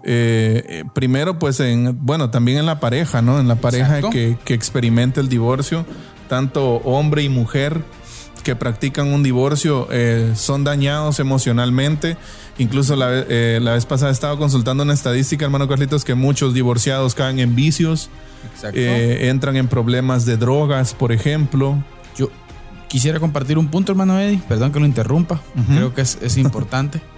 Eh, 0.03 0.64
eh, 0.68 0.85
primero, 0.95 1.39
pues, 1.39 1.61
en, 1.61 1.99
bueno, 2.05 2.31
también 2.31 2.59
en 2.59 2.66
la 2.66 2.81
pareja, 2.81 3.22
¿no? 3.22 3.41
En 3.41 3.49
la 3.49 3.57
pareja 3.57 4.09
que, 4.11 4.37
que 4.45 4.55
experimenta 4.55 5.20
el 5.20 5.29
divorcio, 5.29 5.87
tanto 6.29 6.77
hombre 6.77 7.22
y 7.22 7.29
mujer 7.29 7.83
que 8.45 8.55
practican 8.55 9.09
un 9.09 9.25
divorcio 9.25 9.89
eh, 9.91 10.33
son 10.37 10.62
dañados 10.62 11.18
emocionalmente. 11.18 12.16
Incluso 12.59 12.95
la, 12.95 13.09
eh, 13.11 13.59
la 13.61 13.72
vez 13.72 13.87
pasada 13.87 14.12
estaba 14.12 14.39
consultando 14.39 14.85
una 14.85 14.93
estadística, 14.93 15.45
hermano 15.47 15.66
Carlitos, 15.66 16.05
que 16.05 16.14
muchos 16.14 16.55
divorciados 16.55 17.16
caen 17.16 17.41
en 17.41 17.57
vicios, 17.57 18.11
eh, 18.72 19.31
entran 19.31 19.57
en 19.57 19.66
problemas 19.66 20.27
de 20.27 20.37
drogas, 20.37 20.95
por 20.95 21.11
ejemplo. 21.11 21.83
Yo 22.16 22.31
quisiera 22.87 23.18
compartir 23.18 23.59
un 23.59 23.68
punto, 23.68 23.91
hermano 23.91 24.20
Eddie. 24.20 24.41
Perdón 24.47 24.70
que 24.70 24.79
lo 24.79 24.87
interrumpa. 24.87 25.41
Creo 25.66 25.93
que 25.95 26.03
es, 26.03 26.18
es 26.22 26.37
importante. 26.37 27.01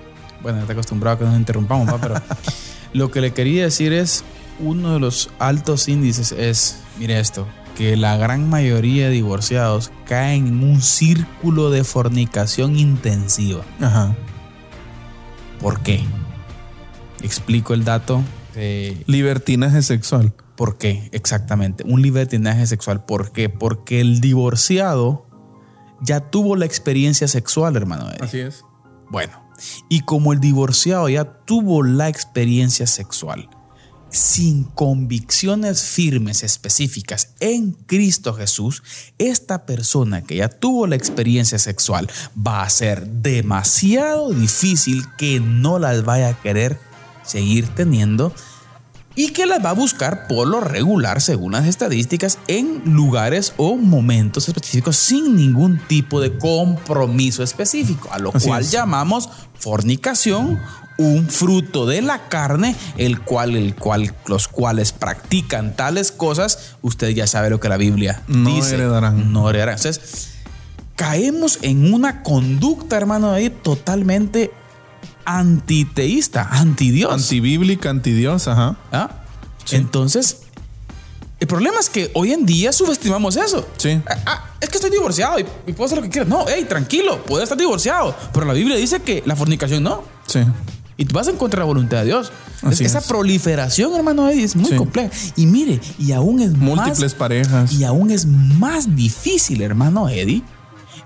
bueno, 0.47 0.61
está 0.61 0.75
acostumbrado 0.75 1.17
a 1.17 1.19
que 1.19 1.25
nos 1.25 1.37
interrumpamos, 1.37 1.93
¿va? 1.93 1.99
pero 1.99 2.15
lo 2.93 3.11
que 3.11 3.21
le 3.21 3.33
quería 3.33 3.65
decir 3.65 3.93
es, 3.93 4.23
uno 4.61 4.93
de 4.93 5.01
los 5.01 5.29
altos 5.41 5.89
índices 5.89 6.31
es, 6.31 6.79
mire 7.01 7.19
esto, 7.19 7.49
que 7.77 7.97
la 7.97 8.17
gran 8.17 8.49
mayoría 8.49 9.07
de 9.07 9.11
divorciados 9.11 9.91
caen 10.07 10.47
en 10.47 10.63
un 10.63 10.83
círculo 10.83 11.71
de 11.71 11.83
fornicación 11.83 12.79
intensiva. 12.79 13.65
Ajá. 13.81 14.15
¿Por 15.61 15.81
qué? 15.81 16.05
Explico 17.25 17.75
el 17.75 17.83
dato. 17.83 18.23
de 18.55 19.03
Libertinaje 19.09 19.83
sexual. 19.83 20.33
¿Por 20.55 20.79
qué? 20.79 21.09
Exactamente. 21.11 21.83
Un 21.85 22.03
libertinaje 22.03 22.69
sexual. 22.69 23.05
¿Por 23.05 23.33
qué? 23.33 23.49
Porque 23.49 24.01
el 24.01 24.21
divorciado 24.21 25.27
ya 26.01 26.21
tuvo 26.21 26.55
la 26.55 26.67
experiencia 26.67 27.27
sexual, 27.27 27.75
hermano. 27.75 28.09
Eddie. 28.13 28.47
es. 28.47 28.65
Bueno, 29.11 29.46
y 29.89 30.01
como 30.01 30.33
el 30.33 30.41
divorciado 30.41 31.09
ya 31.09 31.25
tuvo 31.25 31.83
la 31.83 32.09
experiencia 32.09 32.87
sexual, 32.87 33.49
sin 34.11 34.65
convicciones 34.65 35.83
firmes 35.83 36.43
específicas 36.43 37.35
en 37.41 37.73
Cristo 37.73 38.35
Jesús, 38.35 38.83
esta 39.19 39.67
persona 39.67 40.23
que 40.23 40.37
ya 40.37 40.49
tuvo 40.49 40.87
la 40.87 40.97
experiencia 40.97 41.59
sexual 41.59 42.09
va 42.35 42.63
a 42.63 42.71
ser 42.71 43.07
demasiado 43.07 44.33
difícil 44.33 45.05
que 45.19 45.41
no 45.41 45.79
las 45.79 46.05
vaya 46.05 46.29
a 46.29 46.41
querer 46.41 46.79
seguir 47.25 47.69
teniendo 47.75 48.33
y 49.17 49.31
que 49.31 49.47
las 49.47 49.65
va 49.65 49.71
a 49.71 49.75
buscar 49.75 50.29
por 50.29 50.47
lo 50.47 50.61
regular, 50.61 51.21
según 51.21 51.53
las 51.53 51.67
estadísticas, 51.67 52.39
en 52.47 52.83
lugares 52.85 53.55
o 53.57 53.77
momentos 53.77 54.47
específicos 54.49 54.97
sin 54.97 55.35
ningún 55.35 55.79
tipo 55.89 56.21
de 56.21 56.37
compromiso 56.39 57.43
específico, 57.43 58.09
a 58.13 58.19
lo 58.19 58.31
Así 58.35 58.47
cual 58.47 58.63
es. 58.63 58.71
llamamos 58.71 59.29
fornicación, 59.59 60.61
un 60.99 61.29
fruto 61.29 61.87
de 61.87 62.03
la 62.03 62.29
carne, 62.29 62.77
el 62.97 63.21
cual, 63.21 63.57
el 63.57 63.75
cual, 63.75 64.15
los 64.27 64.49
cuales 64.49 64.93
practican 64.93 65.75
tales 65.77 66.13
cosas, 66.13 66.77
usted 66.83 67.09
ya 67.11 67.27
sabe 67.27 67.51
lo 67.51 67.59
que 67.61 67.69
la 67.69 67.77
Biblia 67.77 68.23
No 68.29 68.55
dice. 68.55 68.75
heredarán. 68.75 69.33
No 69.33 69.49
heredarán. 69.51 69.77
Entonces, 69.77 70.29
caemos 70.95 71.59
en 71.63 71.93
una 71.93 72.23
conducta, 72.23 72.97
hermano, 72.97 73.31
ahí 73.33 73.51
totalmente 73.51 74.51
antiteísta, 75.27 76.49
antidios. 76.51 77.13
Antibíblica, 77.13 77.91
antidios, 77.91 78.49
ajá. 78.49 78.77
¿Ah? 78.93 79.11
Entonces, 79.73 80.39
el 81.41 81.47
problema 81.49 81.79
es 81.81 81.91
que 81.91 82.11
hoy 82.15 82.33
en 82.33 82.47
día 82.47 82.73
subestimamos 82.73 83.37
eso. 83.37 83.67
Sí. 83.77 84.01
Ah, 84.09 84.17
ah, 84.27 84.45
es 84.61 84.69
que 84.71 84.77
estoy 84.77 84.91
divorciado 84.91 85.39
y, 85.39 85.45
y 85.67 85.73
puedo 85.73 85.87
hacer 85.87 85.99
lo 85.99 86.05
que 86.05 86.11
quiera. 86.11 86.27
No, 86.29 86.47
hey, 86.49 86.65
tranquilo, 86.69 87.23
puedes 87.25 87.45
estar 87.45 87.59
divorciado. 87.59 88.17
Pero 88.33 88.47
la 88.47 88.53
Biblia 88.55 88.77
dice 88.77 89.01
que 89.01 89.23
la 89.27 89.37
fornicación 89.37 89.83
no. 89.83 90.03
Sí. 90.27 90.41
Y 90.97 91.05
tú 91.05 91.15
vas 91.15 91.29
en 91.29 91.37
contra 91.37 91.59
de 91.59 91.61
la 91.63 91.67
voluntad 91.67 91.99
de 91.99 92.05
Dios. 92.07 92.33
Esa 92.71 92.99
es. 93.01 93.05
proliferación, 93.07 93.95
hermano 93.95 94.29
Eddie, 94.31 94.45
es 94.45 94.57
muy 94.57 94.71
Sí. 94.71 94.77
compleja. 94.77 95.11
Y 95.37 95.45
mire, 95.45 95.79
y 95.99 96.13
aún 96.13 96.41
es 96.41 96.53
Múltiples 96.53 97.01
más, 97.01 97.15
parejas. 97.15 97.73
y 97.73 97.85
aún 97.85 98.11
es 98.11 98.25
más 98.25 98.97
difícil, 98.97 99.61
hermano 99.61 100.09
Eddie, 100.09 100.43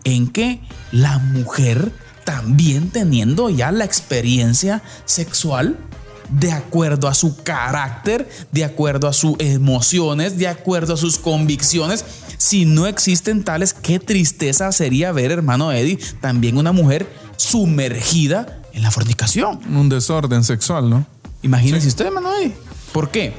en 0.05 0.29
que 0.29 0.61
la 0.93 1.19
mujer 1.19 1.93
también 2.31 2.91
teniendo 2.91 3.51
ya 3.51 3.73
la 3.73 3.85
experiencia 3.85 4.85
sexual 5.05 5.77
de 6.29 6.53
acuerdo 6.53 7.09
a 7.09 7.15
su 7.15 7.43
carácter, 7.43 8.31
de 8.53 8.65
acuerdo 8.65 9.09
a 9.09 9.13
sus 9.13 9.35
emociones, 9.41 10.39
de 10.39 10.47
acuerdo 10.47 10.95
a 10.95 10.97
sus 10.97 11.19
convicciones. 11.19 12.05
Si 12.39 12.67
no 12.67 12.87
existen 12.87 13.43
tales, 13.43 13.75
qué 13.75 13.99
tristeza 13.99 14.71
sería 14.71 15.11
ver, 15.11 15.33
hermano 15.33 15.73
Eddie, 15.73 15.99
también 16.21 16.57
una 16.57 16.71
mujer 16.71 17.09
sumergida 17.37 18.63
en 18.75 18.83
la 18.83 18.93
fornicación. 18.93 19.59
Un 19.75 19.89
desorden 19.89 20.45
sexual, 20.45 20.89
¿no? 20.89 21.05
Imagínense 21.43 21.89
usted, 21.89 22.07
hermano 22.07 22.33
Eddie. 22.37 22.55
¿Por 22.93 23.11
qué? 23.11 23.35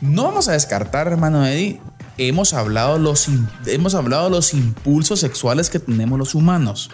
No 0.00 0.22
vamos 0.22 0.48
a 0.48 0.52
descartar, 0.52 1.06
hermano 1.06 1.44
Eddie. 1.44 1.82
Hemos 2.16 2.54
hablado, 2.54 2.98
los, 2.98 3.28
hemos 3.66 3.94
hablado 3.94 4.24
de 4.24 4.30
los 4.30 4.54
impulsos 4.54 5.20
sexuales 5.20 5.68
que 5.68 5.80
tenemos 5.80 6.18
los 6.18 6.34
humanos. 6.34 6.88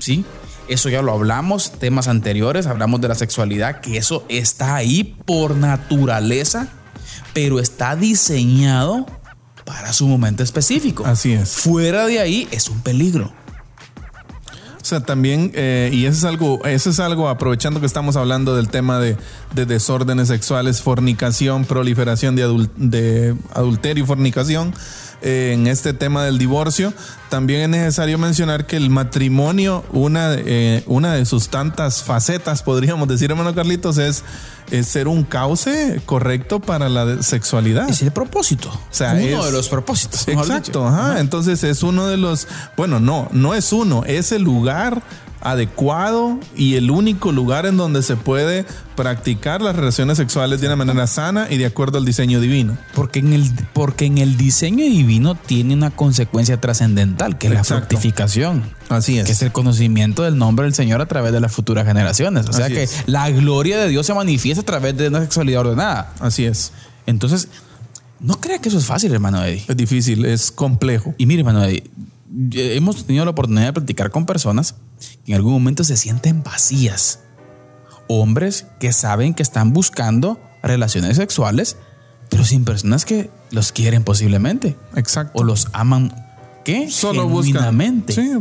¿Sí? 0.00 0.24
Eso 0.68 0.88
ya 0.88 1.02
lo 1.02 1.12
hablamos, 1.12 1.72
temas 1.78 2.08
anteriores, 2.08 2.66
hablamos 2.66 3.00
de 3.00 3.08
la 3.08 3.14
sexualidad, 3.14 3.80
que 3.80 3.96
eso 3.96 4.24
está 4.28 4.74
ahí 4.74 5.16
por 5.24 5.54
naturaleza, 5.56 6.68
pero 7.32 7.60
está 7.60 7.96
diseñado 7.96 9.06
para 9.64 9.92
su 9.92 10.06
momento 10.08 10.42
específico. 10.42 11.04
Así 11.06 11.32
es. 11.32 11.50
Fuera 11.50 12.06
de 12.06 12.20
ahí 12.20 12.48
es 12.50 12.68
un 12.68 12.80
peligro. 12.80 13.32
O 14.80 14.84
sea, 14.90 15.00
también, 15.04 15.52
eh, 15.54 15.90
y 15.92 16.06
eso 16.06 16.18
es 16.18 16.24
algo, 16.24 16.64
eso 16.64 16.90
es 16.90 16.98
algo, 17.00 17.28
aprovechando 17.28 17.80
que 17.80 17.86
estamos 17.86 18.16
hablando 18.16 18.56
del 18.56 18.68
tema 18.70 18.98
de, 18.98 19.16
de 19.54 19.66
desórdenes 19.66 20.28
sexuales, 20.28 20.80
fornicación, 20.82 21.64
proliferación 21.66 22.34
de, 22.34 22.46
adul- 22.46 22.70
de 22.76 23.36
adulterio 23.52 24.02
y 24.04 24.06
fornicación, 24.06 24.72
en 25.22 25.66
este 25.66 25.92
tema 25.92 26.24
del 26.24 26.38
divorcio, 26.38 26.92
también 27.28 27.60
es 27.62 27.68
necesario 27.68 28.18
mencionar 28.18 28.66
que 28.66 28.76
el 28.76 28.90
matrimonio, 28.90 29.84
una, 29.92 30.34
eh, 30.34 30.82
una 30.86 31.14
de 31.14 31.24
sus 31.26 31.48
tantas 31.48 32.02
facetas, 32.02 32.62
podríamos 32.62 33.06
decir, 33.08 33.30
hermano 33.30 33.54
Carlitos, 33.54 33.98
es, 33.98 34.24
ser 34.84 35.08
un 35.08 35.24
cauce 35.24 36.00
correcto 36.06 36.60
para 36.60 36.88
la 36.88 37.22
sexualidad. 37.22 37.88
Es 37.88 38.02
el 38.02 38.12
propósito. 38.12 38.68
O 38.68 38.94
sea, 38.94 39.14
uno 39.14 39.44
de 39.44 39.52
los 39.52 39.68
propósitos. 39.68 40.28
Exacto. 40.28 40.88
Entonces 41.18 41.64
es 41.64 41.82
uno 41.82 42.06
de 42.06 42.16
los, 42.16 42.46
bueno, 42.76 43.00
no, 43.00 43.28
no 43.32 43.54
es 43.54 43.72
uno, 43.72 44.04
es 44.06 44.30
el 44.30 44.42
lugar 44.42 45.02
adecuado 45.40 46.38
y 46.56 46.74
el 46.76 46.90
único 46.90 47.32
lugar 47.32 47.66
en 47.66 47.76
donde 47.76 48.02
se 48.02 48.16
puede 48.16 48.66
practicar 48.94 49.62
las 49.62 49.74
relaciones 49.74 50.18
sexuales 50.18 50.60
de 50.60 50.66
una 50.66 50.76
manera 50.76 51.06
sana 51.06 51.46
y 51.50 51.56
de 51.56 51.66
acuerdo 51.66 51.98
al 51.98 52.04
diseño 52.04 52.40
divino. 52.40 52.76
Porque 52.94 53.20
en 53.20 53.32
el, 53.32 53.50
porque 53.72 54.04
en 54.04 54.18
el 54.18 54.36
diseño 54.36 54.84
divino 54.84 55.34
tiene 55.34 55.74
una 55.74 55.90
consecuencia 55.90 56.60
trascendental, 56.60 57.38
que 57.38 57.46
es 57.46 57.54
la 57.54 57.64
fructificación. 57.64 58.62
Así 58.88 59.18
es. 59.18 59.26
Que 59.26 59.32
es 59.32 59.42
el 59.42 59.52
conocimiento 59.52 60.22
del 60.22 60.36
nombre 60.36 60.64
del 60.64 60.74
Señor 60.74 61.00
a 61.00 61.06
través 61.06 61.32
de 61.32 61.40
las 61.40 61.52
futuras 61.52 61.86
generaciones. 61.86 62.46
O 62.48 62.52
sea 62.52 62.68
que 62.68 62.88
la 63.06 63.30
gloria 63.30 63.78
de 63.78 63.88
Dios 63.88 64.06
se 64.06 64.14
manifiesta 64.14 64.62
a 64.62 64.66
través 64.66 64.96
de 64.96 65.08
una 65.08 65.20
sexualidad 65.20 65.62
ordenada. 65.62 66.12
Así 66.20 66.44
es. 66.44 66.72
Entonces, 67.06 67.48
no 68.20 68.38
crea 68.38 68.58
que 68.58 68.68
eso 68.68 68.78
es 68.78 68.84
fácil, 68.84 69.12
hermano 69.12 69.42
Eddie. 69.42 69.64
Es 69.66 69.76
difícil, 69.76 70.26
es 70.26 70.50
complejo. 70.50 71.14
Y 71.16 71.24
mire, 71.24 71.40
hermano 71.40 71.64
Eddie, 71.64 71.84
hemos 72.52 73.04
tenido 73.04 73.24
la 73.24 73.32
oportunidad 73.32 73.66
de 73.66 73.72
platicar 73.72 74.10
con 74.10 74.26
personas 74.26 74.74
que 75.24 75.32
en 75.32 75.36
algún 75.36 75.52
momento 75.52 75.84
se 75.84 75.96
sienten 75.96 76.42
vacías. 76.42 77.20
Hombres 78.08 78.66
que 78.78 78.92
saben 78.92 79.34
que 79.34 79.42
están 79.42 79.72
buscando 79.72 80.40
relaciones 80.62 81.16
sexuales, 81.16 81.76
pero 82.28 82.44
sin 82.44 82.64
personas 82.64 83.04
que 83.04 83.30
los 83.50 83.72
quieren 83.72 84.04
posiblemente. 84.04 84.76
Exacto. 84.96 85.38
O 85.40 85.44
los 85.44 85.68
aman. 85.72 86.14
¿Qué? 86.64 86.90
Solo 86.90 87.26
Genuinamente. 87.28 88.12
Sí. 88.12 88.32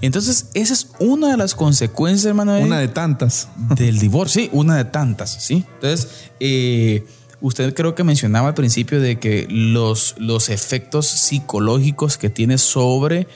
Entonces, 0.00 0.46
esa 0.54 0.72
es 0.72 0.90
una 1.00 1.30
de 1.30 1.36
las 1.36 1.54
consecuencias, 1.54 2.26
hermano. 2.26 2.56
Una 2.58 2.78
de 2.78 2.88
tantas. 2.88 3.48
Del 3.56 3.98
divorcio. 3.98 4.42
Sí, 4.42 4.50
una 4.52 4.76
de 4.76 4.84
tantas, 4.84 5.44
¿sí? 5.44 5.64
Entonces, 5.74 6.08
eh, 6.38 7.04
Usted 7.40 7.74
creo 7.74 7.94
que 7.94 8.04
mencionaba 8.04 8.48
al 8.48 8.54
principio 8.54 9.00
de 9.00 9.18
que 9.18 9.46
los, 9.48 10.14
los 10.18 10.48
efectos 10.48 11.06
psicológicos 11.06 12.18
que 12.18 12.30
tiene 12.30 12.58
sobre 12.58 13.26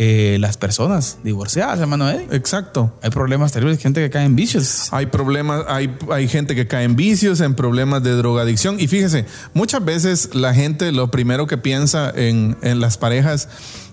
eh, 0.00 0.36
las 0.38 0.56
personas 0.56 1.18
divorciadas, 1.24 1.80
hermano 1.80 2.08
Eddie. 2.08 2.28
Exacto. 2.30 2.96
Hay 3.02 3.10
problemas 3.10 3.50
terribles, 3.50 3.80
gente 3.80 4.00
que 4.00 4.10
cae 4.10 4.26
en 4.26 4.36
vicios. 4.36 4.92
Hay 4.92 5.06
problemas, 5.06 5.64
hay, 5.66 5.92
hay 6.12 6.28
gente 6.28 6.54
que 6.54 6.68
cae 6.68 6.84
en 6.84 6.94
vicios, 6.94 7.40
en 7.40 7.54
problemas 7.54 8.04
de 8.04 8.12
drogadicción. 8.12 8.78
Y 8.78 8.86
fíjese, 8.86 9.26
muchas 9.54 9.84
veces 9.84 10.36
la 10.36 10.54
gente 10.54 10.92
lo 10.92 11.10
primero 11.10 11.48
que 11.48 11.58
piensa 11.58 12.12
en, 12.14 12.56
en 12.62 12.78
las 12.78 12.96
parejas 12.96 13.48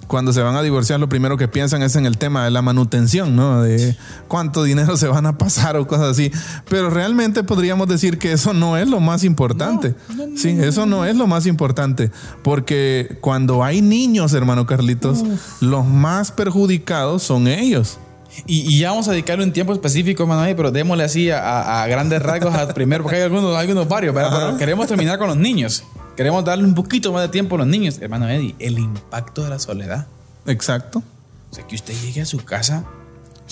cuando 0.07 0.33
se 0.33 0.41
van 0.41 0.55
a 0.55 0.61
divorciar, 0.61 0.99
lo 0.99 1.09
primero 1.09 1.37
que 1.37 1.47
piensan 1.47 1.83
es 1.83 1.95
en 1.95 2.05
el 2.05 2.17
tema 2.17 2.43
de 2.45 2.51
la 2.51 2.61
manutención, 2.61 3.35
¿no? 3.35 3.61
De 3.61 3.95
cuánto 4.27 4.63
dinero 4.63 4.97
se 4.97 5.07
van 5.07 5.25
a 5.25 5.37
pasar 5.37 5.77
o 5.77 5.87
cosas 5.87 6.11
así. 6.11 6.31
Pero 6.69 6.89
realmente 6.89 7.43
podríamos 7.43 7.87
decir 7.87 8.17
que 8.17 8.31
eso 8.31 8.53
no 8.53 8.77
es 8.77 8.87
lo 8.87 8.99
más 8.99 9.23
importante. 9.23 9.95
sí, 10.35 10.49
eso 10.49 10.85
no 10.85 11.05
es 11.05 11.15
lo 11.15 11.27
más 11.27 11.45
importante. 11.45 12.11
Porque 12.43 13.17
cuando 13.21 13.63
hay 13.63 13.81
niños, 13.81 14.33
hermano 14.33 14.65
Carlitos, 14.65 15.23
los 15.61 15.85
más 15.85 16.31
perjudicados 16.31 17.23
son 17.23 17.47
ellos. 17.47 17.99
Y, 18.45 18.79
ya 18.79 18.89
vamos 18.89 19.07
a 19.07 19.11
dedicarle 19.11 19.45
un 19.45 19.53
tiempo 19.53 19.71
específico, 19.73 20.23
hermano, 20.23 20.43
pero 20.57 20.71
démosle 20.71 21.03
así 21.05 21.29
a, 21.31 21.85
grandes 21.87 22.21
rasgos 22.21 22.53
al 22.53 22.73
primero, 22.73 23.03
porque 23.03 23.17
hay 23.17 23.23
algunos, 23.23 23.55
algunos 23.55 23.87
varios, 23.87 24.13
pero 24.13 24.57
queremos 24.57 24.87
terminar 24.87 25.17
con 25.17 25.27
los 25.27 25.37
niños. 25.37 25.83
Queremos 26.15 26.45
darle 26.45 26.63
un 26.63 26.73
poquito 26.73 27.11
más 27.11 27.23
de 27.23 27.29
tiempo 27.29 27.55
a 27.55 27.59
los 27.59 27.67
niños. 27.67 27.97
Hermano 28.01 28.29
Eddie, 28.29 28.55
el 28.59 28.79
impacto 28.79 29.43
de 29.43 29.49
la 29.49 29.59
soledad. 29.59 30.07
Exacto. 30.45 31.03
O 31.51 31.55
sea, 31.55 31.67
que 31.67 31.75
usted 31.75 31.93
llegue 32.01 32.21
a 32.21 32.25
su 32.25 32.43
casa 32.43 32.85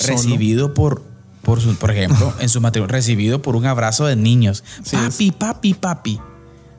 recibido 0.07 0.74
por, 0.74 1.03
por, 1.41 1.61
su, 1.61 1.76
por 1.76 1.91
ejemplo, 1.91 2.34
en 2.39 2.49
su 2.49 2.61
matrimonio, 2.61 2.91
recibido 2.91 3.41
por 3.41 3.55
un 3.55 3.66
abrazo 3.66 4.05
de 4.05 4.16
niños. 4.16 4.64
papi, 4.91 5.32
papi, 5.32 5.74
papi. 5.74 6.20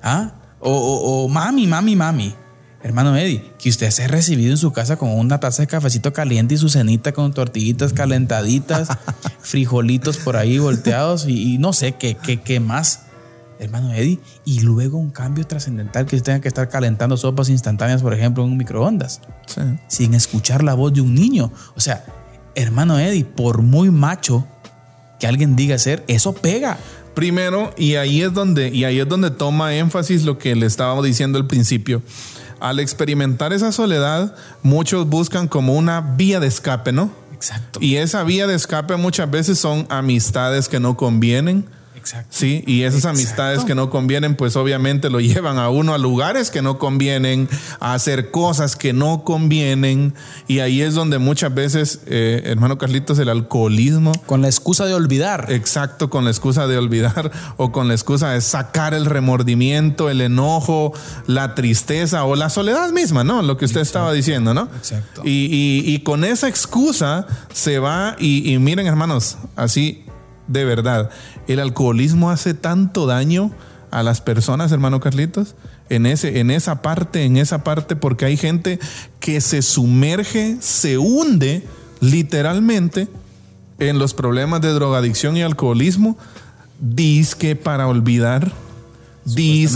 ¿Ah? 0.03 0.33
O, 0.61 1.29
mami, 1.29 1.67
mami, 1.67 1.97
mami. 1.97 2.35
Hermano 2.83 3.17
Eddie, 3.17 3.43
que 3.59 3.71
usted 3.71 3.91
sea 3.91 4.09
recibido 4.09 4.51
en 4.51 4.59
su 4.59 4.73
casa 4.73 4.97
con 4.97 5.11
una 5.11 5.41
taza 5.41 5.63
de 5.63 5.67
cafecito 5.67 6.13
caliente 6.13 6.55
y 6.55 6.59
su 6.59 6.69
cenita 6.69 7.13
con 7.13 7.33
tortillitas 7.33 7.95
calentaditas, 7.95 8.89
frijolitos 9.41 10.19
por 10.19 10.37
ahí 10.37 10.59
volteados 10.59 11.27
y, 11.27 11.57
no 11.57 11.73
sé 11.73 11.93
qué, 11.93 12.15
qué, 12.15 12.43
qué 12.43 12.61
más 12.61 13.04
hermano 13.65 13.93
Eddie, 13.93 14.21
y 14.45 14.61
luego 14.61 14.99
un 14.99 15.11
cambio 15.11 15.47
trascendental 15.47 16.07
que 16.07 16.21
tenga 16.21 16.41
que 16.41 16.49
estar 16.49 16.69
calentando 16.69 17.17
sopas 17.17 17.49
instantáneas, 17.49 18.03
por 18.03 18.15
ejemplo, 18.15 18.45
en 18.45 18.51
un 18.51 18.57
microondas, 18.57 19.21
sin 19.89 20.15
escuchar 20.15 20.63
la 20.63 20.75
voz 20.75 20.93
de 20.93 21.01
un 21.01 21.15
niño. 21.15 21.53
O 21.77 21.81
sea, 21.81 22.05
hermano 22.55 22.99
Eddie, 22.99 23.25
por 23.25 23.63
muy 23.63 23.91
macho 23.91 24.47
que 25.19 25.27
alguien 25.27 25.57
diga 25.57 25.79
ser, 25.79 26.05
eso 26.09 26.35
pega. 26.35 26.79
Primero, 27.15 27.73
y 27.77 27.95
ahí 27.95 28.23
es 28.23 28.33
donde, 28.33 28.71
y 28.71 28.85
ahí 28.85 28.99
es 28.99 29.09
donde 29.09 29.31
toma 29.31 29.75
énfasis 29.75 30.25
lo 30.25 30.39
que 30.39 30.57
le 30.57 30.67
estábamos 30.67 31.05
diciendo 31.05 31.39
al 31.39 31.47
principio. 31.47 32.03
Al 32.59 32.81
experimentar 32.81 33.53
esa 33.53 33.73
soledad, 33.73 34.35
muchos 34.63 35.09
buscan 35.09 35.49
como 35.49 35.75
una 35.75 36.01
vía 36.01 36.41
de 36.41 36.49
escape, 36.49 36.93
¿no? 36.93 37.13
Exacto. 37.33 37.79
Y 37.83 37.97
esa 37.97 38.25
vía 38.25 38.47
de 38.47 38.55
escape 38.55 38.97
muchas 38.97 39.31
veces 39.31 39.59
son 39.59 39.87
amistades 39.91 40.69
que 40.69 40.81
no 40.81 40.97
convienen, 40.97 41.67
Sí, 42.29 42.63
y 42.67 42.83
esas 42.83 43.05
amistades 43.05 43.65
que 43.65 43.75
no 43.75 43.91
convienen, 43.91 44.37
pues 44.37 44.57
obviamente 44.57 45.11
lo 45.11 45.21
llevan 45.35 45.59
a 45.59 45.71
uno 45.71 45.95
a 45.95 45.99
lugares 45.99 46.51
que 46.51 46.63
no 46.63 46.79
convienen, 46.79 47.49
a 47.81 47.95
hacer 47.95 48.31
cosas 48.31 48.77
que 48.77 48.93
no 48.93 49.25
convienen. 49.25 50.15
Y 50.47 50.61
ahí 50.61 50.83
es 50.83 50.95
donde 50.95 51.19
muchas 51.19 51.55
veces, 51.55 52.01
eh, 52.07 52.43
hermano 52.45 52.79
Carlitos, 52.79 53.19
el 53.19 53.29
alcoholismo. 53.29 54.13
Con 54.27 54.43
la 54.43 54.49
excusa 54.49 54.87
de 54.87 54.95
olvidar. 54.95 55.47
Exacto, 55.51 56.11
con 56.11 56.25
la 56.25 56.31
excusa 56.31 56.67
de 56.67 56.77
olvidar 56.77 57.31
o 57.57 57.73
con 57.73 57.89
la 57.89 57.95
excusa 57.95 58.31
de 58.31 58.41
sacar 58.41 58.95
el 58.95 59.07
remordimiento, 59.07 60.11
el 60.11 60.21
enojo, 60.21 60.93
la 61.27 61.55
tristeza 61.55 62.25
o 62.25 62.37
la 62.37 62.51
soledad 62.51 62.91
misma, 62.91 63.25
¿no? 63.25 63.43
Lo 63.43 63.57
que 63.57 63.65
usted 63.65 63.81
estaba 63.81 64.13
diciendo, 64.13 64.55
¿no? 64.55 64.69
Exacto. 64.77 65.23
Y, 65.25 65.95
con 66.05 66.25
esa 66.25 66.49
excusa 66.49 67.27
se 67.53 67.79
va 67.79 68.17
y, 68.19 68.53
y 68.53 68.59
miren, 68.59 68.87
hermanos, 68.87 69.39
así 69.57 70.04
de 70.47 70.65
verdad, 70.65 71.11
el 71.49 71.61
alcoholismo 71.61 72.31
hace 72.31 72.55
tanto 72.55 73.07
daño 73.07 73.51
a 73.91 74.03
las 74.03 74.21
personas, 74.21 74.73
hermano 74.73 75.01
Carlitos, 75.01 75.55
en, 75.89 76.07
ese, 76.07 76.41
en 76.41 76.51
esa 76.51 76.83
parte, 76.83 77.25
en 77.25 77.37
esa 77.37 77.63
parte, 77.63 77.97
porque 77.97 78.25
hay 78.25 78.37
gente 78.37 78.79
que 79.21 79.41
se 79.41 79.63
sumerge, 79.63 80.57
se 80.61 80.99
hunde 80.99 81.65
literalmente 82.01 83.09
en 83.79 83.99
los 83.99 84.15
problemas 84.15 84.61
de 84.61 84.71
drogadicción 84.71 85.37
y 85.37 85.43
alcoholismo, 85.43 86.19
que 87.39 87.57
para 87.57 87.87
olvidar, 87.87 88.53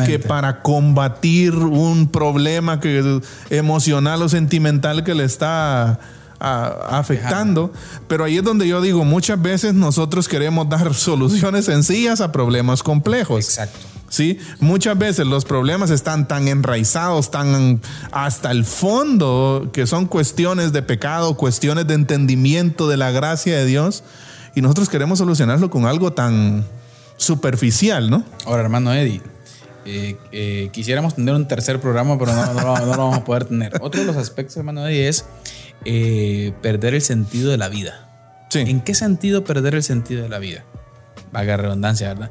que 0.05 0.19
para 0.19 0.63
combatir 0.63 1.55
un 1.55 2.09
problema 2.09 2.81
que, 2.81 3.21
emocional 3.51 4.23
o 4.23 4.29
sentimental 4.29 5.05
que 5.05 5.15
le 5.15 5.25
está 5.25 6.01
afectando. 6.39 7.73
Pero 8.07 8.25
ahí 8.25 8.39
es 8.39 8.45
donde 8.45 8.67
yo 8.69 8.81
digo, 8.81 9.05
muchas 9.05 9.41
veces 9.41 9.75
nosotros 9.75 10.29
queremos 10.29 10.69
dar 10.69 10.95
soluciones 10.95 11.67
sencillas 11.67 12.21
a 12.21 12.33
problemas 12.33 12.83
complejos. 12.83 13.45
Exacto. 13.45 13.87
¿sí? 14.09 14.39
Muchas 14.61 14.99
veces 14.99 15.27
los 15.27 15.45
problemas 15.45 15.91
están 15.91 16.29
tan 16.29 16.49
enraizados, 16.49 17.31
tan 17.31 17.81
hasta 18.13 18.51
el 18.51 18.65
fondo, 18.65 19.71
que 19.73 19.87
son 19.87 20.07
cuestiones 20.07 20.73
de 20.73 20.83
pecado, 20.83 21.37
cuestiones 21.37 21.87
de 21.87 21.95
entendimiento 21.95 22.89
de 22.89 22.97
la 22.97 23.11
gracia 23.11 23.57
de 23.57 23.67
Dios, 23.67 24.05
y 24.55 24.61
nosotros 24.61 24.89
queremos 24.89 25.19
solucionarlo 25.19 25.71
con 25.71 25.87
algo 25.87 26.13
tan 26.13 26.65
superficial, 27.17 28.11
¿no? 28.11 28.25
Ahora, 28.47 28.63
hermano 28.63 28.93
Eddie, 28.93 29.23
eh, 29.91 30.17
eh, 30.33 30.69
quisiéramos 30.71 31.15
tener 31.15 31.35
un 31.35 31.49
tercer 31.49 31.81
programa, 31.81 32.19
pero 32.19 32.35
no, 32.35 32.53
no, 32.53 32.85
lo 32.85 32.97
vamos 32.97 33.17
a 33.17 33.25
poder 33.25 33.47
tener. 33.47 33.73
Otro 33.81 34.03
de 34.03 34.07
los 34.07 34.17
aspectos, 34.17 34.59
hermano 34.59 34.87
Eddie, 34.87 35.09
es 35.09 35.25
eh, 35.87 36.53
perder 36.61 36.95
el 36.95 37.01
sentido 37.01 37.51
de 37.51 37.57
la 37.57 37.71
vida. 37.71 38.05
¿En 38.53 38.83
qué 38.83 38.95
sentido 38.95 39.45
perder 39.45 39.75
el 39.75 39.83
sentido 39.83 40.23
de 40.23 40.29
la 40.29 40.39
vida? 40.39 40.65
Vaga 41.33 41.57
redundancia, 41.57 42.09
¿verdad? 42.09 42.31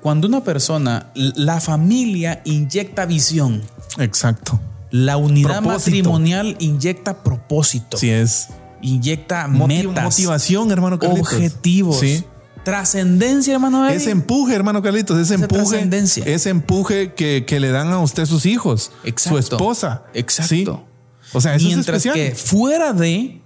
Cuando 0.00 0.28
una 0.28 0.44
persona, 0.44 1.10
la 1.14 1.60
familia 1.60 2.40
inyecta 2.44 3.04
visión. 3.04 3.62
Exacto. 3.98 4.60
La 4.92 5.16
unidad 5.16 5.60
matrimonial 5.62 6.56
inyecta 6.60 7.24
propósito. 7.24 7.96
Sí 7.96 8.10
es. 8.10 8.48
Inyecta 8.80 9.48
metas. 9.48 10.04
Motivación, 10.04 10.70
hermano 10.70 11.00
Carlitos. 11.00 11.32
Objetivos. 11.32 11.98
Sí. 11.98 12.24
Trascendencia, 12.66 13.54
hermano. 13.54 13.88
Ese 13.88 14.10
empuje, 14.10 14.52
hermano 14.52 14.82
Carlitos, 14.82 15.16
ese 15.20 15.34
empuje. 15.34 15.88
Ese 16.24 16.50
empuje 16.50 17.12
que, 17.14 17.44
que, 17.46 17.60
le 17.60 17.70
dan 17.70 17.92
a 17.92 18.00
usted 18.00 18.26
sus 18.26 18.44
hijos. 18.44 18.90
Su 19.14 19.38
esposa. 19.38 20.02
Exacto. 20.14 20.84
O 21.32 21.40
sea, 21.40 21.54
eso 21.54 21.64
Mientras 21.64 22.04
es 22.04 22.12
que 22.12 22.34
fuera 22.34 22.92
de 22.92 23.40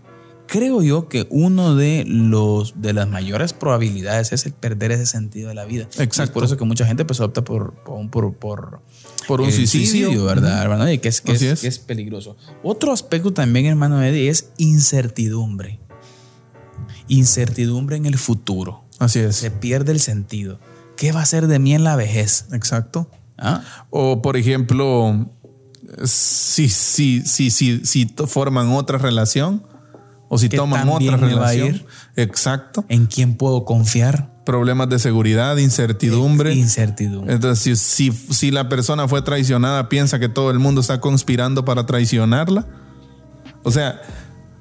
creo 0.47 0.81
yo 0.81 1.11
que 1.11 1.27
uno 1.29 1.77
de 1.77 2.05
los 2.07 2.81
de 2.81 2.95
las 2.95 3.09
mayores 3.11 3.53
probabilidades 3.53 4.33
es 4.33 4.47
el 4.47 4.55
perder 4.55 4.93
ese 4.93 5.05
sentido 5.05 5.51
de 5.51 5.55
la 5.55 5.67
vida. 5.67 5.83
Exacto. 5.99 6.23
Es 6.23 6.31
por 6.31 6.45
eso 6.45 6.57
que 6.57 6.65
mucha 6.65 6.87
gente 6.87 7.05
pues 7.05 7.21
opta 7.21 7.45
por, 7.45 7.75
por, 7.75 8.09
por, 8.09 8.81
por, 9.29 9.41
un 9.43 9.53
suicidio, 9.53 10.25
¿verdad, 10.25 10.63
hermano? 10.63 10.87
Eddie? 10.87 10.99
Que 11.03 11.11
es, 11.11 11.21
que 11.21 11.33
es, 11.33 11.61
que 11.61 11.69
es 11.69 11.79
peligroso. 11.79 12.39
Otro 12.63 12.91
aspecto 12.91 13.35
también, 13.35 13.67
hermano 13.67 14.03
Eddie, 14.03 14.31
es 14.31 14.49
incertidumbre. 14.57 15.79
Incertidumbre 17.07 17.97
en 17.97 18.07
el 18.07 18.17
futuro. 18.17 18.85
Así 19.01 19.19
es. 19.19 19.35
Se 19.35 19.51
pierde 19.51 19.91
el 19.91 19.99
sentido. 19.99 20.61
¿Qué 20.97 21.11
va 21.11 21.23
a 21.23 21.27
ser 21.27 21.49
de 21.49 21.59
mí 21.59 21.75
en 21.75 21.83
la 21.83 21.97
vejez? 21.97 22.47
Exacto. 22.53 23.09
¿Ah? 23.39 23.63
O, 23.89 24.21
por 24.23 24.37
ejemplo, 24.37 25.27
si, 26.05 26.69
si, 26.69 27.23
si, 27.23 27.51
si, 27.51 27.85
si 27.85 28.15
forman 28.27 28.69
otra 28.69 28.99
relación 28.99 29.65
o 30.29 30.39
si 30.39 30.49
toman 30.49 30.89
otra 30.89 31.17
relación. 31.17 31.83
Exacto. 32.15 32.85
¿En 32.89 33.07
quién 33.07 33.35
puedo 33.35 33.65
confiar? 33.65 34.31
Problemas 34.45 34.89
de 34.89 34.99
seguridad, 34.99 35.57
incertidumbre. 35.57 36.55
Incertidumbre. 36.55 37.35
Entonces, 37.35 37.81
si, 37.81 38.13
si, 38.13 38.51
la 38.51 38.69
persona 38.69 39.09
fue 39.09 39.23
traicionada, 39.23 39.89
piensa 39.89 40.19
que 40.19 40.29
todo 40.29 40.51
el 40.51 40.59
mundo 40.59 40.83
está 40.83 41.01
conspirando 41.01 41.65
para 41.65 41.87
traicionarla. 41.87 42.67
O 43.63 43.71
sea, 43.71 44.01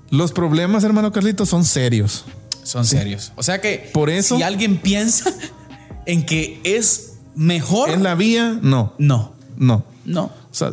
los 0.10 0.32
problemas, 0.32 0.84
hermano 0.84 1.12
Carlitos, 1.12 1.50
son 1.50 1.66
serios. 1.66 2.26
Son 2.64 2.86
serios. 2.86 3.32
O 3.36 3.44
sea 3.44 3.62
que 3.62 3.90
Por 3.94 4.10
eso, 4.10 4.38
si 4.38 4.44
alguien 4.44 4.78
piensa 4.78 5.34
en 6.06 6.26
que 6.26 6.60
es 6.64 7.14
mejor. 7.36 7.90
En 7.90 8.04
la 8.04 8.16
vía, 8.16 8.60
no. 8.62 8.94
No. 8.98 9.34
No. 9.58 9.86
No. 10.06 10.24
O 10.26 10.54
sea, 10.54 10.72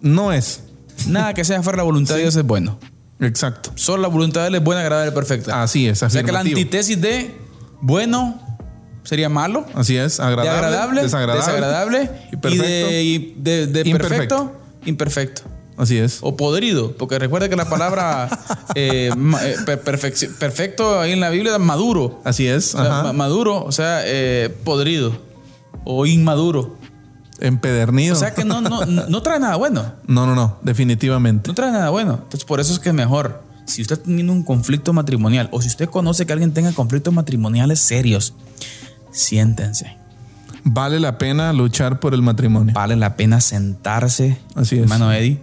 no 0.00 0.32
es. 0.32 0.62
Nada 1.06 1.34
que 1.34 1.44
sea 1.44 1.62
fuera 1.62 1.78
la 1.78 1.82
voluntad 1.82 2.14
de 2.14 2.22
Dios 2.22 2.36
es 2.36 2.44
bueno. 2.44 2.78
Exacto. 3.20 3.72
Solo 3.74 4.02
la 4.02 4.08
voluntad 4.08 4.42
de 4.42 4.48
Él 4.48 4.54
es 4.56 4.64
buena, 4.64 4.82
agradable 4.82 5.10
y 5.10 5.14
perfecta. 5.14 5.62
Así 5.62 5.88
es. 5.88 6.02
O 6.02 6.10
sea 6.10 6.22
que 6.22 6.32
la 6.32 6.40
antítesis 6.40 7.00
de 7.00 7.34
bueno 7.80 8.40
sería 9.04 9.28
malo. 9.28 9.66
Así 9.74 9.96
es. 9.96 10.20
Agradable. 10.20 10.50
De 10.50 10.66
agradable. 10.66 11.02
Desagradable. 11.02 11.46
desagradable 11.46 12.10
y 12.32 12.36
perfecto. 12.36 12.90
Y 12.90 13.34
de, 13.36 13.66
de, 13.66 13.84
de 13.84 13.98
perfecto. 13.98 14.60
Imperfecto. 14.84 15.42
Así 15.76 15.98
es. 15.98 16.18
O 16.22 16.36
podrido, 16.36 16.96
porque 16.96 17.18
recuerde 17.18 17.48
que 17.48 17.56
la 17.56 17.68
palabra 17.68 18.28
eh, 18.74 19.10
eh 19.42 19.76
perfecto 20.38 21.00
ahí 21.00 21.12
en 21.12 21.20
la 21.20 21.30
Biblia 21.30 21.54
es 21.54 21.60
maduro. 21.60 22.20
Así 22.24 22.46
es. 22.46 22.74
O 22.74 22.82
sea, 22.82 23.12
maduro, 23.12 23.64
o 23.64 23.72
sea, 23.72 24.02
eh, 24.04 24.54
podrido 24.64 25.16
o 25.84 26.06
inmaduro. 26.06 26.76
Empedernido. 27.40 28.14
O 28.14 28.18
sea 28.18 28.34
que 28.34 28.44
no, 28.44 28.60
no, 28.60 28.86
no 28.86 29.22
trae 29.22 29.40
nada 29.40 29.56
bueno. 29.56 29.94
No, 30.06 30.26
no, 30.26 30.34
no, 30.34 30.58
definitivamente. 30.62 31.48
No 31.48 31.54
trae 31.54 31.72
nada 31.72 31.90
bueno. 31.90 32.14
Entonces, 32.22 32.44
por 32.44 32.60
eso 32.60 32.72
es 32.72 32.78
que 32.78 32.90
es 32.90 32.94
mejor. 32.94 33.42
Si 33.66 33.82
usted 33.82 33.94
está 33.94 34.04
teniendo 34.04 34.32
un 34.32 34.42
conflicto 34.42 34.92
matrimonial 34.92 35.48
o 35.50 35.60
si 35.60 35.68
usted 35.68 35.88
conoce 35.88 36.26
que 36.26 36.32
alguien 36.32 36.52
tenga 36.52 36.72
conflictos 36.72 37.12
matrimoniales 37.12 37.80
serios, 37.80 38.34
siéntense. 39.10 39.96
Vale 40.64 41.00
la 41.00 41.18
pena 41.18 41.52
luchar 41.52 41.98
por 41.98 42.14
el 42.14 42.22
matrimonio. 42.22 42.74
Vale 42.74 42.96
la 42.96 43.16
pena 43.16 43.40
sentarse. 43.40 44.38
Así 44.54 44.76
es. 44.76 44.82
Hermano 44.82 45.12
Eddie. 45.12 45.40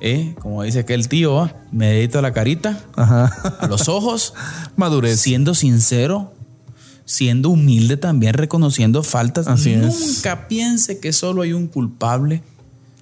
¿Eh? 0.00 0.34
Como 0.40 0.62
dice 0.62 0.80
aquel 0.80 1.08
tío, 1.08 1.46
¿eh? 1.46 1.54
me 1.72 1.88
dedito 1.88 2.18
a 2.18 2.22
la 2.22 2.32
carita, 2.32 2.80
Ajá. 2.96 3.26
a 3.60 3.66
los 3.66 3.88
ojos. 3.88 4.34
Madurez. 4.76 5.20
Siendo 5.20 5.54
sincero, 5.54 6.32
siendo 7.04 7.50
humilde 7.50 7.96
también, 7.96 8.34
reconociendo 8.34 9.02
faltas. 9.02 9.46
Así 9.46 9.74
Nunca 9.76 10.32
es. 10.32 10.38
piense 10.48 11.00
que 11.00 11.12
solo 11.12 11.42
hay 11.42 11.52
un 11.52 11.66
culpable. 11.66 12.42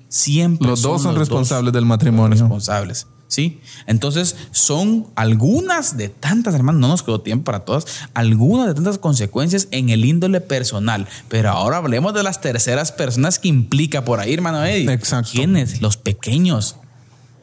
Siempre 0.09 0.67
Los 0.69 0.83
dos 0.83 1.03
son 1.03 1.13
los 1.13 1.19
responsables 1.21 1.73
dos 1.73 1.79
del 1.81 1.85
matrimonio. 1.87 2.39
responsables. 2.39 3.07
¿Sí? 3.31 3.61
Entonces, 3.87 4.37
son 4.53 5.07
algunas 5.15 5.99
de 5.99 6.09
tantas, 6.09 6.55
hermanos, 6.55 6.81
no 6.81 6.89
nos 6.89 7.03
quedó 7.03 7.21
tiempo 7.21 7.45
para 7.45 7.61
todas, 7.61 7.85
algunas 8.15 8.67
de 8.69 8.73
tantas 8.73 8.97
consecuencias 8.97 9.69
en 9.71 9.91
el 9.91 10.07
índole 10.07 10.41
personal. 10.41 11.07
Pero 11.29 11.51
ahora 11.51 11.77
hablemos 11.77 12.15
de 12.15 12.23
las 12.23 12.41
terceras 12.41 12.91
personas 12.91 13.39
que 13.39 13.49
implica 13.49 14.03
por 14.07 14.19
ahí, 14.21 14.33
hermano 14.33 14.65
Eddie. 14.65 14.91
Exacto. 14.91 15.33
¿Quiénes? 15.35 15.83
Los 15.83 15.99
pequeños. 15.99 16.77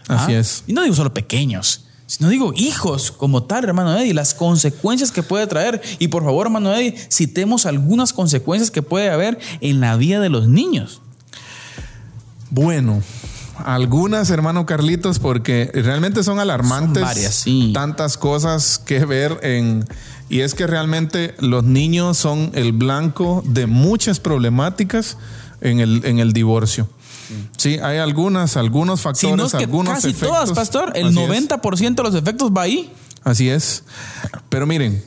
Así 0.08 0.34
¿Ah? 0.34 0.40
es. 0.40 0.64
Y 0.68 0.74
no 0.74 0.84
digo 0.84 0.96
solo 0.96 1.14
pequeños, 1.14 1.86
sino 2.08 2.30
digo 2.30 2.54
hijos 2.56 3.12
como 3.12 3.44
tal, 3.44 3.64
hermano 3.64 3.98
Eddie, 3.98 4.14
las 4.14 4.34
consecuencias 4.34 5.12
que 5.12 5.24
puede 5.24 5.48
traer. 5.48 5.82
Y 6.00 6.08
por 6.10 6.24
favor, 6.24 6.48
hermano 6.48 6.74
Eddie, 6.74 6.96
citemos 7.12 7.66
algunas 7.66 8.14
consecuencias 8.14 8.70
que 8.70 8.82
puede 8.82 9.10
haber 9.10 9.40
en 9.62 9.80
la 9.80 9.96
vida 9.98 10.20
de 10.20 10.30
los 10.30 10.48
niños. 10.48 11.02
Bueno, 12.52 13.02
algunas, 13.58 14.30
hermano 14.30 14.66
Carlitos, 14.66 15.20
porque 15.20 15.72
realmente 15.74 16.24
son 16.24 16.40
alarmantes. 16.40 17.02
Son 17.02 17.10
varias, 17.10 17.36
sí. 17.36 17.72
Tantas 17.74 18.18
cosas 18.18 18.80
que 18.80 19.06
ver 19.06 19.40
en. 19.42 19.86
Y 20.30 20.42
es 20.42 20.56
que 20.56 20.68
realmente 20.68 21.36
los 21.40 21.64
niños 21.64 22.18
son 22.18 22.52
el 22.54 22.72
blanco 22.72 23.44
de 23.46 23.68
muchas 23.68 24.20
problemáticas 24.20 25.18
en 25.62 25.80
el, 25.80 26.04
en 26.06 26.20
el 26.20 26.34
divorcio. 26.34 26.90
Sí, 27.58 27.80
hay 27.80 27.98
algunas, 27.98 28.58
algunos 28.58 29.02
factores, 29.02 29.32
Si 29.32 29.36
no 29.36 29.46
es 29.46 29.52
que 29.54 29.64
algunos 29.64 29.94
casi 29.96 30.10
efectos. 30.10 30.30
todas, 30.30 30.52
pastor, 30.52 30.92
el 30.96 31.08
Así 31.08 31.20
es. 31.20 31.50
90% 31.50 31.96
de 31.96 32.04
los 32.04 32.16
efectos 32.16 32.52
va 32.52 32.64
ahí. 32.64 32.92
Así 33.24 33.50
es. 33.50 33.84
Pero 34.50 34.68
miren, 34.68 35.04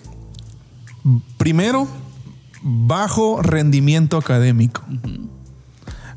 primero, 1.37 1.89
bajo 2.63 3.43
rendimiento 3.43 4.17
académico. 4.17 4.83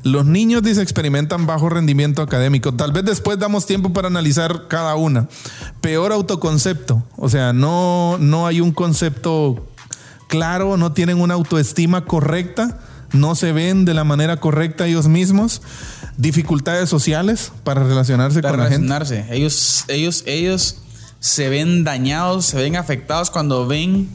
Los 0.04 0.26
niños 0.26 0.62
dice 0.64 0.82
experimentan 0.82 1.46
bajo 1.46 1.68
rendimiento 1.68 2.22
académico. 2.22 2.74
Tal 2.74 2.90
vez 2.90 3.04
después 3.04 3.38
damos 3.38 3.66
tiempo 3.66 3.92
para 3.92 4.08
analizar 4.08 4.66
cada 4.66 4.96
una. 4.96 5.28
Peor 5.80 6.10
autoconcepto. 6.12 7.04
O 7.16 7.28
sea, 7.28 7.52
no, 7.52 8.16
no 8.18 8.48
hay 8.48 8.60
un 8.60 8.72
concepto 8.72 9.64
claro, 10.26 10.76
no 10.76 10.92
tienen 10.92 11.20
una 11.20 11.34
autoestima 11.34 12.04
correcta, 12.04 12.80
no 13.12 13.34
se 13.34 13.52
ven 13.52 13.84
de 13.84 13.94
la 13.94 14.04
manera 14.04 14.38
correcta 14.38 14.86
ellos 14.86 15.08
mismos. 15.08 15.62
Dificultades 16.16 16.88
sociales 16.88 17.52
para 17.64 17.82
relacionarse 17.84 18.42
Para 18.42 18.52
con 18.52 18.60
la 18.60 18.70
gente. 18.70 18.86
relacionarse. 18.88 19.34
Ellos, 19.34 19.84
ellos, 19.88 20.22
ellos 20.26 20.76
se 21.20 21.48
ven 21.48 21.84
dañados, 21.84 22.46
se 22.46 22.56
ven 22.58 22.76
afectados 22.76 23.30
cuando 23.30 23.66
ven, 23.66 24.08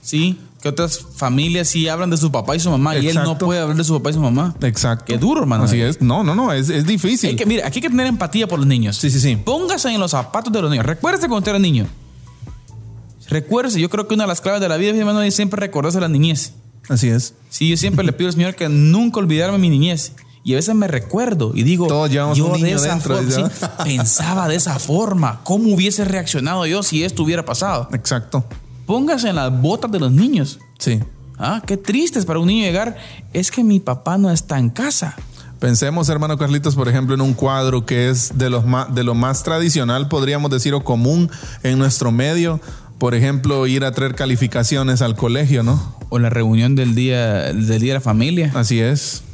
¿sí? 0.00 0.38
Que 0.62 0.68
otras 0.68 1.00
familias 1.16 1.68
sí 1.68 1.88
hablan 1.88 2.08
de 2.10 2.16
su 2.16 2.30
papá 2.30 2.54
y 2.54 2.60
su 2.60 2.70
mamá 2.70 2.96
y 2.96 3.08
él 3.08 3.16
no 3.16 3.36
puede 3.36 3.58
hablar 3.60 3.76
de 3.76 3.82
su 3.82 3.94
papá 3.94 4.10
y 4.10 4.12
su 4.12 4.20
mamá. 4.20 4.54
Exacto. 4.62 5.06
Qué 5.06 5.18
duro, 5.18 5.40
hermano. 5.40 5.64
Así 5.64 5.80
es. 5.80 6.00
No, 6.00 6.22
no, 6.22 6.36
no, 6.36 6.52
es, 6.52 6.68
es 6.68 6.86
difícil. 6.86 7.30
Hay 7.30 7.36
que, 7.36 7.46
mira, 7.46 7.66
aquí 7.66 7.78
hay 7.78 7.82
que 7.82 7.90
tener 7.90 8.06
empatía 8.06 8.46
por 8.46 8.60
los 8.60 8.68
niños. 8.68 8.96
Sí, 8.96 9.10
sí, 9.10 9.18
sí. 9.18 9.34
Póngase 9.36 9.92
en 9.92 9.98
los 9.98 10.12
zapatos 10.12 10.52
de 10.52 10.62
los 10.62 10.70
niños. 10.70 10.86
Recuérdese 10.86 11.22
cuando 11.26 11.38
usted 11.38 11.50
era 11.50 11.58
niño. 11.58 11.86
Recuérdese, 13.28 13.80
yo 13.80 13.88
creo 13.90 14.06
que 14.06 14.14
una 14.14 14.24
de 14.24 14.28
las 14.28 14.40
claves 14.40 14.60
de 14.60 14.68
la 14.68 14.76
vida, 14.76 14.92
mi 14.92 15.00
hermano, 15.00 15.20
es 15.22 15.34
siempre 15.34 15.58
recordarse 15.58 15.98
la 16.00 16.08
niñez. 16.08 16.52
Así 16.88 17.08
es. 17.08 17.34
Sí, 17.50 17.68
yo 17.68 17.76
siempre 17.76 18.04
le 18.04 18.12
pido 18.12 18.28
al 18.28 18.34
Señor 18.34 18.54
que 18.54 18.68
nunca 18.68 19.20
olvidarme 19.20 19.58
mi 19.58 19.68
niñez. 19.68 20.12
Y 20.44 20.54
a 20.54 20.56
veces 20.56 20.74
me 20.74 20.88
recuerdo 20.88 21.52
y 21.54 21.62
digo, 21.62 21.86
Todos 21.86 22.10
llevamos 22.10 22.36
yo 22.36 22.52
de 22.56 22.72
esa 22.72 22.88
dentro, 22.88 23.16
forma, 23.16 23.50
pensaba 23.84 24.48
de 24.48 24.56
esa 24.56 24.78
forma. 24.78 25.40
¿Cómo 25.44 25.72
hubiese 25.72 26.04
reaccionado 26.04 26.66
yo 26.66 26.82
si 26.82 27.04
esto 27.04 27.22
hubiera 27.22 27.44
pasado? 27.44 27.88
Exacto. 27.92 28.44
Póngase 28.86 29.28
en 29.28 29.36
las 29.36 29.60
botas 29.60 29.92
de 29.92 30.00
los 30.00 30.10
niños. 30.10 30.58
Sí. 30.78 31.00
Ah, 31.38 31.62
qué 31.64 31.76
triste 31.76 32.18
es 32.18 32.26
para 32.26 32.40
un 32.40 32.48
niño 32.48 32.64
llegar. 32.64 32.96
Es 33.32 33.50
que 33.52 33.62
mi 33.62 33.78
papá 33.78 34.18
no 34.18 34.30
está 34.30 34.58
en 34.58 34.70
casa. 34.70 35.14
Pensemos, 35.62 36.08
hermano 36.08 36.36
Carlitos, 36.36 36.74
por 36.74 36.88
ejemplo, 36.88 37.14
en 37.14 37.20
un 37.20 37.34
cuadro 37.34 37.86
que 37.86 38.10
es 38.10 38.36
de, 38.36 38.50
los 38.50 38.66
más, 38.66 38.92
de 38.92 39.04
lo 39.04 39.14
más 39.14 39.44
tradicional, 39.44 40.08
podríamos 40.08 40.50
decir, 40.50 40.74
o 40.74 40.82
común 40.82 41.30
en 41.62 41.78
nuestro 41.78 42.10
medio. 42.10 42.60
Por 43.02 43.16
ejemplo, 43.16 43.66
ir 43.66 43.84
a 43.84 43.90
traer 43.90 44.14
calificaciones 44.14 45.02
al 45.02 45.16
colegio, 45.16 45.64
¿no? 45.64 45.96
O 46.08 46.20
la 46.20 46.30
reunión 46.30 46.76
del 46.76 46.94
día, 46.94 47.52
del 47.52 47.66
día 47.66 47.94
de 47.94 47.94
la 47.94 48.00
familia. 48.00 48.52
Así 48.54 48.78
es. 48.78 49.24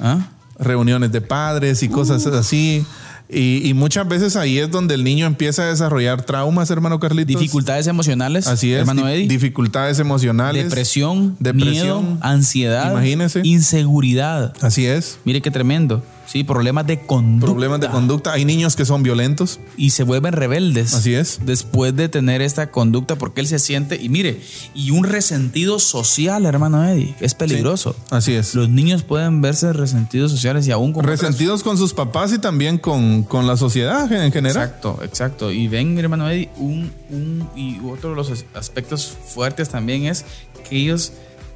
¿Ah? 0.00 0.28
Reuniones 0.58 1.12
de 1.12 1.20
padres 1.20 1.82
y 1.82 1.90
cosas 1.90 2.24
así. 2.24 2.82
Y, 3.28 3.60
y 3.68 3.74
muchas 3.74 4.08
veces 4.08 4.36
ahí 4.36 4.58
es 4.58 4.70
donde 4.70 4.94
el 4.94 5.04
niño 5.04 5.26
empieza 5.26 5.64
a 5.64 5.66
desarrollar 5.66 6.22
traumas, 6.22 6.70
hermano 6.70 6.98
Carlitos. 6.98 7.38
Dificultades 7.38 7.86
emocionales. 7.88 8.46
Así 8.46 8.72
es. 8.72 8.80
Hermano 8.80 9.06
di- 9.06 9.12
Eddie. 9.12 9.28
dificultades 9.28 9.98
emocionales. 9.98 10.64
Depresión, 10.64 11.36
Depresión. 11.40 12.04
miedo, 12.04 12.18
ansiedad, 12.22 12.90
Imagínese. 12.92 13.42
inseguridad. 13.44 14.54
Así 14.62 14.86
es. 14.86 15.18
Mire 15.26 15.42
qué 15.42 15.50
tremendo. 15.50 16.02
Sí, 16.26 16.42
problemas 16.44 16.86
de 16.86 17.00
conducta. 17.00 17.46
Problemas 17.46 17.80
de 17.80 17.88
conducta. 17.88 18.32
Hay 18.32 18.44
niños 18.44 18.76
que 18.76 18.84
son 18.84 19.02
violentos. 19.02 19.60
Y 19.76 19.90
se 19.90 20.02
vuelven 20.04 20.32
rebeldes. 20.32 20.94
Así 20.94 21.14
es. 21.14 21.40
Después 21.44 21.94
de 21.94 22.08
tener 22.08 22.42
esta 22.42 22.70
conducta, 22.70 23.16
porque 23.16 23.40
él 23.40 23.46
se 23.46 23.58
siente, 23.58 23.96
y 24.02 24.08
mire, 24.08 24.40
y 24.74 24.90
un 24.90 25.04
resentido 25.04 25.78
social, 25.78 26.46
hermano 26.46 26.84
Eddie, 26.88 27.14
es 27.20 27.34
peligroso. 27.34 27.94
Así 28.10 28.32
es. 28.34 28.54
Los 28.54 28.68
niños 28.68 29.02
pueden 29.02 29.40
verse 29.42 29.72
resentidos 29.72 30.30
sociales 30.32 30.66
y 30.66 30.70
aún 30.72 30.92
con 30.92 31.04
otras- 31.04 31.20
Resentidos 31.20 31.62
con 31.62 31.76
sus 31.78 31.94
papás 31.94 32.32
y 32.32 32.38
también 32.38 32.78
con, 32.78 33.22
con 33.24 33.46
la 33.46 33.56
sociedad 33.56 34.10
en 34.12 34.32
general. 34.32 34.56
Exacto, 34.64 34.98
exacto. 35.02 35.50
Y 35.52 35.68
ven, 35.68 35.96
hermano 35.98 36.28
Eddie, 36.28 36.50
un, 36.56 36.90
un, 37.10 37.48
y 37.54 37.78
otro 37.86 38.10
de 38.10 38.16
los 38.16 38.30
as- 38.30 38.44
aspectos 38.54 39.12
fuertes 39.26 39.68
también 39.68 40.06
es 40.06 40.24
que 40.68 40.76
ellos 40.78 41.12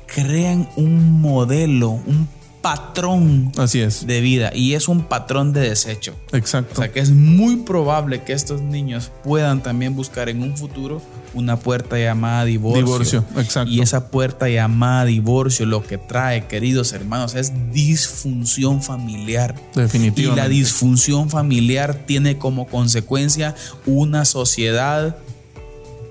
crean 0.07 0.69
un 0.77 1.21
modelo, 1.21 1.91
un 1.91 2.29
patrón 2.61 3.53
Así 3.57 3.81
es. 3.81 4.07
de 4.07 4.21
vida 4.21 4.51
y 4.55 4.75
es 4.75 4.89
un 4.89 5.03
patrón 5.03 5.53
de 5.53 5.61
desecho. 5.61 6.15
Exacto. 6.33 6.75
O 6.75 6.77
sea 6.77 6.93
que 6.93 7.01
es 7.01 7.11
muy 7.11 7.57
probable 7.57 8.23
que 8.23 8.33
estos 8.33 8.61
niños 8.61 9.11
puedan 9.25 9.63
también 9.63 9.95
buscar 9.95 10.29
en 10.29 10.43
un 10.43 10.57
futuro 10.57 11.01
una 11.35 11.59
puerta 11.59 11.99
llamada 11.99 12.45
divorcio. 12.45 12.85
Divorcio, 12.85 13.25
exacto. 13.37 13.71
Y 13.71 13.81
esa 13.81 14.11
puerta 14.11 14.49
llamada 14.49 15.05
divorcio 15.05 15.67
lo 15.67 15.85
que 15.85 15.99
trae, 15.99 16.47
queridos 16.47 16.93
hermanos, 16.93 17.35
es 17.35 17.53
disfunción 17.73 18.83
familiar. 18.83 19.55
Definitivamente. 19.75 20.23
Y 20.23 20.37
la 20.37 20.49
disfunción 20.49 21.31
familiar 21.31 22.03
tiene 22.07 22.39
como 22.39 22.67
consecuencia 22.67 23.55
una 23.87 24.25
sociedad 24.25 25.17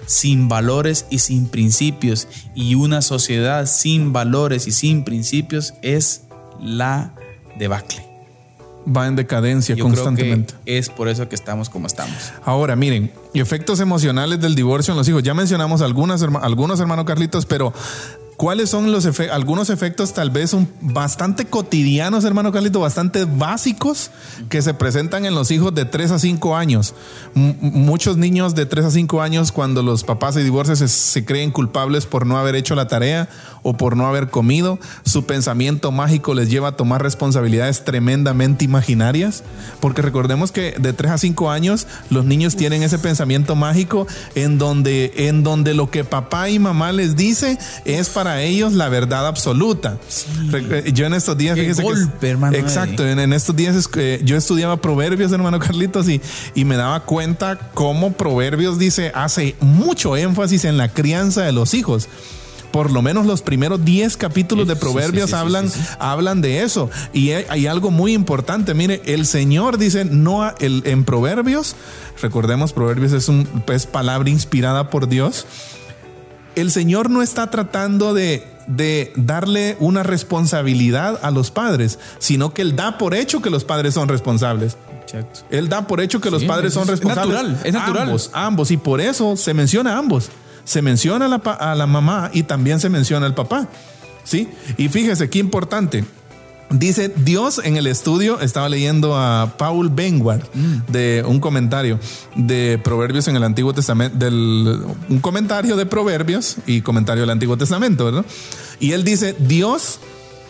sin 0.06 0.48
valores 0.48 1.06
y 1.10 1.20
sin 1.20 1.48
principios. 1.48 2.28
Y 2.56 2.76
una 2.76 3.02
sociedad 3.02 3.66
sin 3.66 4.14
valores 4.14 4.68
y 4.68 4.72
sin 4.72 5.04
principios 5.04 5.74
es 5.82 6.24
la 6.62 7.14
debacle. 7.58 8.06
Va 8.88 9.08
en 9.08 9.18
decadencia 9.18 9.76
Yo 9.76 9.84
constantemente. 9.84 10.54
Creo 10.54 10.66
que 10.66 10.78
es 10.78 10.90
por 10.90 11.10
eso 11.10 11.28
que 11.28 11.36
estamos 11.36 11.70
como 11.70 11.88
estamos. 11.88 12.32
Ahora, 12.46 12.76
miren, 12.78 13.12
efectos 13.34 13.82
emocionales 13.82 14.40
del 14.40 14.56
divorcio 14.56 14.94
en 14.94 14.98
los 14.98 15.10
hijos. 15.10 15.24
Ya 15.24 15.34
mencionamos 15.34 15.82
algunas, 15.82 16.22
algunos, 16.22 16.80
hermano 16.80 17.04
Carlitos, 17.04 17.46
pero 17.46 17.74
¿Cuáles 18.38 18.70
son 18.70 18.92
los 18.92 19.04
efe 19.08 19.32
algunos 19.32 19.72
efectos 19.72 20.14
tal 20.14 20.30
vez 20.30 20.56
bastante 20.80 21.46
cotidianos, 21.46 22.24
hermano 22.24 22.52
Carlito, 22.52 22.80
bastante 22.80 23.26
básicos 23.26 24.12
que 24.48 24.62
se 24.62 24.76
presentan 24.76 25.26
en 25.26 25.34
los 25.34 25.50
hijos 25.50 25.74
de 25.74 25.86
3 25.86 26.12
a 26.12 26.20
5 26.20 26.56
años? 26.56 26.94
M 27.34 27.56
muchos 27.60 28.16
niños 28.16 28.54
de 28.54 28.68
3 28.68 28.86
a 28.86 28.92
5 28.92 29.24
años 29.24 29.52
cuando 29.52 29.82
los 29.82 30.04
papás 30.04 30.36
se 30.36 30.44
divorcian 30.44 30.78
se, 30.78 30.88
se, 30.88 31.26
creen 31.26 31.50
culpables 31.50 32.06
por 32.06 32.28
no 32.28 32.38
haber 32.38 32.56
hecho 32.56 32.76
la 32.76 32.88
tarea 32.88 33.28
o 33.68 33.74
por 33.74 33.98
no 33.98 34.08
haber 34.08 34.30
comido. 34.30 34.80
Su 35.04 35.26
pensamiento 35.26 35.92
mágico 35.92 36.34
les 36.34 36.50
lleva 36.50 36.70
a 36.70 36.72
tomar 36.78 37.04
responsabilidades 37.04 37.84
tremendamente 37.84 38.64
imaginarias, 38.64 39.44
porque 39.82 40.02
recordemos 40.02 40.54
que 40.54 40.74
de 40.80 40.94
3 40.94 41.12
a 41.12 41.18
5 41.18 41.52
años 41.52 41.86
los 42.10 42.24
niños 42.24 42.56
tienen 42.56 42.82
ese 42.82 42.98
pensamiento 42.98 43.58
mágico 43.58 44.08
en 44.36 44.58
donde, 44.58 45.12
en 45.18 45.44
donde 45.44 45.74
lo 45.74 45.92
que 45.92 46.06
papá 46.06 46.50
y 46.50 46.60
mamá 46.60 46.94
les 46.94 47.18
dice 47.18 47.58
es 47.84 48.08
para 48.08 48.42
ellos 48.42 48.72
la 48.72 48.88
verdad 48.88 49.28
absoluta. 49.28 49.98
Sí. 50.08 50.28
Yo 50.94 51.06
en 51.06 51.14
estos 51.14 51.38
días, 51.38 51.60
fíjese 51.60 51.84
golpe, 51.84 52.20
que, 52.22 52.30
hermano 52.30 52.56
exacto, 52.56 53.06
en, 53.06 53.20
en, 53.20 53.34
estos 53.34 53.54
días 53.54 53.76
es 53.76 53.90
que 53.90 54.22
yo 54.24 54.38
estudiaba 54.38 54.78
proverbios, 54.78 55.34
hermano 55.34 55.60
Carlitos, 55.60 56.08
y, 56.08 56.22
y 56.56 56.64
me 56.64 56.78
daba 56.78 57.02
cuenta 57.02 57.60
cómo 57.74 58.14
proverbios 58.14 58.80
dice, 58.80 59.12
hace 59.14 59.58
mucho 59.60 60.16
énfasis 60.16 60.64
en 60.64 60.78
la 60.78 60.88
crianza 60.94 61.42
de 61.42 61.52
los 61.52 61.74
hijos 61.74 62.08
por 62.78 62.92
lo 62.92 63.02
menos 63.02 63.26
los 63.26 63.42
primeros 63.42 63.84
10 63.84 64.18
capítulos 64.18 64.68
de 64.68 64.76
Proverbios 64.76 65.32
sí, 65.32 65.36
sí, 65.36 65.36
sí, 65.36 65.36
hablan, 65.36 65.72
hablan 65.98 66.42
de 66.42 66.62
eso. 66.62 66.92
Y 67.12 67.32
hay, 67.32 67.44
hay, 67.50 67.66
algo 67.66 67.90
muy 67.90 68.14
importante. 68.14 68.76
Mire, 68.76 69.02
el 69.08 69.26
Señor 69.26 69.80
dice, 69.80 70.06
no 70.06 70.54
el, 70.60 70.84
en 70.86 71.04
Proverbios, 71.04 71.76
recordemos, 72.22 72.74
Proverbios 72.74 73.14
es, 73.14 73.30
un, 73.30 73.50
es 73.66 73.88
palabra 73.88 74.30
inspirada 74.30 74.92
por 74.92 75.08
Dios. 75.08 75.48
El 76.54 76.70
Señor 76.70 77.10
no 77.10 77.24
está 77.24 77.50
tratando 77.50 78.14
de, 78.14 78.46
de 78.68 79.12
darle 79.16 79.76
una 79.80 80.04
responsabilidad 80.04 81.20
a 81.24 81.32
los 81.32 81.50
padres, 81.50 81.98
sino 82.20 82.54
que 82.54 82.62
Él 82.62 82.76
da 82.76 83.00
por 83.00 83.16
hecho 83.16 83.42
que 83.42 83.50
los 83.50 83.64
padres 83.64 83.96
son 83.96 84.08
responsables. 84.08 84.78
Exacto. 85.02 85.40
Él 85.50 85.68
da 85.68 85.88
por 85.88 86.00
hecho 86.00 86.22
que 86.22 86.30
los 86.30 86.44
padres 86.44 86.76
son 86.76 86.88
responsables. 86.88 87.38
Es 87.38 87.44
natural, 87.44 87.62
es 87.64 87.74
natural. 87.74 88.04
Ambos, 88.04 88.30
ambos. 88.34 88.70
Y 88.70 88.78
por 88.78 89.02
eso 89.02 89.36
se 89.36 89.56
menciona 89.56 89.96
a 89.96 89.98
ambos 89.98 90.30
se 90.68 90.82
menciona 90.82 91.26
a 91.26 91.30
la, 91.30 91.38
a 91.38 91.76
la, 91.76 91.88
mamá 91.88 92.30
y 92.34 92.44
también 92.44 92.82
se 92.82 92.90
menciona 92.90 93.26
al 93.26 93.34
papá. 93.34 93.70
¿Sí? 94.26 94.50
Y 94.76 94.90
fíjese 94.90 95.30
qué 95.30 95.40
importante. 95.40 96.04
Dice 96.70 97.14
Dios 97.16 97.62
en 97.64 97.78
el 97.78 97.88
estudio, 97.88 98.42
estaba 98.42 98.68
leyendo 98.68 99.16
a 99.16 99.54
Paul 99.58 99.90
Benward 99.90 100.44
mm. 100.54 100.92
de 100.92 101.24
un 101.26 101.40
comentario 101.40 101.98
de 102.36 102.78
Proverbios 102.84 103.30
en 103.30 103.38
el 103.38 103.44
Antiguo 103.44 103.74
Testamento, 103.74 104.18
del, 104.18 104.84
un 105.08 105.20
comentario 105.20 105.78
de 105.78 105.86
Proverbios 105.86 106.58
y 106.66 106.82
comentario 106.82 107.22
del 107.22 107.30
Antiguo 107.30 107.56
Testamento, 107.56 108.04
¿verdad? 108.04 108.26
Y 108.82 108.92
él 108.92 109.06
dice, 109.06 109.34
Dios 109.40 110.02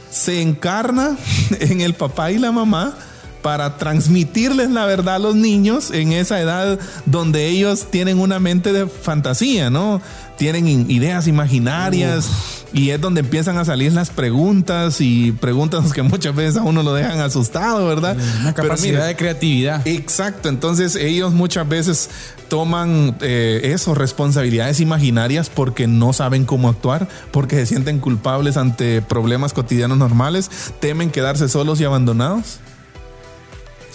se 0.10 0.42
encarna 0.42 1.16
en 1.60 1.82
el 1.82 1.94
papá 1.94 2.32
y 2.32 2.40
la 2.40 2.52
mamá 2.52 2.98
para 3.42 3.78
transmitirles 3.78 4.70
la 4.72 4.86
verdad 4.86 5.16
a 5.16 5.20
los 5.20 5.36
niños 5.36 5.92
en 5.92 6.12
esa 6.12 6.40
edad 6.40 6.80
donde 7.06 7.48
ellos 7.48 7.88
tienen 7.90 8.20
una 8.20 8.40
mente 8.40 8.74
de 8.74 8.88
fantasía, 8.88 9.70
¿no? 9.70 10.02
Tienen 10.38 10.90
ideas 10.92 11.28
imaginarias 11.28 12.30
y 12.74 12.92
es 12.92 13.02
donde 13.02 13.22
empiezan 13.22 13.58
a 13.58 13.66
salir 13.66 13.94
las 13.94 14.10
preguntas 14.10 15.02
y 15.02 15.32
preguntas 15.32 15.94
que 15.94 16.04
muchas 16.04 16.36
veces 16.36 16.58
a 16.58 16.64
uno 16.64 16.84
lo 16.84 16.94
dejan 16.94 17.20
asustado, 17.20 17.88
¿verdad? 17.88 18.18
Una 18.42 18.54
capacidad 18.54 18.92
mira, 18.92 19.06
de 19.06 19.16
creatividad. 19.16 19.88
Exacto, 19.88 20.50
entonces 20.50 20.96
ellos 20.96 21.34
muchas 21.34 21.68
veces 21.68 22.10
toman 22.50 23.18
eh, 23.22 23.62
eso, 23.64 23.96
responsabilidades 23.96 24.80
imaginarias 24.80 25.50
porque 25.50 25.88
no 25.88 26.14
saben 26.14 26.46
cómo 26.46 26.70
actuar, 26.70 27.08
porque 27.32 27.56
se 27.56 27.66
sienten 27.66 28.00
culpables 28.00 28.58
ante 28.58 29.02
problemas 29.02 29.54
cotidianos 29.54 29.98
normales, 29.98 30.50
temen 30.80 31.10
quedarse 31.10 31.50
solos 31.50 31.82
y 31.82 31.86
abandonados. 31.86 32.60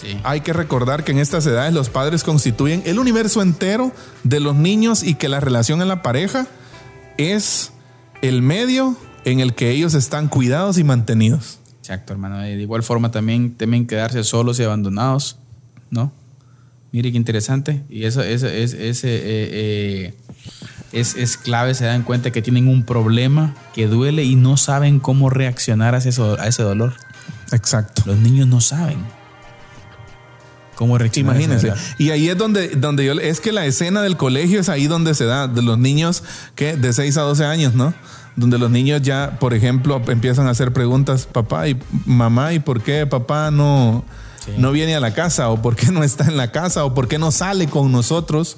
Sí. 0.03 0.19
Hay 0.23 0.41
que 0.41 0.53
recordar 0.53 1.03
que 1.03 1.13
en 1.13 1.19
estas 1.19 1.45
edades 1.47 1.73
los 1.73 1.89
padres 1.89 2.23
constituyen 2.23 2.83
el 2.85 2.99
universo 2.99 3.41
entero 3.41 3.91
de 4.23 4.39
los 4.39 4.55
niños 4.55 5.01
y 5.01 5.15
que 5.15 5.29
la 5.29 5.39
relación 5.39 5.81
en 5.81 5.87
la 5.87 6.03
pareja 6.03 6.45
es 7.17 7.71
el 8.21 8.41
medio 8.41 8.97
en 9.25 9.39
el 9.39 9.53
que 9.53 9.71
ellos 9.71 9.93
están 9.93 10.27
cuidados 10.27 10.77
y 10.77 10.83
mantenidos. 10.83 11.59
Exacto, 11.79 12.13
hermano. 12.13 12.39
De 12.39 12.61
igual 12.61 12.83
forma 12.83 13.11
también 13.11 13.55
temen 13.55 13.87
quedarse 13.87 14.23
solos 14.23 14.59
y 14.59 14.63
abandonados, 14.63 15.37
¿no? 15.89 16.11
Mire 16.91 17.11
qué 17.11 17.17
interesante. 17.17 17.83
Y 17.89 18.05
eso, 18.05 18.21
eso 18.21 18.47
es, 18.47 18.73
es, 18.73 19.03
eh, 19.03 19.09
eh, 19.23 20.13
es, 20.91 21.15
es, 21.15 21.37
clave, 21.37 21.73
se 21.73 21.85
dan 21.85 22.03
cuenta 22.03 22.31
que 22.31 22.41
tienen 22.41 22.67
un 22.67 22.83
problema 22.85 23.55
que 23.73 23.87
duele 23.87 24.23
y 24.23 24.35
no 24.35 24.57
saben 24.57 24.99
cómo 24.99 25.29
reaccionar 25.29 25.95
a 25.95 25.97
ese, 25.97 26.21
a 26.21 26.47
ese 26.47 26.63
dolor. 26.63 26.93
Exacto. 27.51 28.03
Los 28.05 28.17
niños 28.17 28.47
no 28.47 28.61
saben. 28.61 28.99
¿Cómo 30.75 30.97
reaccionar? 30.97 31.35
Imagínense. 31.35 31.73
Y 31.97 32.09
ahí 32.09 32.29
es 32.29 32.37
donde, 32.37 32.69
donde 32.69 33.05
yo, 33.05 33.13
es 33.13 33.39
que 33.39 33.51
la 33.51 33.65
escena 33.65 34.01
del 34.01 34.17
colegio 34.17 34.59
es 34.59 34.69
ahí 34.69 34.87
donde 34.87 35.13
se 35.13 35.25
da, 35.25 35.47
de 35.47 35.61
los 35.61 35.77
niños 35.77 36.23
que 36.55 36.75
de 36.75 36.93
6 36.93 37.17
a 37.17 37.21
12 37.21 37.45
años, 37.45 37.73
¿no? 37.75 37.93
Donde 38.35 38.57
los 38.57 38.71
niños 38.71 39.01
ya, 39.03 39.37
por 39.39 39.53
ejemplo, 39.53 40.01
empiezan 40.07 40.47
a 40.47 40.51
hacer 40.51 40.73
preguntas, 40.73 41.27
papá 41.31 41.67
y 41.67 41.79
mamá, 42.05 42.53
¿y 42.53 42.59
por 42.59 42.81
qué 42.81 43.05
papá 43.05 43.51
no, 43.51 44.03
sí. 44.43 44.51
no 44.57 44.71
viene 44.71 44.95
a 44.95 44.99
la 44.99 45.13
casa? 45.13 45.49
¿O 45.49 45.61
por 45.61 45.75
qué 45.75 45.91
no 45.91 46.03
está 46.03 46.25
en 46.25 46.37
la 46.37 46.51
casa? 46.51 46.83
¿O 46.85 46.95
por 46.95 47.07
qué 47.07 47.19
no 47.19 47.31
sale 47.31 47.67
con 47.67 47.91
nosotros? 47.91 48.57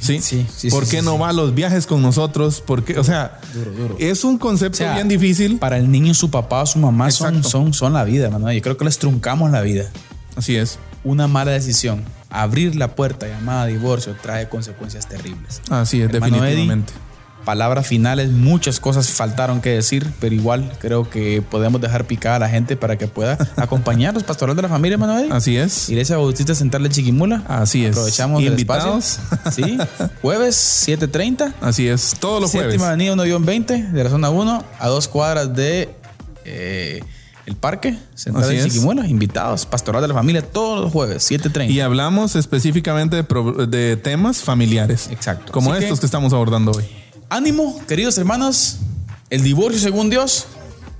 ¿Sí? 0.00 0.20
Sí, 0.20 0.46
sí, 0.54 0.70
¿Por 0.70 0.84
sí, 0.86 0.96
qué 0.96 1.02
no 1.02 1.18
va 1.18 1.30
a 1.30 1.32
los 1.32 1.54
viajes 1.54 1.86
con 1.86 2.00
nosotros? 2.00 2.62
Porque, 2.64 2.96
o 2.96 3.02
sea, 3.02 3.40
Duro, 3.52 3.72
duro. 3.72 3.96
es 3.98 4.22
un 4.22 4.38
concepto 4.38 4.76
O 4.76 4.78
sea, 4.78 4.94
bien 4.94 5.08
difícil. 5.08 5.58
Para 5.58 5.78
el 5.78 5.90
niño, 5.90 6.14
su 6.14 6.30
papá 6.30 6.62
o 6.62 6.66
su 6.66 6.78
mamá 6.78 7.10
son, 7.10 7.42
son, 7.42 7.72
son 7.74 7.92
la 7.92 8.04
vida, 8.04 8.26
hermano. 8.26 8.52
Yo 8.52 8.62
creo 8.62 8.76
que 8.76 8.84
les 8.84 8.98
truncamos 8.98 9.50
la 9.50 9.62
vida. 9.62 9.90
Así 10.36 10.54
es. 10.54 10.78
Una 11.06 11.28
mala 11.28 11.52
decisión, 11.52 12.02
abrir 12.30 12.74
la 12.74 12.96
puerta 12.96 13.28
llamada 13.28 13.66
divorcio, 13.66 14.16
trae 14.20 14.48
consecuencias 14.48 15.08
terribles. 15.08 15.62
Así 15.70 16.02
es, 16.02 16.12
Hermano 16.12 16.42
definitivamente. 16.42 16.92
Palabras 17.44 17.86
finales, 17.86 18.32
muchas 18.32 18.80
cosas 18.80 19.08
faltaron 19.10 19.60
que 19.60 19.70
decir, 19.70 20.04
pero 20.18 20.34
igual 20.34 20.72
creo 20.80 21.08
que 21.08 21.44
podemos 21.48 21.80
dejar 21.80 22.06
picada 22.06 22.34
a 22.34 22.38
la 22.40 22.48
gente 22.48 22.76
para 22.76 22.98
que 22.98 23.06
pueda 23.06 23.38
acompañarnos, 23.56 24.24
pastoral 24.24 24.56
de 24.56 24.62
la 24.62 24.68
familia, 24.68 24.98
Eddie. 24.98 25.28
Así 25.30 25.56
es. 25.56 25.88
Iglesia 25.88 26.16
Bautista 26.16 26.56
Central 26.56 26.82
de 26.82 26.88
Chiquimula. 26.88 27.44
Así 27.46 27.84
es. 27.84 27.92
Aprovechamos 27.92 28.42
Invitados. 28.42 29.20
el 29.20 29.38
espacio. 29.44 29.64
Sí. 29.64 29.78
Jueves 30.22 30.88
7.30. 30.88 31.54
Así 31.60 31.86
es. 31.86 32.16
Todos 32.18 32.42
los 32.42 32.50
jueves. 32.50 32.72
Séptima 32.72 32.88
Avenida 32.88 33.14
1-20 33.14 33.92
de 33.92 34.02
la 34.02 34.10
zona 34.10 34.28
1 34.30 34.64
a 34.80 34.88
dos 34.88 35.06
cuadras 35.06 35.54
de 35.54 35.88
eh, 36.44 37.00
el 37.46 37.56
parque 37.56 37.98
central 38.14 38.48
de 38.48 38.58
es. 38.58 38.64
Chiquimuela. 38.64 39.06
Invitados, 39.06 39.66
pastoral 39.66 40.02
de 40.02 40.08
la 40.08 40.14
familia 40.14 40.42
todos 40.42 40.82
los 40.82 40.92
jueves 40.92 41.30
7.30. 41.30 41.70
Y 41.70 41.80
hablamos 41.80 42.36
específicamente 42.36 43.22
de, 43.22 43.96
temas 43.96 44.42
familiares. 44.42 45.08
Exacto. 45.10 45.52
Como 45.52 45.72
Así 45.72 45.84
estos 45.84 45.98
que- 45.98 46.02
que 46.02 46.06
estamos 46.06 46.32
abordando 46.32 46.72
hoy. 46.72 46.84
Ánimo, 47.28 47.80
queridos 47.86 48.18
hermanos. 48.18 48.78
El 49.30 49.42
divorcio, 49.42 49.80
según 49.80 50.10
Dios, 50.10 50.46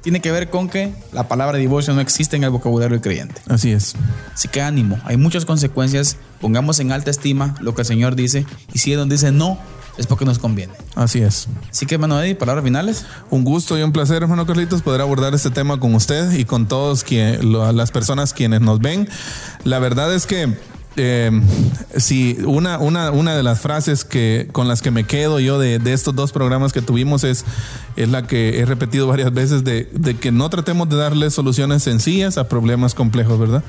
tiene 0.03 0.20
que 0.20 0.30
ver 0.30 0.51
con 0.51 0.68
que 0.68 0.92
la 1.12 1.28
palabra 1.28 1.59
divorcio 1.59 1.92
no 1.94 2.01
existe 2.01 2.36
en 2.36 2.44
el 2.44 2.51
vocabulario 2.51 2.94
del 2.94 3.01
creyente. 3.01 3.40
Así 3.49 3.72
es. 3.72 3.94
Así 4.32 4.47
que 4.49 4.61
ánimo, 4.62 4.99
hay 5.05 5.16
muchas 5.16 5.44
consecuencias. 5.44 6.16
Pongamos 6.40 6.78
en 6.80 6.92
alta 6.92 7.11
estima 7.11 7.57
lo 7.61 7.74
que 7.74 7.82
el 7.82 7.86
Señor 7.86 8.14
dice. 8.14 8.47
Y 8.72 8.78
si 8.78 8.92
Él 8.92 8.99
nos 8.99 9.09
dice 9.09 9.32
no, 9.32 9.59
es 9.97 10.07
porque 10.07 10.24
nos 10.24 10.38
conviene. 10.38 10.74
Así 10.94 11.20
es. 11.20 11.49
Así 11.70 11.86
que, 11.86 11.94
hermano 11.94 12.20
Eddie, 12.20 12.34
palabras 12.34 12.64
finales. 12.64 13.05
Un 13.30 13.44
gusto 13.44 13.78
y 13.78 13.82
un 13.82 13.92
placer, 13.92 14.22
hermano 14.22 14.47
Carlitos, 14.47 14.82
poder 14.82 15.01
abordar 15.01 15.34
este 15.34 15.51
tema 15.51 15.78
con 15.80 15.94
usted 15.94 16.32
y 16.32 16.44
con 16.44 16.66
todas 16.66 17.05
las 17.11 17.90
personas 17.90 18.32
quienes 18.32 18.61
nos 18.61 18.80
ven. 18.80 19.09
La 19.64 19.78
verdad 19.78 20.14
es 20.14 20.26
que 20.26 20.55
eh, 20.99 21.30
sí, 21.97 22.38
una, 22.47 22.78
una, 22.78 23.11
una 23.11 23.36
de 23.36 23.42
las 23.42 23.61
frases 23.61 24.05
que, 24.05 24.49
con 24.53 24.66
las 24.66 24.80
que 24.80 24.90
me 24.90 25.05
quedo 25.05 25.40
yo 25.40 25.59
de, 25.59 25.80
estos 25.92 26.14
dos 26.14 26.32
programas 26.32 26.72
que 26.72 26.80
tuvimos 26.80 27.22
es, 27.22 27.44
es 27.97 28.09
la 28.09 28.26
que 28.26 28.61
he 28.61 28.64
repetido 28.64 29.07
varias 29.07 29.32
veces 29.32 29.62
de, 29.62 29.88
que 30.20 30.32
no 30.32 30.49
tratemos 30.49 30.88
de 30.88 30.97
darle 30.97 31.30
soluciones 31.30 31.82
sencillas 31.82 32.38
a 32.38 32.49
problemas 32.49 32.94
complejos, 32.94 33.38
¿verdad? 33.38 33.62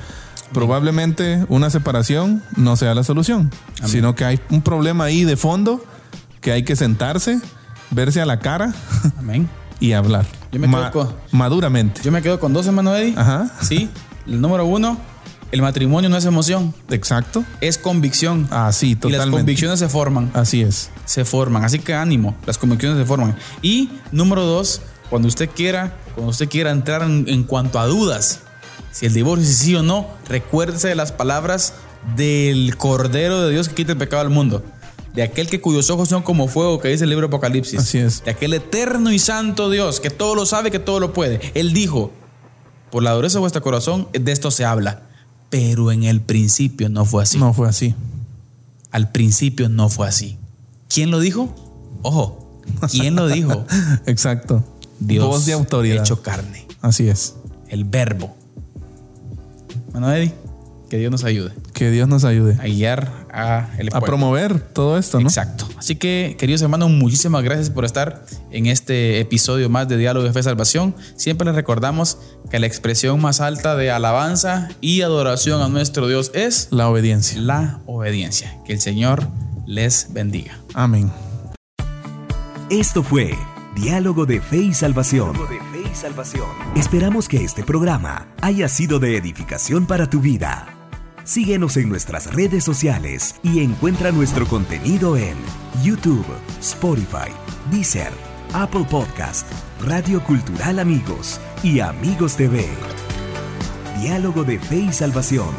Probablemente 0.54 1.46
una 1.50 1.70
separación 1.70 2.42
no 2.56 2.78
sea 2.78 2.96
la 2.96 3.04
solución, 3.04 3.52
sino 3.84 4.16
que 4.16 4.24
hay 4.24 4.40
un 4.50 4.62
problema 4.62 5.04
ahí 5.06 5.26
de 5.26 5.36
fondo 5.36 5.84
que 6.42 6.52
hay 6.52 6.64
que 6.64 6.76
sentarse, 6.76 7.40
verse 7.92 8.22
a 8.22 8.26
la 8.26 8.40
cara 8.40 8.74
y 9.80 9.94
hablar. 9.94 10.26
Yo 10.52 10.60
me 10.60 10.68
quedo 10.68 11.18
maduramente. 11.32 12.02
Yo 12.04 12.12
me 12.12 12.22
quedo 12.22 12.40
con 12.40 12.54
dos, 12.54 12.66
hermano 12.68 12.96
Eddie. 12.96 13.14
Ajá. 13.18 13.52
Sí. 13.62 13.90
El 14.26 14.42
número 14.42 14.66
uno, 14.66 14.98
el 15.52 15.62
matrimonio 15.62 16.10
no 16.10 16.18
es 16.18 16.26
emoción. 16.26 16.74
Exacto. 16.90 17.44
Es 17.62 17.78
convicción. 17.78 18.48
Así, 18.52 18.94
ah, 18.94 19.00
totalmente. 19.00 19.08
Y 19.08 19.18
las 19.18 19.28
convicciones 19.28 19.80
se 19.80 19.90
forman. 19.90 20.32
Así 20.34 20.62
es. 20.62 20.90
Se 21.06 21.26
forman. 21.26 21.64
Así 21.64 21.80
que 21.80 21.94
ánimo, 21.94 22.36
las 22.46 22.58
convicciones 22.58 22.98
se 22.98 23.06
forman. 23.06 23.36
Y 23.62 23.90
número 24.12 24.44
dos, 24.44 24.82
cuando 25.10 25.28
usted 25.28 25.50
quiera, 25.50 25.96
cuando 26.16 26.32
usted 26.32 26.50
quiera 26.50 26.72
entrar 26.72 27.04
en, 27.04 27.44
cuanto 27.44 27.80
a 27.80 27.88
dudas, 27.88 28.42
si 28.92 29.06
el 29.06 29.14
divorcio 29.14 29.48
es 29.48 29.58
sí 29.58 29.76
o 29.76 29.84
no, 29.84 30.08
recuérdese 30.28 30.90
de 30.90 30.96
las 30.96 31.12
palabras 31.12 31.74
del 32.16 32.76
Cordero 32.78 33.42
de 33.42 33.52
Dios 33.52 33.70
que 33.70 33.76
quita 33.76 33.94
el 33.94 33.98
pecado 33.98 34.22
al 34.22 34.30
mundo. 34.30 34.64
De 35.18 35.24
aquel 35.24 35.50
que 35.50 35.60
cuyos 35.60 35.90
ojos 35.90 36.10
son 36.10 36.22
como 36.22 36.48
fuego, 36.48 36.80
que 36.80 36.90
dice 36.90 37.06
el 37.06 37.10
libro 37.10 37.26
Apocalipsis. 37.26 37.80
Así 37.80 37.98
es. 37.98 38.24
De 38.24 38.30
aquel 38.30 38.54
eterno 38.54 39.12
y 39.12 39.18
santo 39.18 39.72
Dios, 39.72 40.00
que 40.00 40.12
todo 40.12 40.36
lo 40.36 40.46
sabe, 40.46 40.70
que 40.70 40.78
todo 40.78 41.00
lo 41.00 41.12
puede. 41.12 41.42
Él 41.56 41.74
dijo, 41.74 42.12
por 42.92 43.02
la 43.02 43.14
dureza 43.14 43.38
de 43.38 43.40
vuestro 43.40 43.64
corazón, 43.64 44.08
de 44.14 44.32
esto 44.32 44.52
se 44.52 44.64
habla. 44.64 45.02
Pero 45.50 45.92
en 45.92 46.04
el 46.04 46.22
principio 46.22 46.88
no 46.90 47.04
fue 47.04 47.24
así. 47.24 47.40
No 47.40 47.52
fue 47.52 47.68
así. 47.68 47.96
Al 48.92 49.12
principio 49.12 49.70
no 49.70 49.90
fue 49.90 50.08
así. 50.08 50.38
¿Quién 50.88 51.10
lo 51.10 51.20
dijo? 51.20 51.52
Ojo, 52.04 52.62
¿quién 52.92 53.16
lo 53.16 53.26
dijo? 53.26 53.66
Exacto. 54.06 54.64
Dios 55.00 55.48
de 55.48 55.54
autoridad. 55.54 56.04
hecho 56.04 56.22
carne. 56.22 56.68
Así 56.82 57.10
es. 57.10 57.34
El 57.70 57.86
verbo. 57.86 58.36
Bueno, 59.92 60.14
Eddie, 60.14 60.32
que 60.92 61.00
Dios 61.00 61.12
nos 61.12 61.24
ayude. 61.24 61.54
Que 61.74 61.90
Dios 61.90 62.08
nos 62.08 62.24
ayude. 62.24 62.54
A 62.62 62.66
guiar 62.66 63.26
a 63.38 63.70
el 63.78 63.90
A 63.94 64.02
promover 64.02 64.60
todo 64.60 64.98
esto, 64.98 65.20
¿no? 65.20 65.28
Exacto. 65.28 65.68
Así 65.78 65.96
que, 65.96 66.36
queridos 66.40 66.62
hermanos, 66.64 66.90
muchísimas 66.90 67.44
gracias 67.44 67.70
por 67.70 67.86
estar 67.86 68.26
en 68.52 68.66
este 68.66 69.20
episodio 69.20 69.70
más 69.70 69.88
de 69.88 69.98
Diálogo 69.98 70.26
de 70.26 70.34
Fe 70.34 70.40
y 70.40 70.44
Salvación. 70.44 70.96
Siempre 71.16 71.46
les 71.46 71.56
recordamos 71.56 72.18
que 72.50 72.60
la 72.60 72.66
expresión 72.66 73.22
más 73.22 73.40
alta 73.40 73.76
de 73.76 73.92
alabanza 73.92 74.70
y 74.82 75.02
adoración 75.02 75.62
a 75.62 75.68
nuestro 75.68 76.08
Dios 76.08 76.32
es 76.34 76.68
la 76.72 76.90
obediencia. 76.90 77.40
La 77.40 77.80
obediencia. 77.86 78.58
Que 78.66 78.74
el 78.74 78.82
Señor 78.82 79.28
les 79.68 80.12
bendiga. 80.12 80.60
Amén. 80.74 81.12
Esto 82.70 83.04
fue 83.04 83.38
Diálogo 83.76 84.26
de 84.26 84.42
Fe 84.42 84.58
y 84.58 84.74
Salvación. 84.74 85.34
de 85.34 85.60
Fe 85.60 85.90
y 85.92 85.96
Salvación. 85.96 86.48
Esperamos 86.76 87.28
que 87.28 87.44
este 87.44 87.64
programa 87.64 88.28
haya 88.42 88.68
sido 88.68 89.00
de 89.00 89.16
edificación 89.16 89.86
para 89.86 90.10
tu 90.10 90.20
vida. 90.20 90.77
Síguenos 91.28 91.76
en 91.76 91.90
nuestras 91.90 92.34
redes 92.34 92.64
sociales 92.64 93.36
y 93.44 93.60
encuentra 93.60 94.14
nuestro 94.14 94.48
contenido 94.48 95.18
en 95.18 95.36
YouTube, 95.84 96.26
Spotify, 96.62 97.30
Deezer, 97.70 98.14
Apple 98.54 98.86
Podcast, 98.90 99.46
Radio 99.82 100.24
Cultural 100.24 100.80
Amigos 100.80 101.42
y 101.64 101.82
Amigos 101.82 102.38
TV. 102.38 102.66
Diálogo 104.00 104.46
de 104.46 104.58
Fe 104.58 104.78
y 104.78 104.94
Salvación 104.94 105.50